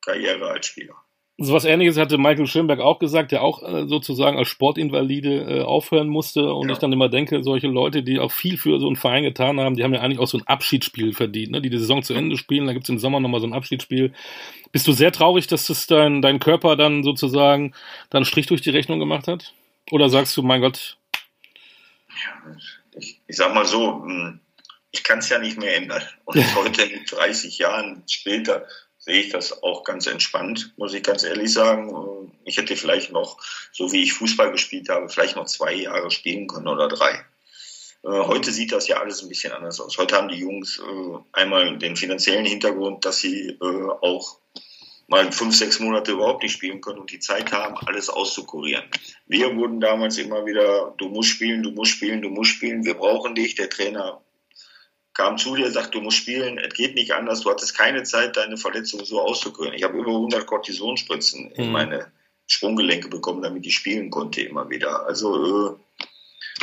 Karriere 0.00 0.50
als 0.50 0.66
Spieler. 0.66 0.94
So 1.36 1.52
was 1.52 1.64
ähnliches 1.64 1.96
hatte 1.98 2.16
Michael 2.16 2.46
Schönberg 2.46 2.78
auch 2.80 3.00
gesagt, 3.00 3.32
der 3.32 3.42
auch 3.42 3.62
äh, 3.62 3.86
sozusagen 3.86 4.38
als 4.38 4.48
Sportinvalide 4.48 5.58
äh, 5.58 5.60
aufhören 5.62 6.08
musste. 6.08 6.52
Und 6.52 6.68
ja. 6.68 6.74
ich 6.74 6.78
dann 6.78 6.92
immer 6.92 7.08
denke, 7.08 7.42
solche 7.42 7.66
Leute, 7.66 8.04
die 8.04 8.20
auch 8.20 8.30
viel 8.30 8.56
für 8.56 8.78
so 8.78 8.86
einen 8.86 8.94
Verein 8.94 9.24
getan 9.24 9.58
haben, 9.58 9.76
die 9.76 9.82
haben 9.82 9.94
ja 9.94 10.00
eigentlich 10.00 10.20
auch 10.20 10.28
so 10.28 10.38
ein 10.38 10.46
Abschiedsspiel 10.46 11.12
verdient, 11.12 11.50
ne? 11.50 11.60
die 11.60 11.70
die 11.70 11.78
Saison 11.78 12.04
zu 12.04 12.14
Ende 12.14 12.36
spielen. 12.36 12.66
Da 12.66 12.72
gibt 12.72 12.84
es 12.84 12.90
im 12.90 13.00
Sommer 13.00 13.18
nochmal 13.18 13.40
so 13.40 13.48
ein 13.48 13.52
Abschiedsspiel. 13.52 14.12
Bist 14.70 14.86
du 14.86 14.92
sehr 14.92 15.10
traurig, 15.10 15.48
dass 15.48 15.66
das 15.66 15.88
dein, 15.88 16.22
dein 16.22 16.38
Körper 16.38 16.76
dann 16.76 17.02
sozusagen 17.02 17.72
dann 18.10 18.24
Strich 18.24 18.46
durch 18.46 18.62
die 18.62 18.70
Rechnung 18.70 19.00
gemacht 19.00 19.26
hat? 19.26 19.54
Oder 19.90 20.08
sagst 20.08 20.36
du, 20.36 20.42
mein 20.42 20.60
Gott, 20.60 20.98
ich, 22.96 23.20
ich 23.26 23.36
sag 23.36 23.54
mal 23.54 23.66
so, 23.66 24.02
hm, 24.02 24.40
ich 24.90 25.02
kann 25.02 25.18
es 25.18 25.28
ja 25.28 25.38
nicht 25.38 25.58
mehr 25.58 25.76
ändern. 25.76 26.02
Und 26.24 26.54
heute, 26.54 26.88
30 27.10 27.58
Jahren 27.58 28.04
später, 28.08 28.66
sehe 28.98 29.20
ich 29.20 29.30
das 29.30 29.62
auch 29.62 29.84
ganz 29.84 30.06
entspannt, 30.06 30.72
muss 30.76 30.94
ich 30.94 31.02
ganz 31.02 31.24
ehrlich 31.24 31.52
sagen. 31.52 32.32
Ich 32.44 32.56
hätte 32.56 32.76
vielleicht 32.76 33.12
noch, 33.12 33.38
so 33.72 33.92
wie 33.92 34.02
ich 34.02 34.14
Fußball 34.14 34.50
gespielt 34.52 34.88
habe, 34.88 35.08
vielleicht 35.08 35.36
noch 35.36 35.46
zwei 35.46 35.74
Jahre 35.74 36.10
spielen 36.10 36.46
können 36.46 36.68
oder 36.68 36.88
drei. 36.88 37.24
Äh, 38.02 38.08
heute 38.08 38.52
sieht 38.52 38.72
das 38.72 38.88
ja 38.88 38.98
alles 38.98 39.22
ein 39.22 39.28
bisschen 39.28 39.52
anders 39.52 39.80
aus. 39.80 39.98
Heute 39.98 40.16
haben 40.16 40.28
die 40.28 40.38
Jungs 40.38 40.78
äh, 40.78 41.18
einmal 41.32 41.76
den 41.78 41.96
finanziellen 41.96 42.46
Hintergrund, 42.46 43.04
dass 43.04 43.18
sie 43.18 43.48
äh, 43.48 43.88
auch 44.00 44.38
mal 45.06 45.30
fünf, 45.32 45.54
sechs 45.54 45.80
Monate 45.80 46.12
überhaupt 46.12 46.42
nicht 46.42 46.52
spielen 46.52 46.80
können 46.80 46.98
und 46.98 47.10
die 47.10 47.18
Zeit 47.18 47.52
haben, 47.52 47.76
alles 47.86 48.08
auszukurieren. 48.08 48.84
Wir 49.26 49.54
wurden 49.56 49.80
damals 49.80 50.18
immer 50.18 50.46
wieder, 50.46 50.94
du 50.98 51.08
musst 51.08 51.30
spielen, 51.30 51.62
du 51.62 51.70
musst 51.70 51.92
spielen, 51.92 52.22
du 52.22 52.30
musst 52.30 52.52
spielen, 52.52 52.84
wir 52.84 52.94
brauchen 52.94 53.34
dich. 53.34 53.54
Der 53.54 53.68
Trainer 53.68 54.20
kam 55.12 55.38
zu 55.38 55.54
dir, 55.54 55.70
sagt, 55.70 55.94
du 55.94 56.00
musst 56.00 56.18
spielen, 56.18 56.58
es 56.58 56.74
geht 56.74 56.94
nicht 56.94 57.12
anders, 57.12 57.40
du 57.40 57.50
hattest 57.50 57.76
keine 57.76 58.02
Zeit, 58.02 58.36
deine 58.36 58.56
Verletzung 58.56 59.04
so 59.04 59.20
auszukurieren. 59.20 59.76
Ich 59.76 59.84
habe 59.84 59.98
über 59.98 60.10
100 60.10 60.46
Kortisonspritzen 60.46 61.44
mhm. 61.44 61.52
in 61.54 61.72
meine 61.72 62.12
Sprunggelenke 62.46 63.08
bekommen, 63.08 63.42
damit 63.42 63.64
ich 63.66 63.74
spielen 63.74 64.10
konnte 64.10 64.42
immer 64.42 64.68
wieder. 64.68 65.06
Also 65.06 65.76
äh, 65.78 66.06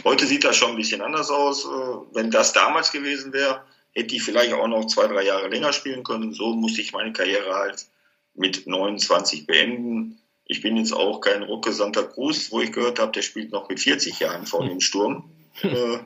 heute 0.04 0.26
sieht 0.26 0.44
das 0.44 0.58
schon 0.58 0.72
ein 0.72 0.76
bisschen 0.78 1.02
anders 1.02 1.30
aus. 1.30 1.66
Äh, 1.66 1.68
wenn 2.14 2.32
das 2.32 2.54
damals 2.54 2.92
gewesen 2.92 3.34
wäre, 3.34 3.64
hätte 3.94 4.16
ich 4.16 4.24
vielleicht 4.24 4.54
auch 4.54 4.68
noch 4.68 4.86
zwei, 4.86 5.08
drei 5.08 5.24
Jahre 5.24 5.48
länger 5.48 5.74
spielen 5.74 6.04
können. 6.04 6.34
So 6.34 6.54
musste 6.54 6.82
ich 6.82 6.94
meine 6.94 7.14
Karriere 7.14 7.54
halt 7.54 7.88
mit 8.34 8.68
29 8.68 9.48
beenden. 9.48 10.20
Ich 10.46 10.62
bin 10.62 10.78
jetzt 10.78 10.94
auch 10.94 11.22
kein 11.22 11.44
Rucke 11.44 11.72
Santa 11.72 12.04
Cruz, 12.04 12.52
wo 12.52 12.62
ich 12.62 12.72
gehört 12.72 13.00
habe, 13.00 13.12
der 13.12 13.22
spielt 13.22 13.52
noch 13.52 13.70
mit 13.70 13.80
40 13.80 14.20
Jahren 14.20 14.46
vor 14.46 14.66
dem 14.68 14.82
Sturm. 14.82 15.30
Äh, 15.62 16.00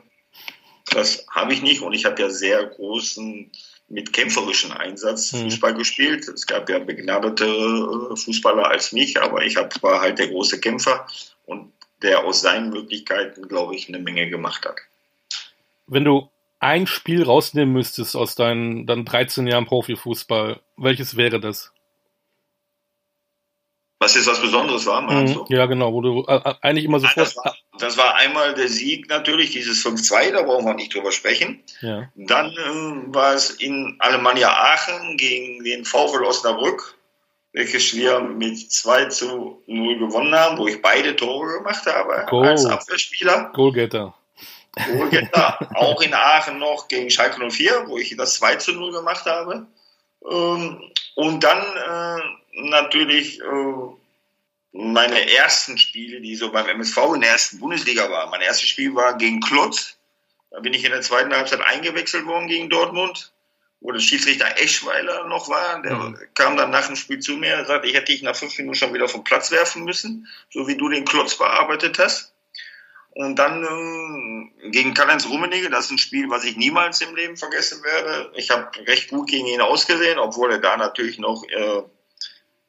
das 0.86 1.26
habe 1.30 1.52
ich 1.52 1.62
nicht 1.62 1.82
und 1.82 1.92
ich 1.92 2.04
habe 2.04 2.20
ja 2.20 2.30
sehr 2.30 2.64
großen, 2.64 3.50
mit 3.88 4.12
kämpferischen 4.12 4.72
Einsatz 4.72 5.32
mhm. 5.32 5.42
Fußball 5.42 5.74
gespielt. 5.74 6.28
Es 6.28 6.46
gab 6.46 6.68
ja 6.68 6.78
begnadete 6.78 7.44
äh, 7.44 8.16
Fußballer 8.16 8.68
als 8.68 8.92
mich, 8.92 9.20
aber 9.20 9.44
ich 9.44 9.56
hab, 9.56 9.82
war 9.82 10.00
halt 10.00 10.18
der 10.18 10.28
große 10.28 10.60
Kämpfer 10.60 11.06
und 11.44 11.72
der 12.02 12.24
aus 12.24 12.40
seinen 12.40 12.70
Möglichkeiten, 12.70 13.48
glaube 13.48 13.74
ich, 13.74 13.88
eine 13.88 13.98
Menge 13.98 14.28
gemacht 14.28 14.66
hat. 14.66 14.76
Wenn 15.86 16.04
du 16.04 16.28
ein 16.58 16.86
Spiel 16.86 17.22
rausnehmen 17.22 17.72
müsstest 17.72 18.16
aus 18.16 18.34
deinen 18.34 18.86
dann 18.86 19.04
13 19.04 19.46
Jahren 19.46 19.66
Profifußball, 19.66 20.60
welches 20.76 21.16
wäre 21.16 21.40
das? 21.40 21.72
Was 23.98 24.14
jetzt 24.14 24.26
was 24.26 24.40
Besonderes 24.40 24.84
war, 24.84 25.00
meinst 25.00 25.34
mhm. 25.34 25.44
du? 25.46 25.54
Ja, 25.54 25.64
genau, 25.66 25.92
wo 25.92 26.02
du 26.02 26.24
äh, 26.28 26.36
äh 26.36 26.54
eigentlich 26.60 26.84
immer 26.84 27.00
sofort. 27.00 27.16
Das 27.16 27.36
war, 27.36 27.56
das 27.78 27.96
war 27.96 28.14
einmal 28.16 28.54
der 28.54 28.68
Sieg 28.68 29.08
natürlich, 29.08 29.52
dieses 29.52 29.84
5-2, 29.84 30.32
da 30.32 30.42
brauchen 30.42 30.66
wir 30.66 30.74
nicht 30.74 30.94
drüber 30.94 31.12
sprechen. 31.12 31.62
Ja. 31.80 32.10
Dann 32.14 32.50
äh, 32.50 33.14
war 33.14 33.32
es 33.32 33.50
in 33.50 33.96
Alemannia 33.98 34.50
Aachen 34.50 35.16
gegen 35.16 35.64
den 35.64 35.86
VfL 35.86 36.24
Osnabrück, 36.24 36.94
welches 37.52 37.96
wir 37.96 38.20
mit 38.20 38.70
2 38.70 39.06
zu 39.06 39.62
0 39.66 39.98
gewonnen 39.98 40.34
haben, 40.34 40.58
wo 40.58 40.66
ich 40.68 40.82
beide 40.82 41.16
Tore 41.16 41.58
gemacht 41.58 41.86
habe 41.86 42.26
Goal. 42.28 42.48
als 42.48 42.66
Abwehrspieler. 42.66 43.50
Goalgetter. 43.54 44.14
Goalgetter. 44.92 45.70
auch 45.74 46.02
in 46.02 46.12
Aachen 46.12 46.58
noch 46.58 46.88
gegen 46.88 47.08
Schalke 47.08 47.40
04, 47.50 47.84
wo 47.86 47.96
ich 47.96 48.14
das 48.14 48.34
2 48.34 48.56
zu 48.56 48.72
0 48.72 48.92
gemacht 48.92 49.24
habe. 49.24 49.66
Ähm, 50.30 50.82
und 51.14 51.44
dann 51.44 51.58
äh, 51.58 52.22
natürlich 52.56 53.40
äh, 53.40 53.74
meine 54.72 55.34
ersten 55.36 55.78
Spiele, 55.78 56.20
die 56.20 56.36
so 56.36 56.50
beim 56.50 56.68
MSV 56.68 57.14
in 57.14 57.20
der 57.20 57.30
ersten 57.30 57.58
Bundesliga 57.58 58.10
waren. 58.10 58.30
Mein 58.30 58.42
erstes 58.42 58.68
Spiel 58.68 58.94
war 58.94 59.16
gegen 59.16 59.40
Klotz. 59.40 59.96
Da 60.50 60.60
bin 60.60 60.74
ich 60.74 60.84
in 60.84 60.90
der 60.90 61.02
zweiten 61.02 61.32
Halbzeit 61.34 61.60
eingewechselt 61.60 62.26
worden 62.26 62.48
gegen 62.48 62.70
Dortmund, 62.70 63.32
wo 63.80 63.92
der 63.92 64.00
Schiedsrichter 64.00 64.58
Eschweiler 64.58 65.26
noch 65.28 65.48
war. 65.48 65.82
Der 65.82 65.94
mhm. 65.94 66.18
kam 66.34 66.56
dann 66.56 66.70
nach 66.70 66.86
dem 66.86 66.96
Spiel 66.96 67.18
zu 67.20 67.32
mir 67.32 67.58
und 67.58 67.66
sagte, 67.66 67.88
ich 67.88 67.94
hätte 67.94 68.12
dich 68.12 68.22
nach 68.22 68.36
fünf 68.36 68.56
Minuten 68.58 68.76
schon 68.76 68.94
wieder 68.94 69.08
vom 69.08 69.24
Platz 69.24 69.50
werfen 69.50 69.84
müssen, 69.84 70.28
so 70.50 70.66
wie 70.66 70.76
du 70.76 70.88
den 70.88 71.04
Klotz 71.04 71.36
bearbeitet 71.36 71.98
hast. 71.98 72.32
Und 73.10 73.38
dann 73.38 73.64
äh, 73.64 74.70
gegen 74.70 74.92
Karl-Heinz 74.92 75.26
Rummenigge, 75.26 75.70
das 75.70 75.86
ist 75.86 75.92
ein 75.92 75.98
Spiel, 75.98 76.28
was 76.28 76.44
ich 76.44 76.56
niemals 76.56 77.00
im 77.00 77.16
Leben 77.16 77.38
vergessen 77.38 77.82
werde. 77.82 78.30
Ich 78.34 78.50
habe 78.50 78.68
recht 78.86 79.08
gut 79.08 79.30
gegen 79.30 79.46
ihn 79.46 79.62
ausgesehen, 79.62 80.18
obwohl 80.18 80.52
er 80.52 80.58
da 80.58 80.76
natürlich 80.76 81.18
noch 81.18 81.42
äh, 81.48 81.82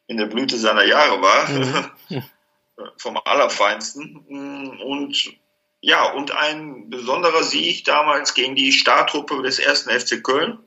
in 0.07 0.17
der 0.17 0.25
Blüte 0.25 0.57
seiner 0.57 0.83
Jahre 0.83 1.21
war, 1.21 1.49
mhm. 1.49 2.23
vom 2.97 3.17
Allerfeinsten. 3.23 4.77
Und 4.83 5.37
ja, 5.81 6.11
und 6.11 6.31
ein 6.31 6.89
besonderer 6.89 7.43
Sieg 7.43 7.85
damals 7.85 8.33
gegen 8.33 8.55
die 8.55 8.71
Startruppe 8.71 9.41
des 9.43 9.59
ersten 9.59 9.89
FC 9.89 10.23
Köln 10.23 10.59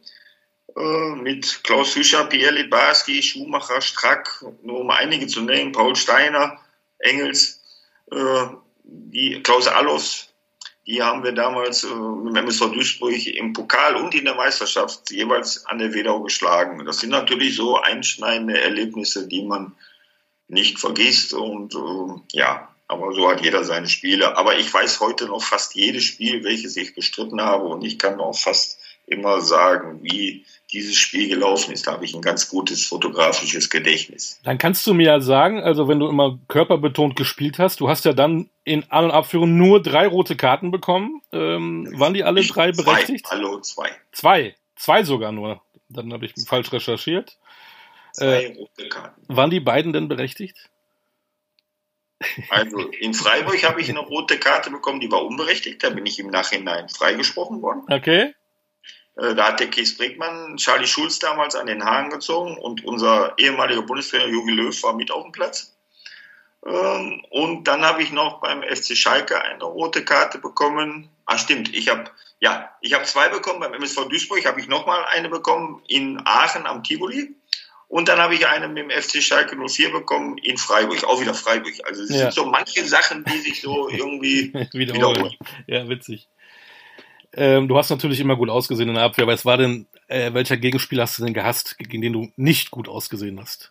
äh, 0.77 1.15
mit 1.17 1.65
Klaus 1.65 1.93
Fischer, 1.93 2.25
Pierre 2.27 2.55
Libarski, 2.55 3.23
Schumacher, 3.23 3.81
Strack, 3.81 4.45
nur 4.63 4.81
um 4.81 4.91
einige 4.91 5.27
zu 5.27 5.43
nennen, 5.43 5.73
Paul 5.73 5.97
Steiner, 5.97 6.61
Engels, 6.99 7.61
äh, 8.11 8.47
die 8.85 9.43
Klaus 9.43 9.67
Allos, 9.67 10.30
die 10.91 11.03
haben 11.03 11.23
wir 11.23 11.31
damals 11.31 11.85
äh, 11.85 11.89
dem 11.89 12.35
MSV 12.35 12.73
Duisburg 12.73 13.25
im 13.27 13.53
Pokal 13.53 13.95
und 13.95 14.13
in 14.13 14.25
der 14.25 14.35
Meisterschaft 14.35 15.11
jeweils 15.13 15.65
an 15.67 15.79
der 15.79 15.95
Wedau 15.95 16.21
geschlagen. 16.21 16.85
Das 16.85 16.99
sind 16.99 17.11
natürlich 17.11 17.55
so 17.55 17.79
einschneidende 17.79 18.61
Erlebnisse, 18.61 19.29
die 19.29 19.43
man 19.43 19.77
nicht 20.49 20.81
vergisst. 20.81 21.33
Und 21.33 21.77
äh, 21.77 22.37
ja, 22.37 22.75
aber 22.89 23.13
so 23.13 23.31
hat 23.31 23.41
jeder 23.41 23.63
seine 23.63 23.87
Spiele. 23.87 24.37
Aber 24.37 24.59
ich 24.59 24.75
weiß 24.75 24.99
heute 24.99 25.27
noch 25.27 25.45
fast 25.45 25.77
jedes 25.77 26.03
Spiel, 26.03 26.43
welches 26.43 26.77
ich 26.77 26.97
bestritten 26.97 27.41
habe. 27.41 27.67
Und 27.67 27.83
ich 27.83 27.97
kann 27.97 28.19
auch 28.19 28.37
fast 28.37 28.80
immer 29.11 29.41
sagen, 29.41 30.01
wie 30.03 30.45
dieses 30.73 30.97
Spiel 30.97 31.29
gelaufen 31.29 31.73
ist. 31.73 31.87
Da 31.87 31.93
habe 31.93 32.05
ich 32.05 32.15
ein 32.15 32.23
ganz 32.23 32.49
gutes 32.49 32.87
fotografisches 32.87 33.71
Gedächtnis. 33.71 34.41
Dann 34.45 34.57
kannst 34.57 34.87
du 34.87 34.95
mir 34.95 35.07
ja 35.07 35.21
sagen, 35.21 35.61
also 35.61 35.89
wenn 35.89 35.99
du 35.99 36.09
immer 36.09 36.39
körperbetont 36.49 37.17
gespielt 37.17 37.59
hast, 37.59 37.81
du 37.81 37.89
hast 37.89 38.05
ja 38.05 38.13
dann 38.13 38.49
in 38.65 38.85
An- 38.91 39.07
und 39.07 39.11
Abführung 39.11 39.57
nur 39.57 39.83
drei 39.83 40.07
rote 40.07 40.37
Karten 40.37 40.71
bekommen. 40.71 41.23
Ähm, 41.33 41.93
waren 41.97 42.15
die 42.15 42.25
alle 42.25 42.43
drei 42.43 42.73
berechtigt? 42.73 43.27
Zwei. 43.27 43.37
Hallo, 43.37 43.61
zwei. 43.61 43.91
Zwei. 44.13 44.55
Zwei 44.77 45.03
sogar 45.03 45.33
nur. 45.33 45.61
Dann 45.89 46.13
habe 46.13 46.27
ich 46.27 46.35
falsch 46.47 46.73
recherchiert. 46.73 47.37
Zwei 48.13 48.45
äh, 48.45 48.57
rote 48.57 48.89
Karten. 48.89 49.23
Waren 49.29 49.51
die 49.51 49.61
beiden 49.61 49.93
denn 49.93 50.09
berechtigt? 50.09 50.71
Also 52.51 52.79
in 52.79 53.15
Freiburg 53.15 53.63
habe 53.65 53.81
ich 53.81 53.89
eine 53.89 54.01
rote 54.01 54.39
Karte 54.39 54.71
bekommen, 54.71 55.01
die 55.01 55.11
war 55.11 55.25
unberechtigt. 55.25 55.83
Da 55.83 55.91
bin 55.91 56.05
ich 56.05 56.19
im 56.19 56.29
Nachhinein 56.29 56.89
freigesprochen 56.89 57.63
worden. 57.63 57.83
Okay. 57.89 58.35
Äh, 59.21 59.35
da 59.35 59.49
hat 59.49 59.61
der 59.61 59.69
Kies 59.69 59.97
Brinkmann 59.97 60.57
Charlie 60.57 60.87
Schulz 60.87 61.19
damals 61.19 61.55
an 61.55 61.67
den 61.67 61.85
Haaren 61.85 62.11
gezogen 62.11 62.57
und 62.57 62.85
unser 62.85 63.35
ehemaliger 63.39 63.83
Bundestrainer 63.83 64.27
Jogi 64.27 64.53
Löw 64.53 64.83
war 64.83 64.95
mit 64.95 65.11
auf 65.11 65.25
dem 65.25 65.33
Platz. 65.33 65.77
Ähm, 66.67 67.25
und 67.31 67.65
dann 67.65 67.85
habe 67.85 68.03
ich 68.03 68.13
noch 68.13 68.41
beim 68.41 68.63
FC 68.63 68.97
Schalke 68.97 69.43
eine 69.43 69.65
rote 69.65 70.05
Karte 70.05 70.39
bekommen. 70.39 71.09
Ah, 71.27 71.39
stimmt, 71.39 71.75
ich 71.75 71.89
habe 71.89 72.11
ja, 72.41 72.71
ich 72.81 72.95
habe 72.95 73.05
zwei 73.05 73.29
bekommen. 73.29 73.61
Beim 73.61 73.75
MSV 73.75 74.09
Duisburg 74.09 74.47
habe 74.47 74.61
ich 74.61 74.69
nochmal 74.69 75.05
eine 75.05 75.29
bekommen 75.29 75.83
in 75.87 76.23
Aachen 76.25 76.67
am 76.67 76.83
Tivoli. 76.83 77.35
Und 77.89 78.09
dann 78.09 78.19
habe 78.19 78.35
ich 78.35 78.47
eine 78.47 78.69
mit 78.69 78.79
dem 78.79 78.91
FC 78.91 79.23
Schalke 79.23 79.57
04 79.57 79.91
bekommen 79.91 80.39
in 80.39 80.57
Freiburg, 80.57 81.05
auch 81.05 81.21
wieder 81.21 81.35
Freiburg. 81.35 81.75
Also 81.85 82.05
es 82.05 82.11
ja. 82.11 82.19
sind 82.19 82.35
so 82.35 82.47
manche 82.47 82.85
Sachen, 82.85 83.25
die 83.25 83.39
sich 83.39 83.61
so 83.61 83.91
irgendwie 83.91 84.55
wiederholen. 84.73 85.17
wiederholen. 85.17 85.37
Ja, 85.67 85.89
witzig. 85.89 86.29
Ähm, 87.33 87.69
du 87.69 87.79
hast 87.79 87.91
natürlich 87.91 88.21
immer 88.21 88.37
gut 88.37 88.51
ausgesehen 88.51 88.89
in 88.89 88.97
der 88.97 89.05
Abwehr, 89.05 89.23
aber 89.23 89.35
es 89.35 89.45
war 89.45 89.57
denn, 89.57 89.87
äh, 90.09 90.33
welcher 90.33 90.57
Gegenspieler 90.57 91.05
hast 91.05 91.19
du 91.19 91.25
denn 91.25 91.35
gehasst, 91.35 91.79
gegen 91.79 92.03
den 92.03 92.13
du 92.13 92.33
nicht 92.37 92.71
gut 92.71 92.89
ausgesehen 92.89 93.41
hast? 93.41 93.71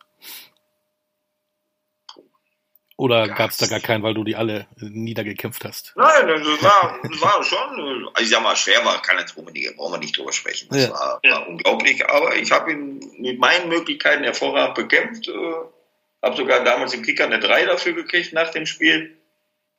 Oder 3.00 3.30
gab 3.30 3.50
es 3.50 3.56
da 3.56 3.68
gar 3.68 3.80
keinen, 3.80 4.04
weil 4.04 4.14
du 4.14 4.26
die 4.26 4.36
alle 4.36 4.68
niedergekämpft 4.78 5.64
hast? 5.64 5.94
Nein, 5.96 6.28
das 6.28 6.42
war, 6.62 7.00
das 7.02 7.22
war 7.22 7.42
schon, 7.46 8.10
also 8.14 8.22
ich 8.22 8.30
sag 8.30 8.44
mal, 8.44 8.58
schwer 8.58 8.84
war 8.84 9.02
Karl-Heinz 9.02 9.38
Rummenigge, 9.38 9.74
brauchen 9.78 9.94
wir 9.94 10.00
nicht 10.00 10.18
drüber 10.18 10.34
sprechen. 10.34 10.68
Das 10.70 10.84
ja. 10.84 10.92
war, 10.92 11.22
war, 11.24 11.48
unglaublich, 11.48 12.06
aber 12.10 12.36
ich 12.36 12.52
habe 12.52 12.74
ihn 12.74 13.00
mit 13.18 13.40
meinen 13.40 13.70
Möglichkeiten 13.70 14.26
hervorragend 14.26 14.76
bekämpft. 14.76 15.30
Äh, 15.30 15.32
habe 16.22 16.36
sogar 16.36 16.64
damals 16.66 16.94
im 16.94 17.02
Kicker 17.02 17.24
eine 17.24 17.40
3 17.40 17.68
dafür 17.68 17.94
gekriegt 17.94 18.34
nach 18.34 18.52
dem 18.52 18.66
Spiel. 18.66 19.18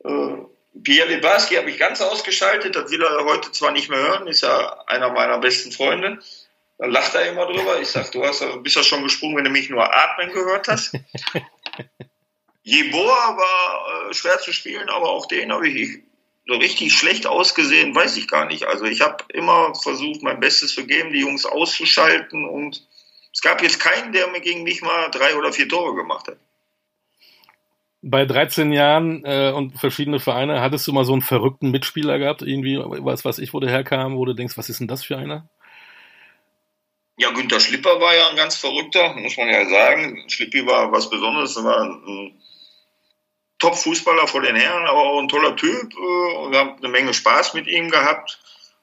Äh, 0.02 0.36
Pierre 0.82 1.08
Libarski 1.08 1.56
habe 1.56 1.70
ich 1.70 1.78
ganz 1.78 2.00
ausgeschaltet, 2.00 2.76
das 2.76 2.90
will 2.90 3.02
er 3.02 3.24
heute 3.24 3.50
zwar 3.52 3.72
nicht 3.72 3.90
mehr 3.90 3.98
hören, 3.98 4.26
ist 4.28 4.42
ja 4.42 4.84
einer 4.86 5.10
meiner 5.10 5.38
besten 5.38 5.72
Freunde. 5.72 6.20
Da 6.78 6.86
lacht 6.86 7.14
er 7.14 7.30
immer 7.30 7.46
drüber. 7.46 7.80
Ich 7.80 7.88
sage, 7.88 8.10
du 8.12 8.24
hast, 8.24 8.42
bist 8.62 8.76
ja 8.76 8.82
schon 8.82 9.02
gesprungen, 9.02 9.36
wenn 9.36 9.44
du 9.44 9.50
mich 9.50 9.68
nur 9.68 9.94
atmen 9.94 10.32
gehört 10.32 10.68
hast. 10.68 10.94
Jeboa 12.62 13.36
war 13.36 14.10
äh, 14.10 14.14
schwer 14.14 14.38
zu 14.38 14.52
spielen, 14.52 14.88
aber 14.88 15.10
auch 15.10 15.26
den 15.26 15.52
habe 15.52 15.68
ich 15.68 16.02
so 16.46 16.54
richtig 16.54 16.92
schlecht 16.92 17.26
ausgesehen, 17.26 17.94
weiß 17.94 18.16
ich 18.16 18.28
gar 18.28 18.46
nicht. 18.46 18.64
Also 18.64 18.84
ich 18.84 19.00
habe 19.00 19.24
immer 19.28 19.74
versucht, 19.74 20.22
mein 20.22 20.40
Bestes 20.40 20.74
zu 20.74 20.86
geben, 20.86 21.12
die 21.12 21.20
Jungs 21.20 21.44
auszuschalten 21.44 22.44
und 22.44 22.86
es 23.32 23.42
gab 23.42 23.62
jetzt 23.62 23.78
keinen, 23.78 24.12
der 24.12 24.28
mir 24.28 24.40
gegen 24.40 24.64
mich 24.64 24.82
mal 24.82 25.10
drei 25.10 25.36
oder 25.36 25.52
vier 25.52 25.68
Tore 25.68 25.94
gemacht 25.94 26.28
hat. 26.28 26.38
Bei 28.02 28.24
13 28.24 28.72
Jahren 28.72 29.24
äh, 29.24 29.52
und 29.54 29.78
verschiedene 29.78 30.20
Vereine, 30.20 30.60
hattest 30.60 30.86
du 30.86 30.92
mal 30.92 31.04
so 31.04 31.12
einen 31.12 31.22
verrückten 31.22 31.70
Mitspieler 31.70 32.18
gehabt, 32.18 32.42
irgendwie, 32.42 32.78
was 32.78 33.24
weiß 33.24 33.38
ich, 33.38 33.52
wo 33.52 33.60
der 33.60 33.70
herkam, 33.70 34.16
wo 34.16 34.24
du 34.24 34.32
denkst, 34.32 34.56
was 34.56 34.70
ist 34.70 34.80
denn 34.80 34.88
das 34.88 35.04
für 35.04 35.18
einer? 35.18 35.48
Ja, 37.18 37.30
Günter 37.32 37.60
Schlipper 37.60 38.00
war 38.00 38.14
ja 38.16 38.28
ein 38.28 38.36
ganz 38.36 38.56
verrückter, 38.56 39.14
muss 39.14 39.36
man 39.36 39.48
ja 39.48 39.68
sagen. 39.68 40.24
Schlippi 40.28 40.66
war 40.66 40.90
was 40.90 41.10
Besonderes, 41.10 41.54
er 41.56 41.64
war 41.64 41.82
ein 41.82 42.40
Top-Fußballer 43.60 44.26
vor 44.26 44.40
den 44.40 44.56
Herren, 44.56 44.86
aber 44.86 45.00
auch 45.00 45.20
ein 45.20 45.28
toller 45.28 45.54
Typ. 45.54 45.92
Äh, 45.92 46.50
wir 46.50 46.58
haben 46.58 46.76
eine 46.78 46.88
Menge 46.88 47.14
Spaß 47.14 47.54
mit 47.54 47.68
ihm 47.68 47.90
gehabt. 47.90 48.40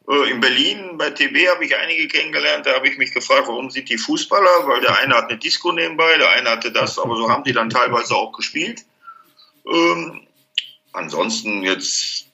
Äh, 0.07 0.29
in 0.29 0.39
Berlin 0.39 0.97
bei 0.97 1.09
TB 1.09 1.49
habe 1.49 1.65
ich 1.65 1.75
einige 1.75 2.07
kennengelernt. 2.07 2.65
Da 2.65 2.75
habe 2.75 2.87
ich 2.87 2.97
mich 2.97 3.13
gefragt, 3.13 3.47
warum 3.47 3.71
sind 3.71 3.89
die 3.89 3.97
Fußballer? 3.97 4.67
Weil 4.67 4.81
der 4.81 4.97
eine 4.99 5.15
hat 5.15 5.29
eine 5.29 5.39
Disco 5.39 5.71
nebenbei, 5.71 6.17
der 6.17 6.29
eine 6.29 6.51
hatte 6.51 6.71
das, 6.71 6.99
aber 6.99 7.17
so 7.17 7.29
haben 7.29 7.43
die 7.43 7.53
dann 7.53 7.71
teilweise 7.71 8.15
auch 8.15 8.31
gespielt. 8.31 8.85
Ähm, 9.71 10.27
ansonsten 10.93 11.63
jetzt, 11.63 12.27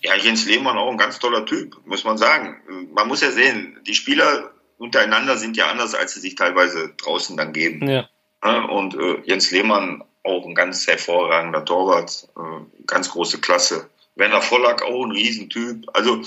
ja, 0.00 0.14
Jens 0.16 0.46
Lehmann 0.46 0.78
auch 0.78 0.90
ein 0.90 0.98
ganz 0.98 1.18
toller 1.18 1.46
Typ, 1.46 1.76
muss 1.86 2.04
man 2.04 2.18
sagen. 2.18 2.56
Man 2.92 3.08
muss 3.08 3.20
ja 3.20 3.30
sehen, 3.30 3.78
die 3.86 3.94
Spieler 3.94 4.52
untereinander 4.78 5.36
sind 5.36 5.56
ja 5.56 5.66
anders, 5.66 5.94
als 5.94 6.14
sie 6.14 6.20
sich 6.20 6.34
teilweise 6.34 6.94
draußen 6.96 7.36
dann 7.36 7.52
geben. 7.52 7.88
Ja. 7.88 8.08
Und 8.66 8.94
äh, 8.94 9.22
Jens 9.24 9.50
Lehmann 9.50 10.04
auch 10.22 10.44
ein 10.46 10.54
ganz 10.54 10.86
hervorragender 10.86 11.64
Torwart, 11.64 12.28
äh, 12.36 12.84
ganz 12.86 13.10
große 13.10 13.40
Klasse. 13.40 13.88
Werner 14.16 14.42
Vollack 14.42 14.82
auch 14.82 15.04
ein 15.04 15.10
Riesentyp. 15.10 15.86
Also 15.92 16.22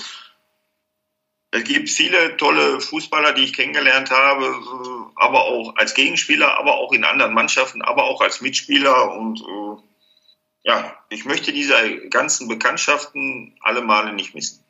es 1.50 1.64
gibt 1.64 1.88
viele 1.88 2.36
tolle 2.36 2.80
Fußballer, 2.80 3.32
die 3.32 3.44
ich 3.44 3.54
kennengelernt 3.54 4.10
habe, 4.10 4.46
äh, 4.46 5.12
aber 5.16 5.44
auch 5.44 5.76
als 5.76 5.94
Gegenspieler, 5.94 6.58
aber 6.58 6.74
auch 6.76 6.92
in 6.92 7.04
anderen 7.04 7.34
Mannschaften, 7.34 7.82
aber 7.82 8.04
auch 8.04 8.20
als 8.20 8.40
Mitspieler. 8.40 9.12
Und 9.12 9.40
äh, 9.40 9.82
ja, 10.68 10.94
ich 11.08 11.24
möchte 11.24 11.50
diese 11.50 12.08
ganzen 12.10 12.46
Bekanntschaften 12.46 13.56
alle 13.62 13.80
Male 13.80 14.12
nicht 14.12 14.34
missen. 14.34 14.62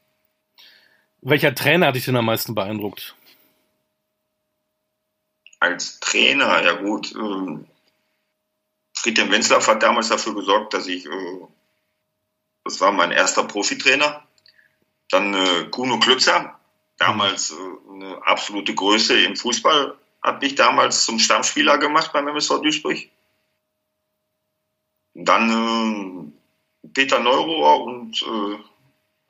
Welcher 1.22 1.52
Trainer 1.56 1.88
hat 1.88 1.96
dich 1.96 2.04
denn 2.04 2.14
am 2.14 2.26
meisten 2.26 2.54
beeindruckt? 2.54 3.16
Als 5.58 5.98
Trainer, 5.98 6.62
ja 6.62 6.74
gut, 6.74 7.12
ähm, 7.16 7.66
Friedhelm 8.96 9.32
Wenzlaff 9.32 9.66
hat 9.66 9.82
damals 9.82 10.08
dafür 10.08 10.36
gesorgt, 10.36 10.72
dass 10.72 10.86
ich, 10.86 11.04
äh, 11.04 11.40
das 12.62 12.80
war 12.80 12.92
mein 12.92 13.10
erster 13.10 13.42
Profitrainer. 13.42 14.22
Dann 15.10 15.34
äh, 15.34 15.64
Kuno 15.72 15.98
Klützer, 15.98 16.60
damals 16.98 17.50
äh, 17.50 17.54
eine 17.92 18.24
absolute 18.24 18.72
Größe 18.72 19.20
im 19.20 19.34
Fußball, 19.34 19.96
hat 20.22 20.42
mich 20.42 20.54
damals 20.54 21.04
zum 21.04 21.18
Stammspieler 21.18 21.78
gemacht 21.78 22.12
beim 22.12 22.28
MSV 22.28 22.62
Duisburg. 22.62 22.98
Dann 25.14 26.32
äh, 26.84 26.88
Peter 26.94 27.18
Neurohr 27.18 27.84
und 27.84 28.22
äh, 28.22 28.58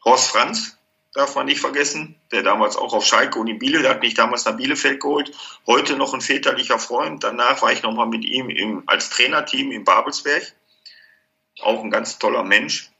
Horst 0.04 0.30
Franz, 0.30 0.78
darf 1.12 1.34
man 1.34 1.46
nicht 1.46 1.60
vergessen, 1.60 2.14
der 2.30 2.42
damals 2.42 2.76
auch 2.76 2.92
auf 2.92 3.04
Schalke 3.04 3.38
und 3.38 3.48
in 3.48 3.58
Bielefeld, 3.58 3.88
hat 3.88 4.02
mich 4.02 4.14
damals 4.14 4.44
nach 4.44 4.56
Bielefeld 4.56 5.00
geholt, 5.00 5.32
heute 5.66 5.96
noch 5.96 6.14
ein 6.14 6.20
väterlicher 6.20 6.78
Freund. 6.78 7.24
Danach 7.24 7.62
war 7.62 7.72
ich 7.72 7.82
nochmal 7.82 8.06
mit 8.06 8.24
ihm 8.24 8.50
im, 8.50 8.82
als 8.86 9.10
Trainerteam 9.10 9.72
in 9.72 9.84
Babelsberg. 9.84 10.54
Auch 11.60 11.82
ein 11.82 11.90
ganz 11.90 12.18
toller 12.18 12.44
Mensch. 12.44 12.90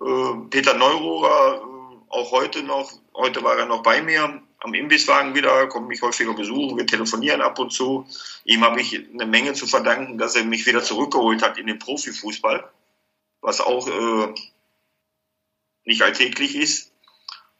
Äh, 0.00 0.34
Peter 0.50 0.74
Neurohrer, 0.74 1.62
äh, 1.62 2.12
auch 2.12 2.32
heute 2.32 2.62
noch, 2.62 2.92
heute 3.14 3.42
war 3.42 3.56
er 3.56 3.66
noch 3.66 3.82
bei 3.82 4.02
mir 4.02 4.42
am 4.60 4.74
Imbisswagen 4.74 5.34
wieder, 5.34 5.66
kommt 5.68 5.88
mich 5.88 6.02
häufiger 6.02 6.34
besuchen, 6.34 6.76
wir 6.76 6.86
telefonieren 6.86 7.40
ab 7.40 7.58
und 7.58 7.72
zu. 7.72 8.06
Ihm 8.44 8.64
habe 8.64 8.80
ich 8.80 8.94
eine 8.94 9.26
Menge 9.26 9.54
zu 9.54 9.66
verdanken, 9.66 10.18
dass 10.18 10.36
er 10.36 10.44
mich 10.44 10.66
wieder 10.66 10.82
zurückgeholt 10.82 11.42
hat 11.42 11.58
in 11.58 11.66
den 11.66 11.78
Profifußball, 11.78 12.70
was 13.40 13.60
auch 13.60 13.88
äh, 13.88 14.34
nicht 15.84 16.02
alltäglich 16.02 16.54
ist. 16.54 16.92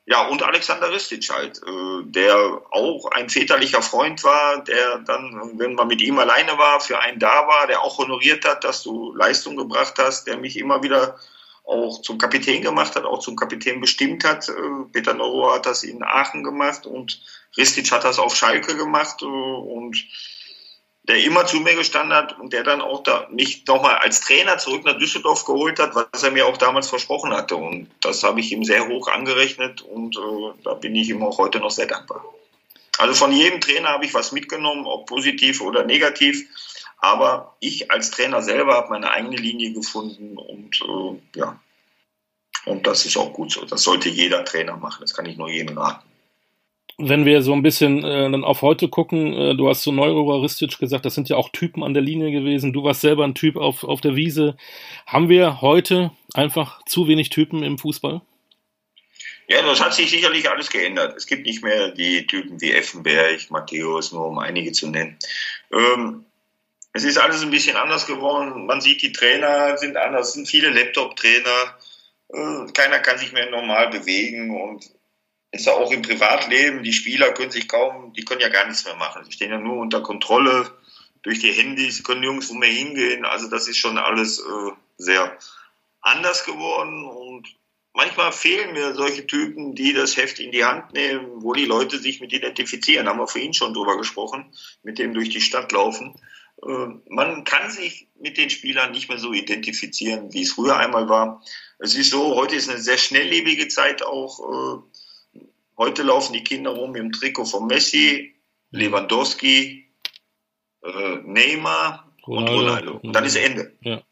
Ja, 0.07 0.26
und 0.26 0.42
Alexander 0.42 0.90
Ristic 0.92 1.30
halt, 1.30 1.59
äh, 1.59 2.03
der 2.05 2.62
auch 2.70 3.11
ein 3.12 3.30
väterlicher 3.30 3.80
Freund 3.80 4.24
war, 4.24 4.64
der 4.64 4.98
dann, 4.98 5.59
wenn 5.59 5.74
man 5.74 5.88
mit 5.88 6.03
ihm 6.03 6.18
alleine 6.18 6.59
war, 6.59 6.80
für 6.80 6.98
einen 6.98 7.18
da 7.18 7.46
war, 7.46 7.66
der 7.66 7.82
auch 7.82 7.98
honoriert 7.98 8.44
hat, 8.44 8.64
dass 8.64 8.82
du 8.82 9.14
Leistung 9.14 9.57
gebracht 9.57 9.94
hast, 9.98 10.26
der 10.26 10.36
mich 10.36 10.57
immer 10.57 10.82
wieder 10.82 11.18
auch 11.64 12.02
zum 12.02 12.18
Kapitän 12.18 12.62
gemacht 12.62 12.96
hat, 12.96 13.04
auch 13.04 13.20
zum 13.20 13.36
Kapitän 13.36 13.80
bestimmt 13.80 14.24
hat. 14.24 14.48
Äh, 14.48 14.52
Peter 14.92 15.14
Neuro 15.14 15.52
hat 15.52 15.66
das 15.66 15.82
in 15.82 16.02
Aachen 16.02 16.42
gemacht 16.42 16.86
und 16.86 17.22
Ristic 17.56 17.90
hat 17.92 18.04
das 18.04 18.18
auf 18.18 18.34
Schalke 18.34 18.76
gemacht 18.76 19.22
äh, 19.22 19.26
und 19.26 19.96
der 21.04 21.24
immer 21.24 21.46
zu 21.46 21.61
mir 21.61 21.74
gestanden 21.74 22.16
hat 22.16 22.38
und 22.38 22.52
der 22.52 22.62
dann 22.62 22.80
auch 22.80 23.02
da 23.02 23.26
mich 23.30 23.66
nochmal 23.66 23.96
als 23.96 24.20
Trainer 24.20 24.58
zurück 24.58 24.84
nach 24.84 24.98
Düsseldorf 24.98 25.44
geholt 25.44 25.78
hat, 25.78 25.94
was 25.94 26.22
er 26.22 26.30
mir 26.30 26.46
auch 26.46 26.56
damals 26.56 26.88
versprochen 26.88 27.32
hatte. 27.32 27.56
Und 27.56 27.88
das 28.00 28.22
habe 28.22 28.40
ich 28.40 28.52
ihm 28.52 28.64
sehr 28.64 28.86
hoch 28.86 29.08
angerechnet 29.08 29.82
und 29.82 30.16
äh, 30.16 30.62
da 30.62 30.74
bin 30.74 30.94
ich 30.94 31.08
ihm 31.08 31.22
auch 31.22 31.38
heute 31.38 31.58
noch 31.58 31.70
sehr 31.70 31.86
dankbar. 31.86 32.24
Also 32.98 33.14
von 33.14 33.32
jedem 33.32 33.61
Trainer 33.61 33.88
habe 33.88 34.04
ich 34.04 34.12
was 34.12 34.32
mitgenommen, 34.32 34.86
ob 34.86 35.06
positiv 35.06 35.62
oder 35.62 35.84
negativ. 35.84 36.46
Aber 37.01 37.57
ich 37.61 37.90
als 37.90 38.11
Trainer 38.11 38.42
selber 38.42 38.74
habe 38.74 38.90
meine 38.90 39.11
eigene 39.11 39.36
Linie 39.36 39.72
gefunden 39.72 40.36
und 40.36 40.80
äh, 40.82 41.38
ja, 41.38 41.61
und 42.66 42.86
das 42.86 43.07
ist 43.07 43.16
auch 43.16 43.32
gut 43.32 43.53
so. 43.53 43.64
Das 43.64 43.82
sollte 43.82 44.09
jeder 44.09 44.44
Trainer 44.44 44.76
machen. 44.76 45.01
Das 45.01 45.14
kann 45.14 45.26
ich 45.26 45.36
nur 45.36 45.48
jedem 45.48 45.78
raten 45.78 46.11
wenn 47.03 47.24
wir 47.24 47.42
so 47.42 47.53
ein 47.53 47.62
bisschen 47.62 48.05
äh, 48.05 48.30
dann 48.30 48.44
auf 48.44 48.62
heute 48.62 48.88
gucken, 48.88 49.32
äh, 49.32 49.57
du 49.57 49.68
hast 49.68 49.82
so 49.82 49.92
neuroristisch 49.92 50.78
gesagt, 50.78 51.05
das 51.05 51.14
sind 51.14 51.28
ja 51.28 51.36
auch 51.36 51.48
Typen 51.51 51.82
an 51.82 51.94
der 51.94 52.03
Linie 52.03 52.30
gewesen. 52.30 52.72
Du 52.72 52.84
warst 52.84 53.01
selber 53.01 53.24
ein 53.24 53.34
Typ 53.34 53.57
auf, 53.57 53.84
auf 53.84 54.01
der 54.01 54.16
Wiese. 54.16 54.57
Haben 55.07 55.28
wir 55.28 55.61
heute 55.61 56.12
einfach 56.34 56.84
zu 56.84 57.09
wenig 57.09 57.30
Typen 57.30 57.62
im 57.62 57.78
Fußball? 57.78 58.20
Ja, 59.48 59.62
das 59.62 59.82
hat 59.82 59.94
sich 59.94 60.11
sicherlich 60.11 60.48
alles 60.48 60.70
geändert. 60.70 61.16
Es 61.16 61.26
gibt 61.26 61.44
nicht 61.44 61.64
mehr 61.64 61.90
die 61.90 62.26
Typen 62.26 62.61
wie 62.61 62.70
Effenberg, 62.70 63.51
Matthäus, 63.51 64.12
nur 64.12 64.26
um 64.26 64.38
einige 64.38 64.72
zu 64.72 64.88
nennen. 64.88 65.18
Ähm, 65.72 66.24
es 66.93 67.05
ist 67.05 67.18
alles 67.18 67.43
ein 67.43 67.51
bisschen 67.51 67.76
anders 67.76 68.07
geworden. 68.07 68.66
Man 68.66 68.80
sieht, 68.80 69.03
die 69.03 69.12
Trainer 69.12 69.78
sind 69.78 69.97
anders, 69.97 70.28
es 70.28 70.34
sind 70.34 70.49
viele 70.49 70.70
Laptop-Trainer. 70.70 71.78
Äh, 72.28 72.72
keiner 72.72 72.99
kann 73.01 73.18
sich 73.18 73.32
mehr 73.32 73.51
normal 73.51 73.91
bewegen 73.91 74.51
und 74.61 74.91
ist 75.53 75.66
ja 75.66 75.72
auch 75.72 75.91
im 75.91 76.03
Privatleben. 76.03 76.82
Die 76.82 76.93
Spieler 76.93 77.32
können 77.32 77.51
sich 77.51 77.68
kaum, 77.68 78.12
die 78.12 78.24
können 78.24 78.41
ja 78.41 78.49
gar 78.49 78.66
nichts 78.66 78.84
mehr 78.84 78.97
machen. 78.97 79.24
Sie 79.24 79.32
stehen 79.32 79.51
ja 79.51 79.59
nur 79.59 79.76
unter 79.76 80.03
Kontrolle 80.03 80.70
durch 81.22 81.41
die 81.41 81.53
Handys, 81.53 82.03
können 82.03 82.20
nirgendwo 82.20 82.55
mehr 82.55 82.70
hingehen. 82.70 83.24
Also 83.24 83.49
das 83.49 83.68
ist 83.68 83.76
schon 83.76 83.99
alles 83.99 84.38
äh, 84.38 84.70
sehr 84.97 85.36
anders 86.01 86.45
geworden 86.45 87.05
und 87.05 87.49
manchmal 87.93 88.32
fehlen 88.32 88.72
mir 88.72 88.95
solche 88.95 89.26
Typen, 89.26 89.74
die 89.74 89.93
das 89.93 90.16
Heft 90.16 90.41
in 90.41 90.51
die 90.51 90.64
Hand 90.64 90.93
nehmen, 90.93 91.43
wo 91.43 91.53
die 91.53 91.66
Leute 91.66 91.99
sich 91.99 92.20
mit 92.20 92.32
identifizieren. 92.32 93.09
Haben 93.09 93.18
wir 93.18 93.28
vorhin 93.28 93.55
schon 93.55 93.74
drüber 93.74 93.99
gesprochen, 93.99 94.53
mit 94.82 94.99
dem 94.99 95.14
durch 95.14 95.28
die 95.28 95.41
Stadt 95.41 95.72
laufen. 95.72 96.14
Äh, 96.66 96.86
man 97.08 97.44
kann 97.44 97.70
sich 97.70 98.08
mit 98.20 98.36
den 98.36 98.50
Spielern 98.50 98.92
nicht 98.92 99.08
mehr 99.08 99.18
so 99.18 99.32
identifizieren, 99.32 100.32
wie 100.32 100.42
es 100.42 100.52
früher 100.52 100.76
einmal 100.76 101.08
war. 101.08 101.42
Es 101.78 101.94
ist 101.94 102.11
so, 102.11 102.36
heute 102.36 102.56
ist 102.56 102.68
eine 102.68 102.80
sehr 102.80 102.98
schnelllebige 102.98 103.68
Zeit 103.68 104.02
auch. 104.02 104.82
Äh, 105.34 105.40
heute 105.76 106.02
laufen 106.02 106.32
die 106.32 106.44
Kinder 106.44 106.70
rum 106.70 106.96
im 106.96 107.12
Trikot 107.12 107.46
von 107.46 107.66
Messi, 107.66 108.34
Lewandowski, 108.70 109.90
äh, 110.82 111.16
Neymar 111.24 112.12
und 112.24 112.48
Ronaldo. 112.48 113.00
Und 113.02 113.12
dann 113.14 113.24
ist 113.24 113.36
Ende. 113.36 113.76
Ja. 113.80 114.02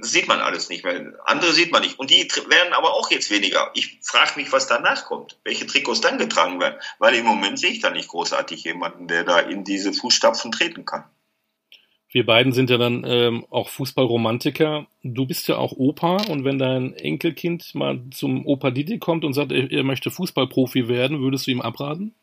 Sieht 0.00 0.26
man 0.26 0.40
alles 0.40 0.68
nicht 0.68 0.84
mehr. 0.84 1.12
Andere 1.26 1.52
sieht 1.52 1.70
man 1.70 1.82
nicht. 1.82 1.98
Und 2.00 2.10
die 2.10 2.28
werden 2.48 2.72
aber 2.72 2.94
auch 2.94 3.08
jetzt 3.10 3.30
weniger. 3.30 3.70
Ich 3.74 4.00
frage 4.02 4.32
mich, 4.34 4.50
was 4.50 4.66
danach 4.66 5.04
kommt. 5.04 5.38
Welche 5.44 5.66
Trikots 5.66 6.00
dann 6.00 6.18
getragen 6.18 6.58
werden. 6.58 6.80
Weil 6.98 7.14
im 7.14 7.24
Moment 7.24 7.58
sehe 7.60 7.70
ich 7.70 7.80
da 7.80 7.90
nicht 7.90 8.08
großartig 8.08 8.64
jemanden, 8.64 9.06
der 9.06 9.22
da 9.22 9.38
in 9.38 9.62
diese 9.62 9.92
Fußstapfen 9.92 10.50
treten 10.50 10.84
kann. 10.84 11.04
Wir 12.10 12.26
beiden 12.26 12.52
sind 12.52 12.70
ja 12.70 12.78
dann 12.78 13.04
ähm, 13.06 13.46
auch 13.50 13.68
Fußballromantiker. 13.68 14.86
Du 15.04 15.26
bist 15.26 15.46
ja 15.48 15.56
auch 15.58 15.72
Opa 15.72 16.16
und 16.28 16.44
wenn 16.44 16.58
dein 16.58 16.94
Enkelkind 16.94 17.74
mal 17.74 18.00
zum 18.10 18.46
Opa 18.46 18.70
Didi 18.70 18.98
kommt 18.98 19.24
und 19.24 19.34
sagt, 19.34 19.52
er 19.52 19.84
möchte 19.84 20.10
Fußballprofi 20.10 20.88
werden, 20.88 21.20
würdest 21.20 21.46
du 21.46 21.50
ihm 21.50 21.60
abraten? 21.60 22.14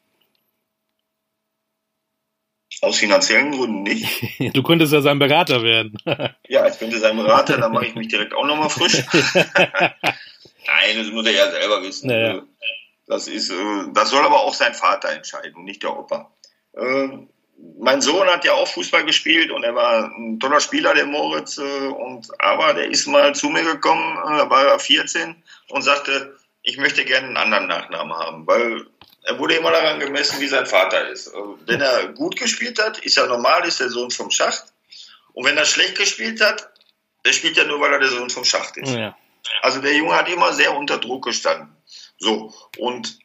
Aus 2.83 2.97
finanziellen 2.97 3.51
Gründen 3.51 3.83
nicht. 3.83 4.05
Du 4.53 4.61
könntest 4.61 4.91
ja 4.91 5.01
sein 5.01 5.17
Berater 5.17 5.63
werden. 5.63 5.97
ja, 6.49 6.67
ich 6.67 6.77
könnte 6.77 6.99
sein 6.99 7.15
Berater, 7.15 7.57
dann 7.57 7.71
mache 7.71 7.85
ich 7.85 7.95
mich 7.95 8.09
direkt 8.09 8.33
auch 8.33 8.45
nochmal 8.45 8.69
frisch. 8.69 9.03
Nein, 9.23 10.97
das 10.97 11.07
muss 11.11 11.25
er 11.25 11.31
ja 11.31 11.49
selber 11.49 11.81
wissen. 11.81 12.07
Naja. 12.07 12.41
Das 13.07 13.29
ist, 13.29 13.51
äh, 13.51 13.85
das 13.93 14.09
soll 14.09 14.25
aber 14.25 14.41
auch 14.41 14.53
sein 14.53 14.73
Vater 14.73 15.11
entscheiden 15.11 15.55
und 15.55 15.63
nicht 15.63 15.81
der 15.81 15.97
Opa. 15.97 16.31
Ähm, 16.77 17.29
mein 17.79 18.01
Sohn 18.01 18.27
hat 18.27 18.43
ja 18.43 18.53
auch 18.53 18.67
Fußball 18.67 19.05
gespielt 19.05 19.51
und 19.51 19.63
er 19.63 19.75
war 19.75 20.05
ein 20.05 20.39
toller 20.41 20.59
Spieler, 20.59 20.93
der 20.93 21.05
Moritz. 21.05 21.57
Äh, 21.59 21.87
und 21.87 22.27
aber 22.39 22.73
der 22.73 22.89
ist 22.89 23.07
mal 23.07 23.33
zu 23.33 23.47
mir 23.47 23.63
gekommen, 23.63 24.17
äh, 24.25 24.37
da 24.39 24.49
war 24.49 24.65
er 24.65 24.79
14 24.79 25.41
und 25.69 25.81
sagte, 25.83 26.35
ich 26.63 26.77
möchte 26.77 27.05
gerne 27.05 27.27
einen 27.27 27.37
anderen 27.37 27.67
Nachnamen 27.67 28.13
haben, 28.13 28.47
weil 28.47 28.87
er 29.23 29.39
wurde 29.39 29.55
immer 29.55 29.71
daran 29.71 29.99
gemessen, 29.99 30.39
wie 30.39 30.47
sein 30.47 30.65
Vater 30.65 31.09
ist. 31.09 31.27
Also, 31.29 31.57
wenn 31.65 31.81
er 31.81 32.09
gut 32.09 32.35
gespielt 32.35 32.81
hat, 32.81 32.99
ist 32.99 33.17
er 33.17 33.27
normal, 33.27 33.65
ist 33.67 33.79
der 33.79 33.89
Sohn 33.89 34.11
vom 34.11 34.31
Schacht. 34.31 34.65
Und 35.33 35.45
wenn 35.45 35.57
er 35.57 35.65
schlecht 35.65 35.97
gespielt 35.97 36.41
hat, 36.41 36.69
der 37.25 37.33
spielt 37.33 37.57
ja 37.57 37.63
nur, 37.63 37.79
weil 37.79 37.93
er 37.93 37.99
der 37.99 38.09
Sohn 38.09 38.29
vom 38.29 38.43
Schacht 38.43 38.77
ist. 38.77 38.93
Ja. 38.93 39.17
Also 39.61 39.81
der 39.81 39.95
Junge 39.95 40.15
hat 40.15 40.29
immer 40.29 40.53
sehr 40.53 40.75
unter 40.75 40.97
Druck 40.97 41.25
gestanden. 41.25 41.75
So, 42.17 42.53
und 42.77 43.19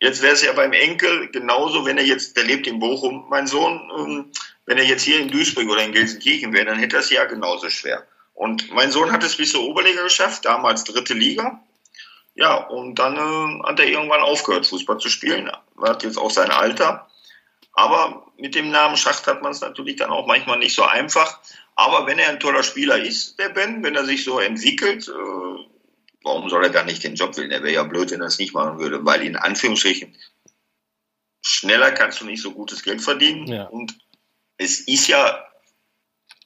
jetzt 0.00 0.22
wäre 0.22 0.34
es 0.34 0.42
ja 0.42 0.52
beim 0.52 0.72
Enkel 0.72 1.30
genauso, 1.30 1.84
wenn 1.86 1.98
er 1.98 2.04
jetzt, 2.04 2.36
der 2.36 2.44
lebt 2.44 2.66
in 2.66 2.80
Bochum, 2.80 3.26
mein 3.28 3.46
Sohn, 3.46 3.90
ähm, 3.96 4.32
wenn 4.66 4.78
er 4.78 4.84
jetzt 4.84 5.02
hier 5.02 5.20
in 5.20 5.28
Duisburg 5.28 5.68
oder 5.68 5.84
in 5.84 5.92
Gelsenkirchen 5.92 6.52
wäre, 6.52 6.66
dann 6.66 6.78
hätte 6.78 6.96
er 6.96 7.00
es 7.00 7.10
ja 7.10 7.24
genauso 7.24 7.70
schwer. 7.70 8.06
Und 8.32 8.72
mein 8.72 8.90
Sohn 8.90 9.12
hat 9.12 9.22
es 9.22 9.36
bis 9.36 9.52
zur 9.52 9.62
Oberliga 9.62 10.02
geschafft, 10.02 10.44
damals 10.44 10.84
dritte 10.84 11.14
Liga. 11.14 11.62
Ja, 12.34 12.56
und 12.56 12.98
dann 12.98 13.16
äh, 13.16 13.62
hat 13.62 13.78
er 13.78 13.86
irgendwann 13.86 14.20
aufgehört, 14.20 14.66
Fußball 14.66 14.98
zu 14.98 15.08
spielen. 15.08 15.48
Er 15.48 15.88
hat 15.88 16.02
jetzt 16.02 16.18
auch 16.18 16.30
sein 16.30 16.50
Alter. 16.50 17.08
Aber 17.72 18.26
mit 18.38 18.54
dem 18.54 18.70
Namen 18.70 18.96
Schacht 18.96 19.26
hat 19.26 19.42
man 19.42 19.52
es 19.52 19.60
natürlich 19.60 19.96
dann 19.96 20.10
auch 20.10 20.26
manchmal 20.26 20.58
nicht 20.58 20.74
so 20.74 20.82
einfach. 20.82 21.40
Aber 21.76 22.06
wenn 22.06 22.18
er 22.18 22.30
ein 22.30 22.40
toller 22.40 22.62
Spieler 22.62 22.98
ist, 22.98 23.38
der 23.38 23.48
Ben, 23.48 23.82
wenn 23.82 23.94
er 23.94 24.04
sich 24.04 24.24
so 24.24 24.38
entwickelt, 24.38 25.08
äh, 25.08 25.64
warum 26.22 26.48
soll 26.48 26.64
er 26.64 26.70
dann 26.70 26.86
nicht 26.86 27.04
den 27.04 27.14
Job 27.14 27.36
wählen? 27.36 27.50
Er 27.50 27.62
wäre 27.62 27.74
ja 27.74 27.82
blöd, 27.84 28.10
wenn 28.10 28.20
er 28.20 28.28
es 28.28 28.38
nicht 28.38 28.54
machen 28.54 28.78
würde, 28.78 29.04
weil 29.04 29.22
in 29.22 29.36
Anführungsstrichen 29.36 30.16
schneller 31.42 31.92
kannst 31.92 32.20
du 32.20 32.24
nicht 32.24 32.42
so 32.42 32.52
gutes 32.52 32.82
Geld 32.82 33.00
verdienen. 33.00 33.46
Ja. 33.46 33.64
Und 33.64 33.96
es 34.56 34.80
ist 34.80 35.08
ja, 35.08 35.44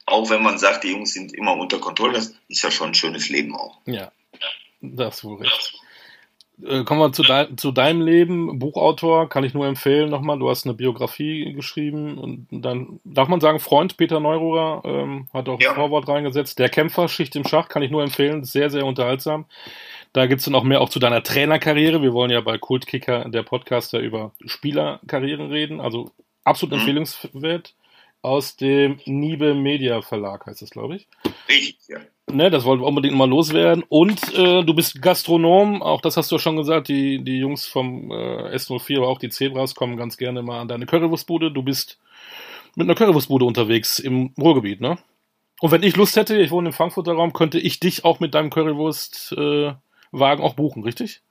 auch 0.07 0.29
wenn 0.31 0.43
man 0.43 0.59
sagt, 0.59 0.85
die 0.85 0.91
Jungs 0.91 1.13
sind 1.13 1.33
immer 1.35 1.53
unter 1.53 1.79
Kontrolle, 1.79 2.15
das 2.15 2.35
ist 2.49 2.63
ja 2.63 2.71
schon 2.71 2.89
ein 2.89 2.95
schönes 2.95 3.29
Leben 3.29 3.55
auch. 3.55 3.81
Ja. 3.87 4.13
Da 4.81 5.07
hast 5.07 5.23
du 5.23 5.35
recht. 5.35 5.75
Äh, 6.65 6.83
kommen 6.85 7.01
wir 7.01 7.13
zu, 7.13 7.23
de 7.23 7.55
zu, 7.57 7.71
deinem 7.71 8.01
Leben. 8.01 8.59
Buchautor 8.59 9.29
kann 9.29 9.45
ich 9.45 9.55
nur 9.55 9.67
empfehlen 9.67 10.11
nochmal. 10.11 10.39
Du 10.39 10.51
hast 10.51 10.67
eine 10.67 10.75
Biografie 10.75 11.53
geschrieben 11.53 12.19
und 12.19 12.49
dann 12.51 13.01
darf 13.05 13.29
man 13.29 13.41
sagen, 13.41 13.61
Freund 13.61 13.97
Peter 13.97 14.19
Neururer 14.19 14.83
ähm, 14.85 15.29
hat 15.33 15.49
auch 15.49 15.61
ja. 15.61 15.71
ein 15.71 15.75
Vorwort 15.77 16.09
reingesetzt. 16.09 16.59
Der 16.59 16.69
Kämpfer, 16.69 17.09
Schicht 17.09 17.37
im 17.37 17.47
Schach, 17.47 17.69
kann 17.69 17.83
ich 17.83 17.91
nur 17.91 18.03
empfehlen. 18.03 18.45
Sehr, 18.45 18.71
sehr 18.71 18.87
unterhaltsam. 18.87 19.47
Da 20.13 20.27
gibt 20.27 20.41
es 20.41 20.47
dann 20.47 20.55
auch 20.55 20.65
mehr 20.65 20.81
auch 20.81 20.89
zu 20.89 20.99
deiner 20.99 21.23
Trainerkarriere. 21.23 22.03
Wir 22.03 22.13
wollen 22.13 22.31
ja 22.31 22.41
bei 22.41 22.59
Kultkicker, 22.59 23.29
der 23.29 23.43
Podcaster, 23.43 24.01
über 24.01 24.33
Spielerkarrieren 24.45 25.51
reden. 25.51 25.81
Also 25.81 26.11
absolut 26.45 26.73
mhm. 26.73 26.81
empfehlenswert 26.81 27.75
aus 28.23 28.57
dem 28.57 28.99
Niebe 29.05 29.55
Media 29.55 30.03
Verlag, 30.03 30.47
heißt 30.47 30.63
das, 30.63 30.71
glaube 30.71 30.97
ich. 30.97 31.07
Richtig, 31.49 31.89
ja. 31.89 31.99
Ne, 32.31 32.51
das 32.51 32.65
wollten 32.65 32.83
wir 32.83 32.87
unbedingt 32.87 33.15
mal 33.15 33.29
loswerden. 33.29 33.85
Und 33.89 34.35
äh, 34.35 34.63
du 34.63 34.75
bist 34.75 35.01
Gastronom, 35.01 35.83
auch 35.83 36.01
das 36.01 36.17
hast 36.17 36.31
du 36.31 36.39
schon 36.39 36.57
gesagt. 36.57 36.89
Die, 36.89 37.23
die 37.25 37.39
Jungs 37.39 37.67
vom 37.67 38.11
äh, 38.11 38.55
S04, 38.55 38.99
aber 38.99 39.09
auch 39.09 39.19
die 39.19 39.31
Zebras 39.31 39.75
kommen 39.75 39.97
ganz 39.97 40.17
gerne 40.17 40.43
mal 40.43 40.61
an 40.61 40.69
deine 40.69 40.87
Currywurstbude. 40.87 41.51
Du 41.51 41.63
bist 41.63 41.99
mit 42.77 42.87
einer 42.87 42.95
Currywurstbude 42.95 43.45
unterwegs 43.45 43.99
im 43.99 44.35
Ruhrgebiet, 44.39 44.81
ne? 44.81 44.99
Und 45.61 45.73
wenn 45.73 45.83
ich 45.83 45.97
Lust 45.97 46.17
hätte, 46.17 46.39
ich 46.39 46.51
wohne 46.51 46.69
im 46.69 46.73
Frankfurter 46.73 47.13
Raum, 47.13 47.33
könnte 47.33 47.59
ich 47.59 47.81
dich 47.81 48.05
auch 48.05 48.21
mit 48.21 48.35
deinem 48.35 48.51
Currywurstwagen 48.51 49.81
äh, 50.13 50.43
auch 50.43 50.55
buchen, 50.55 50.85
richtig? 50.85 51.23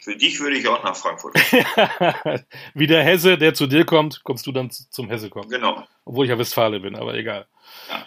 Für 0.00 0.16
dich 0.16 0.40
würde 0.40 0.56
ich 0.56 0.66
auch 0.66 0.82
nach 0.82 0.96
Frankfurt. 0.96 1.34
Wie 2.74 2.86
der 2.86 3.02
Hesse, 3.04 3.36
der 3.36 3.52
zu 3.52 3.66
dir 3.66 3.84
kommt, 3.84 4.24
kommst 4.24 4.46
du 4.46 4.52
dann 4.52 4.70
zum 4.70 5.10
Hesse 5.10 5.28
kommen. 5.28 5.50
Genau. 5.50 5.84
Obwohl 6.06 6.24
ich 6.24 6.30
ja 6.30 6.38
Westfale 6.38 6.80
bin, 6.80 6.94
aber 6.94 7.14
egal. 7.14 7.46
Ja. 7.90 8.06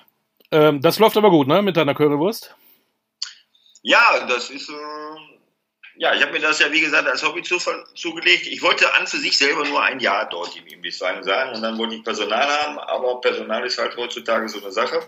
Ähm, 0.52 0.82
das 0.82 1.00
läuft 1.00 1.18
aber 1.18 1.30
gut, 1.30 1.48
ne, 1.48 1.62
mit 1.62 1.78
deiner 1.78 1.96
Currywurst? 1.96 2.54
Ja, 3.84 4.26
das 4.28 4.50
ist, 4.50 4.70
äh, 4.70 4.74
ja, 5.96 6.14
ich 6.14 6.22
habe 6.22 6.34
mir 6.34 6.40
das 6.40 6.60
ja, 6.60 6.72
wie 6.72 6.82
gesagt, 6.82 7.08
als 7.08 7.24
Hobby 7.24 7.42
zu, 7.42 7.58
zugelegt. 7.96 8.48
Ich 8.48 8.62
wollte 8.62 8.94
an 8.96 9.08
für 9.08 9.18
sich 9.18 9.38
selber 9.38 9.66
nur 9.66 9.82
ein 9.82 10.00
Jahr 10.00 10.28
dort 10.30 10.56
im 10.58 10.68
Imbisswagen 10.68 11.24
sein 11.24 11.54
und 11.54 11.62
dann 11.62 11.78
wollte 11.78 11.96
ich 11.96 12.04
Personal 12.04 12.48
haben, 12.48 12.80
aber 12.80 13.22
Personal 13.22 13.66
ist 13.66 13.78
halt 13.78 13.96
heutzutage 13.98 14.50
so 14.50 14.60
eine 14.60 14.72
Sache, 14.72 15.00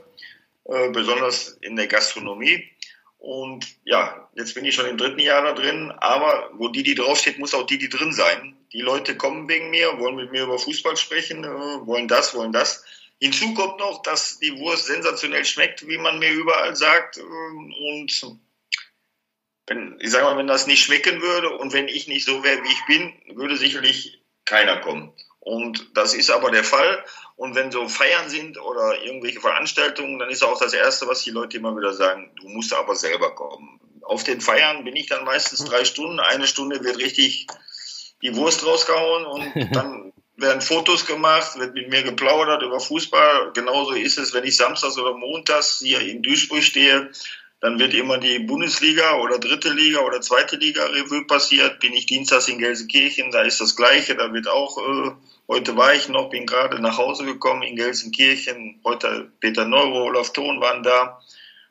äh, 0.66 0.90
besonders 0.90 1.58
in 1.62 1.76
der 1.76 1.88
Gastronomie. 1.88 2.70
Und 3.18 3.66
ja, 3.86 4.30
jetzt 4.36 4.54
bin 4.54 4.66
ich 4.66 4.76
schon 4.76 4.86
im 4.86 4.98
dritten 4.98 5.20
Jahr 5.20 5.44
da 5.44 5.54
drin, 5.54 5.94
aber 5.98 6.50
wo 6.54 6.68
die, 6.68 6.84
die 6.84 6.96
draufsteht, 6.96 7.40
muss 7.40 7.54
auch 7.54 7.66
die, 7.66 7.78
die 7.78 7.90
drin 7.90 8.12
sein. 8.12 8.58
Die 8.74 8.82
Leute 8.82 9.16
kommen 9.16 9.48
wegen 9.48 9.70
mir, 9.70 9.98
wollen 9.98 10.18
mit 10.18 10.32
mir 10.32 10.44
über 10.44 10.60
Fußball 10.60 10.98
sprechen, 10.98 11.44
äh, 11.44 11.48
wollen 11.48 12.08
das, 12.08 12.36
wollen 12.36 12.52
das. 12.52 12.84
Hinzu 13.20 13.54
kommt 13.54 13.80
noch, 13.80 14.02
dass 14.02 14.40
die 14.40 14.58
Wurst 14.60 14.86
sensationell 14.86 15.46
schmeckt, 15.46 15.88
wie 15.88 15.98
man 15.98 16.20
mir 16.20 16.32
überall 16.32 16.76
sagt. 16.76 17.18
Und 17.18 18.38
wenn, 19.68 19.98
ich 20.00 20.12
sage 20.12 20.26
mal, 20.26 20.38
wenn 20.38 20.48
das 20.48 20.68
nicht 20.68 20.84
schmecken 20.84 21.22
würde 21.22 21.58
und 21.58 21.74
wenn 21.74 21.88
ich 21.88 22.08
nicht 22.08 22.26
so 22.26 22.44
wäre, 22.44 22.64
wie 22.64 22.72
ich 22.72 22.86
bin, 22.86 23.38
würde 23.38 23.56
sicherlich 23.56 24.22
keiner 24.46 24.82
kommen. 24.82 25.14
Und 25.40 25.98
das 25.98 26.14
ist 26.14 26.30
aber 26.30 26.52
der 26.52 26.64
Fall. 26.64 27.04
Und 27.36 27.56
wenn 27.56 27.72
so 27.72 27.88
Feiern 27.88 28.30
sind 28.30 28.58
oder 28.62 29.04
irgendwelche 29.04 29.42
Veranstaltungen, 29.42 30.20
dann 30.20 30.30
ist 30.30 30.44
auch 30.44 30.60
das 30.60 30.74
Erste, 30.74 31.08
was 31.08 31.24
die 31.24 31.32
Leute 31.32 31.58
immer 31.58 31.76
wieder 31.76 31.94
sagen, 31.94 32.32
du 32.40 32.48
musst 32.48 32.74
aber 32.74 32.96
selber 32.96 33.36
kommen. 33.36 33.80
Auf 34.04 34.24
den 34.24 34.42
Feiern 34.42 34.84
bin 34.84 34.96
ich 34.96 35.08
dann 35.08 35.26
meistens 35.26 35.64
drei 35.64 35.86
Stunden. 35.86 36.20
Eine 36.20 36.48
Stunde 36.48 36.84
wird 36.84 36.98
richtig 36.98 37.48
die 38.22 38.36
Wurst 38.36 38.66
rausgehauen 38.66 39.26
und 39.26 39.72
dann 39.76 40.13
werden 40.36 40.62
Fotos 40.62 41.06
gemacht, 41.06 41.58
wird 41.60 41.76
mit 41.76 41.90
mir 41.90 42.04
geplaudert 42.04 42.64
über 42.64 42.80
Fußball. 42.80 43.52
Genauso 43.54 43.92
ist 43.92 44.18
es, 44.18 44.34
wenn 44.34 44.44
ich 44.44 44.58
samstags 44.58 44.98
oder 44.98 45.14
montags 45.14 45.80
hier 45.80 46.02
in 46.02 46.22
Duisburg 46.22 46.64
stehe, 46.64 47.12
dann 47.60 47.80
wird 47.80 47.94
immer 47.94 48.18
die 48.18 48.40
Bundesliga 48.40 49.20
oder 49.20 49.40
dritte 49.40 49.72
Liga 49.72 50.02
oder 50.02 50.20
zweite 50.20 50.58
Liga 50.58 50.84
Revue 50.86 51.26
passiert. 51.26 51.80
Bin 51.80 51.94
ich 51.94 52.06
dienstags 52.06 52.50
in 52.50 52.58
Gelsenkirchen, 52.58 53.32
da 53.32 53.44
ist 53.44 53.62
das 53.62 53.78
Gleiche. 53.78 54.16
Da 54.16 54.34
wird 54.34 54.50
auch, 54.50 54.78
äh, 54.78 55.12
heute 55.48 55.78
war 55.78 55.94
ich 55.94 56.10
noch, 56.10 56.30
bin 56.30 56.46
gerade 56.46 56.82
nach 56.82 56.98
Hause 56.98 57.24
gekommen 57.24 57.64
in 57.64 57.78
Gelsenkirchen. 57.78 58.82
Heute 58.84 59.32
Peter 59.40 59.64
Neuro, 59.64 60.04
Olaf 60.04 60.34
Thon 60.34 60.60
waren 60.60 60.84
da. 60.84 61.22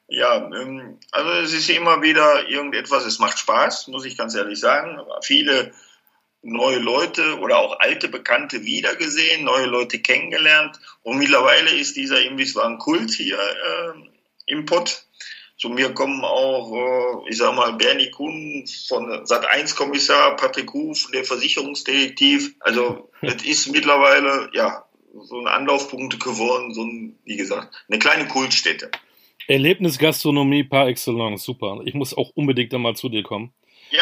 Ja, 0.09 0.37
ähm, 0.37 0.99
also 1.11 1.31
es 1.33 1.53
ist 1.53 1.69
immer 1.69 2.01
wieder 2.01 2.49
irgendetwas, 2.49 3.05
es 3.05 3.19
macht 3.19 3.39
Spaß, 3.39 3.89
muss 3.89 4.07
ich 4.07 4.17
ganz 4.17 4.35
ehrlich 4.35 4.61
sagen. 4.61 4.99
Viele 5.21 5.73
neue 6.43 6.79
Leute 6.79 7.39
oder 7.39 7.59
auch 7.59 7.79
alte 7.79 8.09
Bekannte 8.09 8.65
wiedergesehen, 8.65 9.45
neue 9.45 9.67
Leute 9.67 10.01
kennengelernt. 10.01 10.79
Und 11.03 11.19
mittlerweile 11.19 11.71
ist 11.71 11.97
dieser 11.97 12.23
Imbisswagen 12.23 12.79
Kult 12.79 13.13
hier 13.13 13.39
äh, 13.39 13.93
im 14.47 14.67
Pott. 14.67 15.07
Zu 15.57 15.69
mir 15.69 15.95
kommen 15.95 16.25
auch, 16.25 16.73
äh, 16.73 17.31
ich 17.31 17.39
sag 17.39 17.55
mal, 17.55 17.73
Bernie 17.75 18.11
Kuhn 18.11 18.65
von 18.89 19.09
Sat1-Kommissar, 19.25 20.35
Patrick 20.37 20.73
Huf, 20.73 21.09
der 21.13 21.25
Versicherungsdetektiv. 21.25 22.57
Also, 22.61 23.11
es 23.21 23.45
ist 23.45 23.69
mittlerweile, 23.69 24.51
ja, 24.53 24.85
so 25.15 25.39
ein 25.39 25.47
Anlaufpunkt 25.47 26.19
geworden, 26.19 26.75
so 26.75 26.83
ein, 26.83 27.17
wie 27.25 27.37
gesagt, 27.37 27.73
eine 27.89 27.99
kleine 27.99 28.27
Kultstätte. 28.27 28.91
Erlebnisgastronomie 29.47 30.65
par 30.65 30.89
excellence, 30.89 31.45
super. 31.45 31.81
Ich 31.85 31.95
muss 31.95 32.17
auch 32.17 32.31
unbedingt 32.35 32.73
einmal 32.75 32.97
zu 32.97 33.09
dir 33.09 33.23
kommen. 33.23 33.53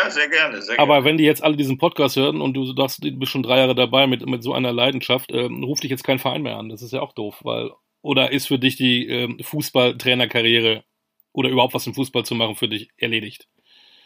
Ja, 0.02 0.10
sehr 0.10 0.28
gerne, 0.28 0.62
sehr 0.62 0.78
Aber 0.78 0.94
gerne. 0.94 1.04
wenn 1.04 1.18
die 1.18 1.24
jetzt 1.24 1.42
alle 1.42 1.56
diesen 1.56 1.78
Podcast 1.78 2.16
hören 2.16 2.40
und 2.40 2.54
du 2.54 2.64
sagst, 2.74 3.04
du 3.04 3.10
bist 3.12 3.32
schon 3.32 3.42
drei 3.42 3.58
Jahre 3.58 3.74
dabei 3.74 4.06
mit, 4.06 4.26
mit 4.26 4.42
so 4.42 4.52
einer 4.52 4.72
Leidenschaft, 4.72 5.30
ähm, 5.32 5.62
ruft 5.64 5.82
dich 5.82 5.90
jetzt 5.90 6.04
kein 6.04 6.18
Verein 6.18 6.42
mehr 6.42 6.56
an. 6.56 6.68
Das 6.68 6.82
ist 6.82 6.92
ja 6.92 7.00
auch 7.00 7.12
doof, 7.12 7.38
weil, 7.42 7.70
oder 8.02 8.32
ist 8.32 8.48
für 8.48 8.58
dich 8.58 8.76
die 8.76 9.06
ähm, 9.08 9.38
Fußballtrainerkarriere 9.42 10.84
oder 11.32 11.48
überhaupt 11.48 11.74
was 11.74 11.86
im 11.86 11.94
Fußball 11.94 12.24
zu 12.24 12.34
machen 12.34 12.56
für 12.56 12.68
dich 12.68 12.90
erledigt? 12.96 13.48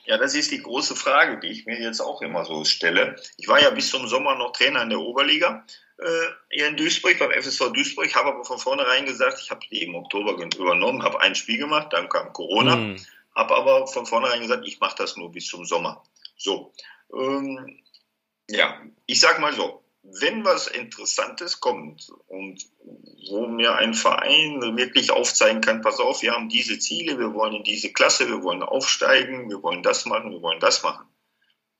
Ja, 0.07 0.19
das 0.19 0.35
ist 0.35 0.51
die 0.53 0.63
große 0.63 0.97
Frage, 0.97 1.41
die 1.41 1.49
ich 1.49 1.65
mir 1.65 1.81
jetzt 1.81 2.01
auch 2.01 2.21
immer 2.21 2.45
so 2.45 2.65
stelle. 2.65 3.17
Ich 3.39 3.49
war 3.49 3.63
ja 3.63 3.71
bis 3.71 3.89
zum 3.89 4.07
Sommer 4.07 4.35
noch 4.35 4.53
Trainer 4.53 4.83
in 4.83 4.91
der 4.91 5.01
Oberliga 5.01 5.65
äh, 5.99 6.07
hier 6.51 6.69
in 6.69 6.77
Duisburg, 6.77 7.19
beim 7.19 7.31
FSV 7.31 7.73
Duisburg, 7.73 8.15
habe 8.15 8.31
aber 8.31 8.45
von 8.45 8.59
vornherein 8.59 9.07
gesagt, 9.07 9.41
ich 9.43 9.51
habe 9.51 9.61
die 9.71 9.83
im 9.83 9.95
Oktober 9.95 10.33
übernommen, 10.59 11.03
habe 11.03 11.21
ein 11.21 11.35
Spiel 11.35 11.59
gemacht, 11.59 11.93
dann 11.93 12.09
kam 12.09 12.33
Corona, 12.33 12.75
Hm. 12.75 12.97
Habe 13.35 13.55
aber 13.57 13.87
von 13.87 14.07
vornherein 14.07 14.41
gesagt, 14.41 14.66
ich 14.66 14.80
mache 14.80 14.97
das 14.99 15.16
nur 15.16 15.32
bis 15.32 15.47
zum 15.47 15.64
Sommer. 15.64 16.03
So, 16.37 16.72
ähm, 17.12 17.82
ja, 18.49 18.80
ich 19.07 19.20
sag 19.20 19.41
mal 19.41 19.53
so, 19.53 19.85
wenn 20.03 20.45
was 20.45 20.66
Interessantes 20.66 21.61
kommt 21.61 22.11
und 22.26 22.66
wo 23.30 23.47
mir 23.47 23.74
ein 23.74 23.95
Verein 23.95 24.76
wirklich 24.76 25.11
aufzeigen 25.11 25.62
kann, 25.62 25.80
pass 25.80 25.99
auf, 25.99 26.20
wir 26.20 26.32
haben 26.32 26.51
diese 26.51 26.78
Ziele, 26.78 27.18
wir 27.18 27.32
wollen 27.32 27.55
in 27.55 27.64
diese 27.64 27.93
Klasse, 27.93 28.28
wir 28.28 28.43
wollen 28.43 28.62
aufsteigen, 28.62 29.49
wir 29.49 29.62
wollen 29.62 29.82
das 29.82 30.05
machen, 30.05 30.30
wir 30.30 30.43
wollen 30.43 30.61
das 30.61 30.82
machen, 30.82 31.07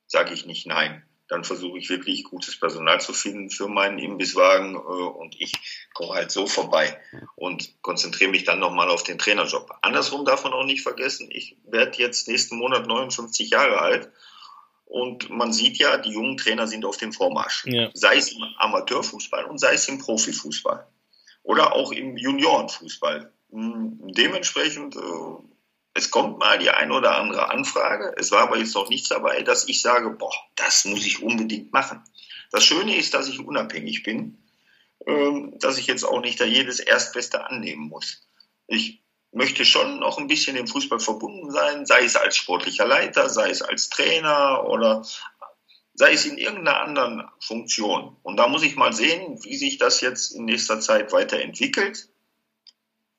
sage 0.07 0.33
ich 0.33 0.47
nicht 0.47 0.67
nein. 0.67 1.05
Dann 1.29 1.45
versuche 1.45 1.79
ich 1.79 1.89
wirklich 1.89 2.25
gutes 2.25 2.59
Personal 2.61 3.01
zu 3.01 3.15
finden 3.15 3.51
für 3.51 3.67
meinen 3.67 3.99
Imbisswagen 3.99 4.75
äh, 4.75 4.79
und 4.79 5.41
ich 5.41 5.55
komme 5.95 6.15
halt 6.15 6.31
so 6.31 6.47
vorbei 6.47 7.01
und 7.35 7.81
konzentriere 7.83 8.31
mich 8.31 8.45
dann 8.45 8.59
nochmal 8.59 8.91
auf 8.91 9.03
den 9.05 9.19
Trainerjob. 9.19 9.71
Andersrum 9.81 10.25
darf 10.25 10.45
man 10.45 10.53
auch 10.53 10.67
nicht 10.67 10.83
vergessen, 10.83 11.29
ich 11.31 11.57
werde 11.65 11.99
jetzt 11.99 12.29
nächsten 12.29 12.57
Monat 12.59 12.87
59 12.87 13.51
Jahre 13.51 13.81
alt 13.81 14.11
und 14.95 15.29
man 15.31 15.53
sieht 15.53 15.79
ja, 15.79 15.97
die 15.97 16.13
jungen 16.13 16.37
Trainer 16.37 16.67
sind 16.67 16.85
auf 16.85 16.97
dem 16.97 17.13
Vormarsch. 17.13 17.65
Ja. 17.67 17.91
Sei 17.95 18.17
es 18.17 18.31
im 18.31 18.45
Amateurfußball 18.59 19.45
und 19.47 19.59
sei 19.59 19.75
es 19.75 19.89
im 19.89 19.99
Profifußball. 19.99 20.87
Oder 21.43 21.73
auch 21.73 21.91
im 21.91 22.17
Juniorenfußball. 22.17 23.33
Hm, 23.51 23.99
Dementsprechend, 24.13 24.95
äh, 24.97 25.01
es 25.95 26.11
kommt 26.11 26.39
mal 26.39 26.59
die 26.59 26.71
ein 26.71 26.91
oder 26.91 27.17
andere 27.17 27.51
Anfrage. 27.51 28.15
Es 28.19 28.33
war 28.33 28.43
aber 28.43 28.59
jetzt 28.59 28.75
noch 28.75 28.89
nichts 28.89 29.09
dabei, 29.09 29.43
dass 29.43 29.69
ich 29.69 29.81
sage, 29.81 30.11
boah, 30.11 30.35
das 30.57 30.85
muss 30.85 31.07
ich 31.07 31.23
unbedingt 31.23 31.73
machen. 31.73 32.03
Das 32.51 32.65
Schöne 32.65 32.97
ist, 32.97 33.15
dass 33.15 33.29
ich 33.29 33.39
unabhängig 33.39 34.03
bin, 34.03 34.39
ähm, 35.07 35.57
dass 35.61 35.79
ich 35.79 35.87
jetzt 35.87 36.05
auch 36.05 36.21
nicht 36.21 36.41
da 36.41 36.45
jedes 36.45 36.81
Erstbeste 36.81 37.47
annehmen 37.47 37.89
muss. 37.89 38.27
Ich 38.67 39.03
möchte 39.31 39.65
schon 39.65 40.01
noch 40.01 40.19
ein 40.19 40.27
bisschen 40.27 40.57
dem 40.57 40.67
Fußball 40.67 41.01
verbunden 41.01 41.51
sein, 41.51 41.87
sei 41.87 42.05
es 42.05 42.17
als 42.17 42.37
sportlicher 42.37 42.87
Leiter, 42.87 43.29
sei 43.29 43.51
es 43.51 43.63
als 43.63 43.89
Trainer 43.89 44.65
oder 44.67 45.07
sei 45.95 46.13
es 46.13 46.25
in 46.25 46.39
irgendeiner 46.39 46.81
anderen 46.81 47.29
Funktion. 47.41 48.17
Und 48.23 48.37
da 48.37 48.49
muss 48.49 48.65
ich 48.65 48.75
mal 48.75 48.93
sehen, 48.93 49.43
wie 49.45 49.57
sich 49.57 49.79
das 49.79 50.01
jetzt 50.01 50.33
in 50.33 50.45
nächster 50.45 50.81
Zeit 50.81 51.13
weiterentwickelt. 51.13 52.09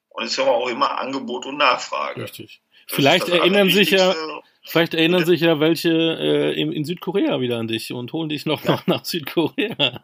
Und 0.10 0.26
es 0.26 0.32
ist 0.32 0.40
aber 0.40 0.56
auch 0.56 0.68
immer 0.68 0.98
Angebot 0.98 1.46
und 1.46 1.58
Nachfrage. 1.58 2.24
Richtig. 2.24 2.62
Das 2.88 2.96
Vielleicht 2.96 3.28
das 3.28 3.36
erinnern 3.36 3.70
sich 3.70 3.92
ja, 3.92 4.16
vielleicht 4.64 4.94
erinnern 4.94 5.26
sich 5.26 5.42
ja 5.42 5.60
welche 5.60 5.90
äh, 5.90 6.60
in, 6.60 6.72
in 6.72 6.86
Südkorea 6.86 7.40
wieder 7.40 7.58
an 7.58 7.68
dich 7.68 7.92
und 7.92 8.14
holen 8.14 8.30
dich 8.30 8.46
noch, 8.46 8.64
noch 8.64 8.86
nach 8.88 9.06
Südkorea. 9.06 10.04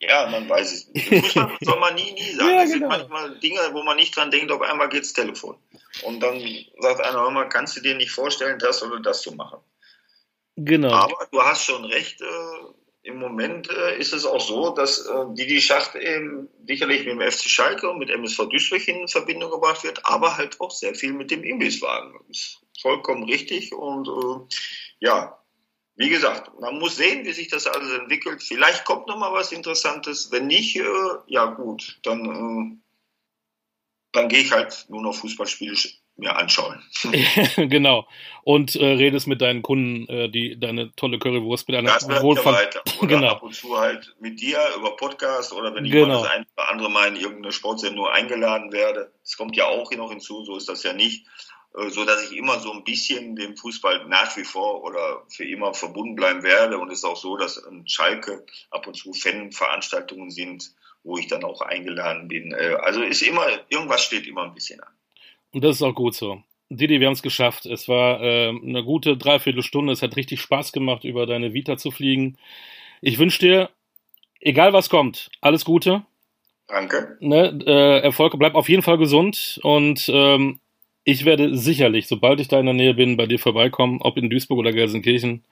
Ja, 0.00 0.26
man 0.30 0.48
weiß 0.48 0.72
es 0.72 0.88
nicht. 0.88 1.08
Fußball 1.08 1.58
soll 1.60 1.78
man 1.78 1.94
nie, 1.94 2.12
nie 2.12 2.32
sagen. 2.32 2.50
Ja, 2.50 2.62
es 2.62 2.72
genau. 2.72 2.90
sind 2.90 3.08
manchmal 3.10 3.38
Dinge, 3.38 3.60
wo 3.72 3.82
man 3.82 3.96
nicht 3.96 4.16
dran 4.16 4.30
denkt, 4.30 4.50
auf 4.50 4.62
einmal 4.62 4.88
geht's 4.88 5.12
Telefon. 5.12 5.56
Und 6.02 6.20
dann 6.20 6.40
sagt 6.78 7.00
einer, 7.02 7.30
mal, 7.30 7.48
kannst 7.48 7.76
du 7.76 7.82
dir 7.82 7.94
nicht 7.94 8.10
vorstellen, 8.10 8.58
das 8.58 8.82
oder 8.82 9.00
das 9.00 9.20
zu 9.22 9.32
machen? 9.32 9.58
Genau. 10.56 10.92
Aber 10.92 11.28
du 11.30 11.42
hast 11.42 11.64
schon 11.64 11.84
recht, 11.84 12.20
äh, 12.22 12.26
im 13.02 13.18
Moment 13.18 13.70
äh, 13.70 13.98
ist 13.98 14.12
es 14.12 14.26
auch 14.26 14.40
so, 14.40 14.70
dass 14.70 15.06
äh, 15.06 15.24
Didi 15.30 15.60
Schacht 15.60 15.94
eben 15.94 16.48
sicherlich 16.66 17.06
mit 17.06 17.08
dem 17.08 17.20
FC 17.20 17.48
Schalke 17.48 17.88
und 17.88 17.98
mit 17.98 18.10
MSV 18.10 18.48
Duisburg 18.48 18.86
in 18.88 19.08
Verbindung 19.08 19.50
gebracht 19.50 19.84
wird, 19.84 20.04
aber 20.04 20.36
halt 20.36 20.60
auch 20.60 20.70
sehr 20.70 20.94
viel 20.94 21.12
mit 21.12 21.30
dem 21.30 21.42
Imbisswagen. 21.42 22.20
Ist 22.28 22.60
vollkommen 22.80 23.24
richtig 23.24 23.72
und 23.72 24.08
äh, 24.08 24.56
ja, 25.00 25.40
wie 25.96 26.08
gesagt, 26.08 26.58
man 26.60 26.78
muss 26.78 26.96
sehen, 26.96 27.24
wie 27.24 27.32
sich 27.32 27.48
das 27.48 27.66
alles 27.66 27.92
entwickelt. 27.92 28.42
Vielleicht 28.42 28.84
kommt 28.84 29.06
noch 29.06 29.18
mal 29.18 29.32
was 29.32 29.52
Interessantes. 29.52 30.30
Wenn 30.30 30.46
nicht, 30.46 30.76
äh, 30.76 30.84
ja 31.26 31.46
gut, 31.46 31.98
dann, 32.02 32.24
äh, 32.24 32.76
dann 34.12 34.28
gehe 34.28 34.40
ich 34.40 34.52
halt 34.52 34.86
nur 34.88 35.02
noch 35.02 35.14
Fußballspiele 35.14 35.76
mir 36.20 36.36
anschauen. 36.36 36.80
genau. 37.56 38.06
Und 38.42 38.74
äh, 38.76 38.84
redest 38.86 39.26
mit 39.26 39.40
deinen 39.40 39.62
Kunden, 39.62 40.08
äh, 40.08 40.28
die 40.28 40.58
deine 40.58 40.94
tolle 40.96 41.18
Currywurst 41.18 41.68
mit 41.68 41.76
einer 41.76 41.90
Das 41.92 42.06
bleibt 42.06 42.74
ja 42.74 42.82
Genau. 43.06 43.28
ab 43.28 43.42
und 43.42 43.54
zu 43.54 43.76
halt 43.78 44.14
mit 44.20 44.40
dir 44.40 44.58
über 44.76 44.96
Podcast 44.96 45.52
oder 45.52 45.74
wenn 45.74 45.84
ich 45.84 45.92
Genau. 45.92 46.06
mal 46.08 46.22
das 46.22 46.30
ein 46.32 46.46
oder 46.56 46.68
andere 46.70 46.90
Mal 46.90 47.08
in 47.08 47.16
irgendeine 47.16 47.52
Sportsendung 47.52 48.06
eingeladen 48.06 48.72
werde. 48.72 49.12
Das 49.22 49.36
kommt 49.36 49.56
ja 49.56 49.66
auch 49.66 49.90
noch 49.92 50.10
hinzu, 50.10 50.44
so 50.44 50.56
ist 50.56 50.68
das 50.68 50.82
ja 50.82 50.92
nicht. 50.92 51.26
Äh, 51.78 51.90
So 51.90 52.04
dass 52.04 52.30
ich 52.30 52.36
immer 52.36 52.58
so 52.60 52.72
ein 52.72 52.82
bisschen 52.84 53.36
dem 53.36 53.56
Fußball 53.56 54.06
nach 54.08 54.36
wie 54.36 54.44
vor 54.44 54.82
oder 54.84 55.22
für 55.28 55.44
immer 55.44 55.74
verbunden 55.74 56.16
bleiben 56.16 56.42
werde. 56.42 56.78
Und 56.78 56.90
es 56.90 56.98
ist 56.98 57.04
auch 57.04 57.16
so, 57.16 57.36
dass 57.36 57.56
in 57.58 57.86
Schalke 57.86 58.44
ab 58.70 58.86
und 58.86 58.94
zu 58.94 59.12
Fanveranstaltungen 59.12 60.30
sind, 60.30 60.72
wo 61.04 61.16
ich 61.16 61.28
dann 61.28 61.44
auch 61.44 61.60
eingeladen 61.60 62.28
bin. 62.28 62.52
Äh, 62.52 62.76
Also 62.82 63.02
ist 63.02 63.22
immer, 63.22 63.46
irgendwas 63.68 64.02
steht 64.04 64.26
immer 64.26 64.44
ein 64.44 64.54
bisschen 64.54 64.80
an. 64.80 64.92
Und 65.52 65.64
das 65.64 65.76
ist 65.76 65.82
auch 65.82 65.94
gut 65.94 66.14
so. 66.14 66.42
Didi, 66.68 67.00
wir 67.00 67.08
haben 67.08 67.14
es 67.14 67.22
geschafft. 67.22 67.66
Es 67.66 67.88
war 67.88 68.22
äh, 68.22 68.48
eine 68.48 68.84
gute 68.84 69.16
Dreiviertelstunde. 69.16 69.92
Es 69.92 70.02
hat 70.02 70.16
richtig 70.16 70.40
Spaß 70.40 70.72
gemacht, 70.72 71.04
über 71.04 71.26
deine 71.26 71.52
Vita 71.52 71.76
zu 71.76 71.90
fliegen. 71.90 72.38
Ich 73.00 73.18
wünsche 73.18 73.40
dir, 73.40 73.70
egal 74.40 74.72
was 74.72 74.88
kommt, 74.88 75.30
alles 75.40 75.64
Gute. 75.64 76.04
Danke. 76.68 77.16
Ne? 77.20 77.58
Äh, 77.66 78.00
Erfolg, 78.02 78.38
bleib 78.38 78.54
auf 78.54 78.68
jeden 78.68 78.82
Fall 78.82 78.98
gesund. 78.98 79.58
Und 79.64 80.08
ähm, 80.12 80.60
ich 81.02 81.24
werde 81.24 81.56
sicherlich, 81.56 82.06
sobald 82.06 82.38
ich 82.38 82.46
da 82.46 82.60
in 82.60 82.66
der 82.66 82.74
Nähe 82.74 82.94
bin, 82.94 83.16
bei 83.16 83.26
dir 83.26 83.40
vorbeikommen, 83.40 84.00
ob 84.00 84.16
in 84.16 84.30
Duisburg 84.30 84.58
oder 84.58 84.72
Gelsenkirchen. 84.72 85.44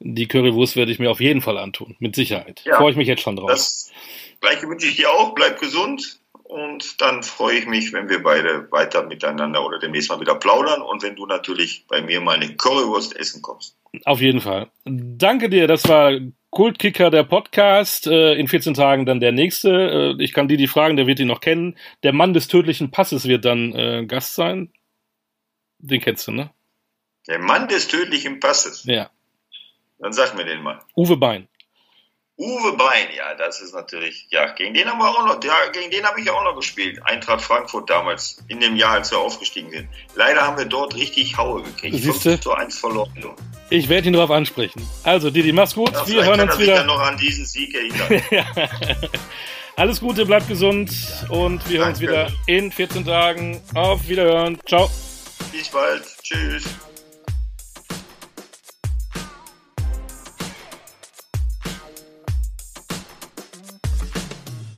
Die 0.00 0.26
Currywurst 0.26 0.76
werde 0.76 0.92
ich 0.92 0.98
mir 0.98 1.10
auf 1.10 1.20
jeden 1.20 1.40
Fall 1.40 1.58
antun, 1.58 1.96
mit 1.98 2.14
Sicherheit. 2.14 2.62
Ja. 2.64 2.76
Freue 2.76 2.92
ich 2.92 2.96
mich 2.96 3.08
jetzt 3.08 3.22
schon 3.22 3.36
drauf. 3.36 3.50
Das 3.50 3.92
gleiche 4.40 4.68
wünsche 4.68 4.88
ich 4.88 4.96
dir 4.96 5.10
auch. 5.10 5.34
Bleib 5.34 5.60
gesund. 5.60 6.20
Und 6.48 7.02
dann 7.02 7.22
freue 7.22 7.58
ich 7.58 7.66
mich, 7.66 7.92
wenn 7.92 8.08
wir 8.08 8.22
beide 8.22 8.72
weiter 8.72 9.02
miteinander 9.04 9.66
oder 9.66 9.78
demnächst 9.78 10.08
mal 10.08 10.18
wieder 10.18 10.34
plaudern 10.34 10.80
und 10.80 11.02
wenn 11.02 11.14
du 11.14 11.26
natürlich 11.26 11.84
bei 11.88 12.00
mir 12.00 12.22
mal 12.22 12.36
eine 12.36 12.56
Currywurst 12.56 13.14
essen 13.16 13.42
kommst. 13.42 13.76
Auf 14.06 14.22
jeden 14.22 14.40
Fall. 14.40 14.70
Danke 14.86 15.50
dir. 15.50 15.66
Das 15.66 15.86
war 15.86 16.12
Kultkicker, 16.48 17.10
der 17.10 17.24
Podcast. 17.24 18.06
Äh, 18.06 18.32
in 18.36 18.48
14 18.48 18.72
Tagen 18.72 19.04
dann 19.04 19.20
der 19.20 19.32
nächste. 19.32 20.16
Äh, 20.18 20.22
ich 20.22 20.32
kann 20.32 20.48
Didi 20.48 20.68
fragen, 20.68 20.96
der 20.96 21.06
wird 21.06 21.20
ihn 21.20 21.28
noch 21.28 21.42
kennen. 21.42 21.76
Der 22.02 22.14
Mann 22.14 22.32
des 22.32 22.48
tödlichen 22.48 22.90
Passes 22.90 23.28
wird 23.28 23.44
dann 23.44 23.74
äh, 23.74 24.06
Gast 24.06 24.34
sein. 24.34 24.72
Den 25.80 26.00
kennst 26.00 26.26
du, 26.28 26.32
ne? 26.32 26.50
Der 27.26 27.40
Mann 27.40 27.68
des 27.68 27.88
tödlichen 27.88 28.40
Passes. 28.40 28.84
Ja. 28.84 29.10
Dann 29.98 30.14
sag 30.14 30.34
mir 30.34 30.46
den 30.46 30.62
mal. 30.62 30.80
Uwe 30.96 31.18
Bein. 31.18 31.46
Uwe 32.40 32.72
Bein, 32.76 33.08
ja, 33.16 33.34
das 33.34 33.60
ist 33.60 33.74
natürlich, 33.74 34.28
ja, 34.30 34.46
gegen 34.52 34.72
den 34.72 34.88
haben 34.88 34.98
wir 35.00 35.08
auch 35.08 35.26
noch, 35.26 35.42
ja, 35.42 35.54
gegen 35.72 35.90
den 35.90 36.04
habe 36.06 36.20
ich 36.20 36.30
auch 36.30 36.44
noch 36.44 36.54
gespielt. 36.54 37.00
Eintracht 37.04 37.42
Frankfurt 37.42 37.90
damals, 37.90 38.38
in 38.46 38.60
dem 38.60 38.76
Jahr, 38.76 38.92
als 38.92 39.10
wir 39.10 39.18
aufgestiegen 39.18 39.70
sind. 39.70 39.88
Leider 40.14 40.42
haben 40.42 40.56
wir 40.56 40.64
dort 40.66 40.94
richtig 40.94 41.36
Haue 41.36 41.64
gekriegt. 41.64 41.96
Siehste? 41.96 42.30
5 42.30 42.40
zu 42.40 42.52
1 42.52 42.78
verloren. 42.78 43.10
Ich 43.70 43.88
werde 43.88 44.06
ihn 44.06 44.12
darauf 44.12 44.30
ansprechen. 44.30 44.88
Also, 45.02 45.30
Didi, 45.30 45.52
mach's 45.52 45.74
gut. 45.74 45.90
Ja, 45.92 46.06
Wir 46.06 46.24
hören 46.24 46.38
kann 46.38 46.48
uns 46.48 46.56
sich 46.58 46.66
dann 46.68 46.76
wieder. 46.76 46.86
noch 46.86 47.00
an 47.00 47.16
diesen 47.16 47.44
Sieg 47.44 47.74
erinnern. 47.74 48.22
Alles 49.76 49.98
Gute, 50.00 50.24
bleibt 50.24 50.46
gesund 50.48 50.90
und 51.30 51.68
wir 51.68 51.80
hören 51.80 51.88
uns 51.90 51.98
Danke. 51.98 52.12
wieder 52.12 52.32
in 52.46 52.70
14 52.70 53.04
Tagen. 53.04 53.60
Auf 53.74 54.08
Wiederhören. 54.08 54.58
Ciao. 54.66 54.88
Bis 55.52 55.68
bald. 55.68 56.04
Tschüss. 56.22 56.64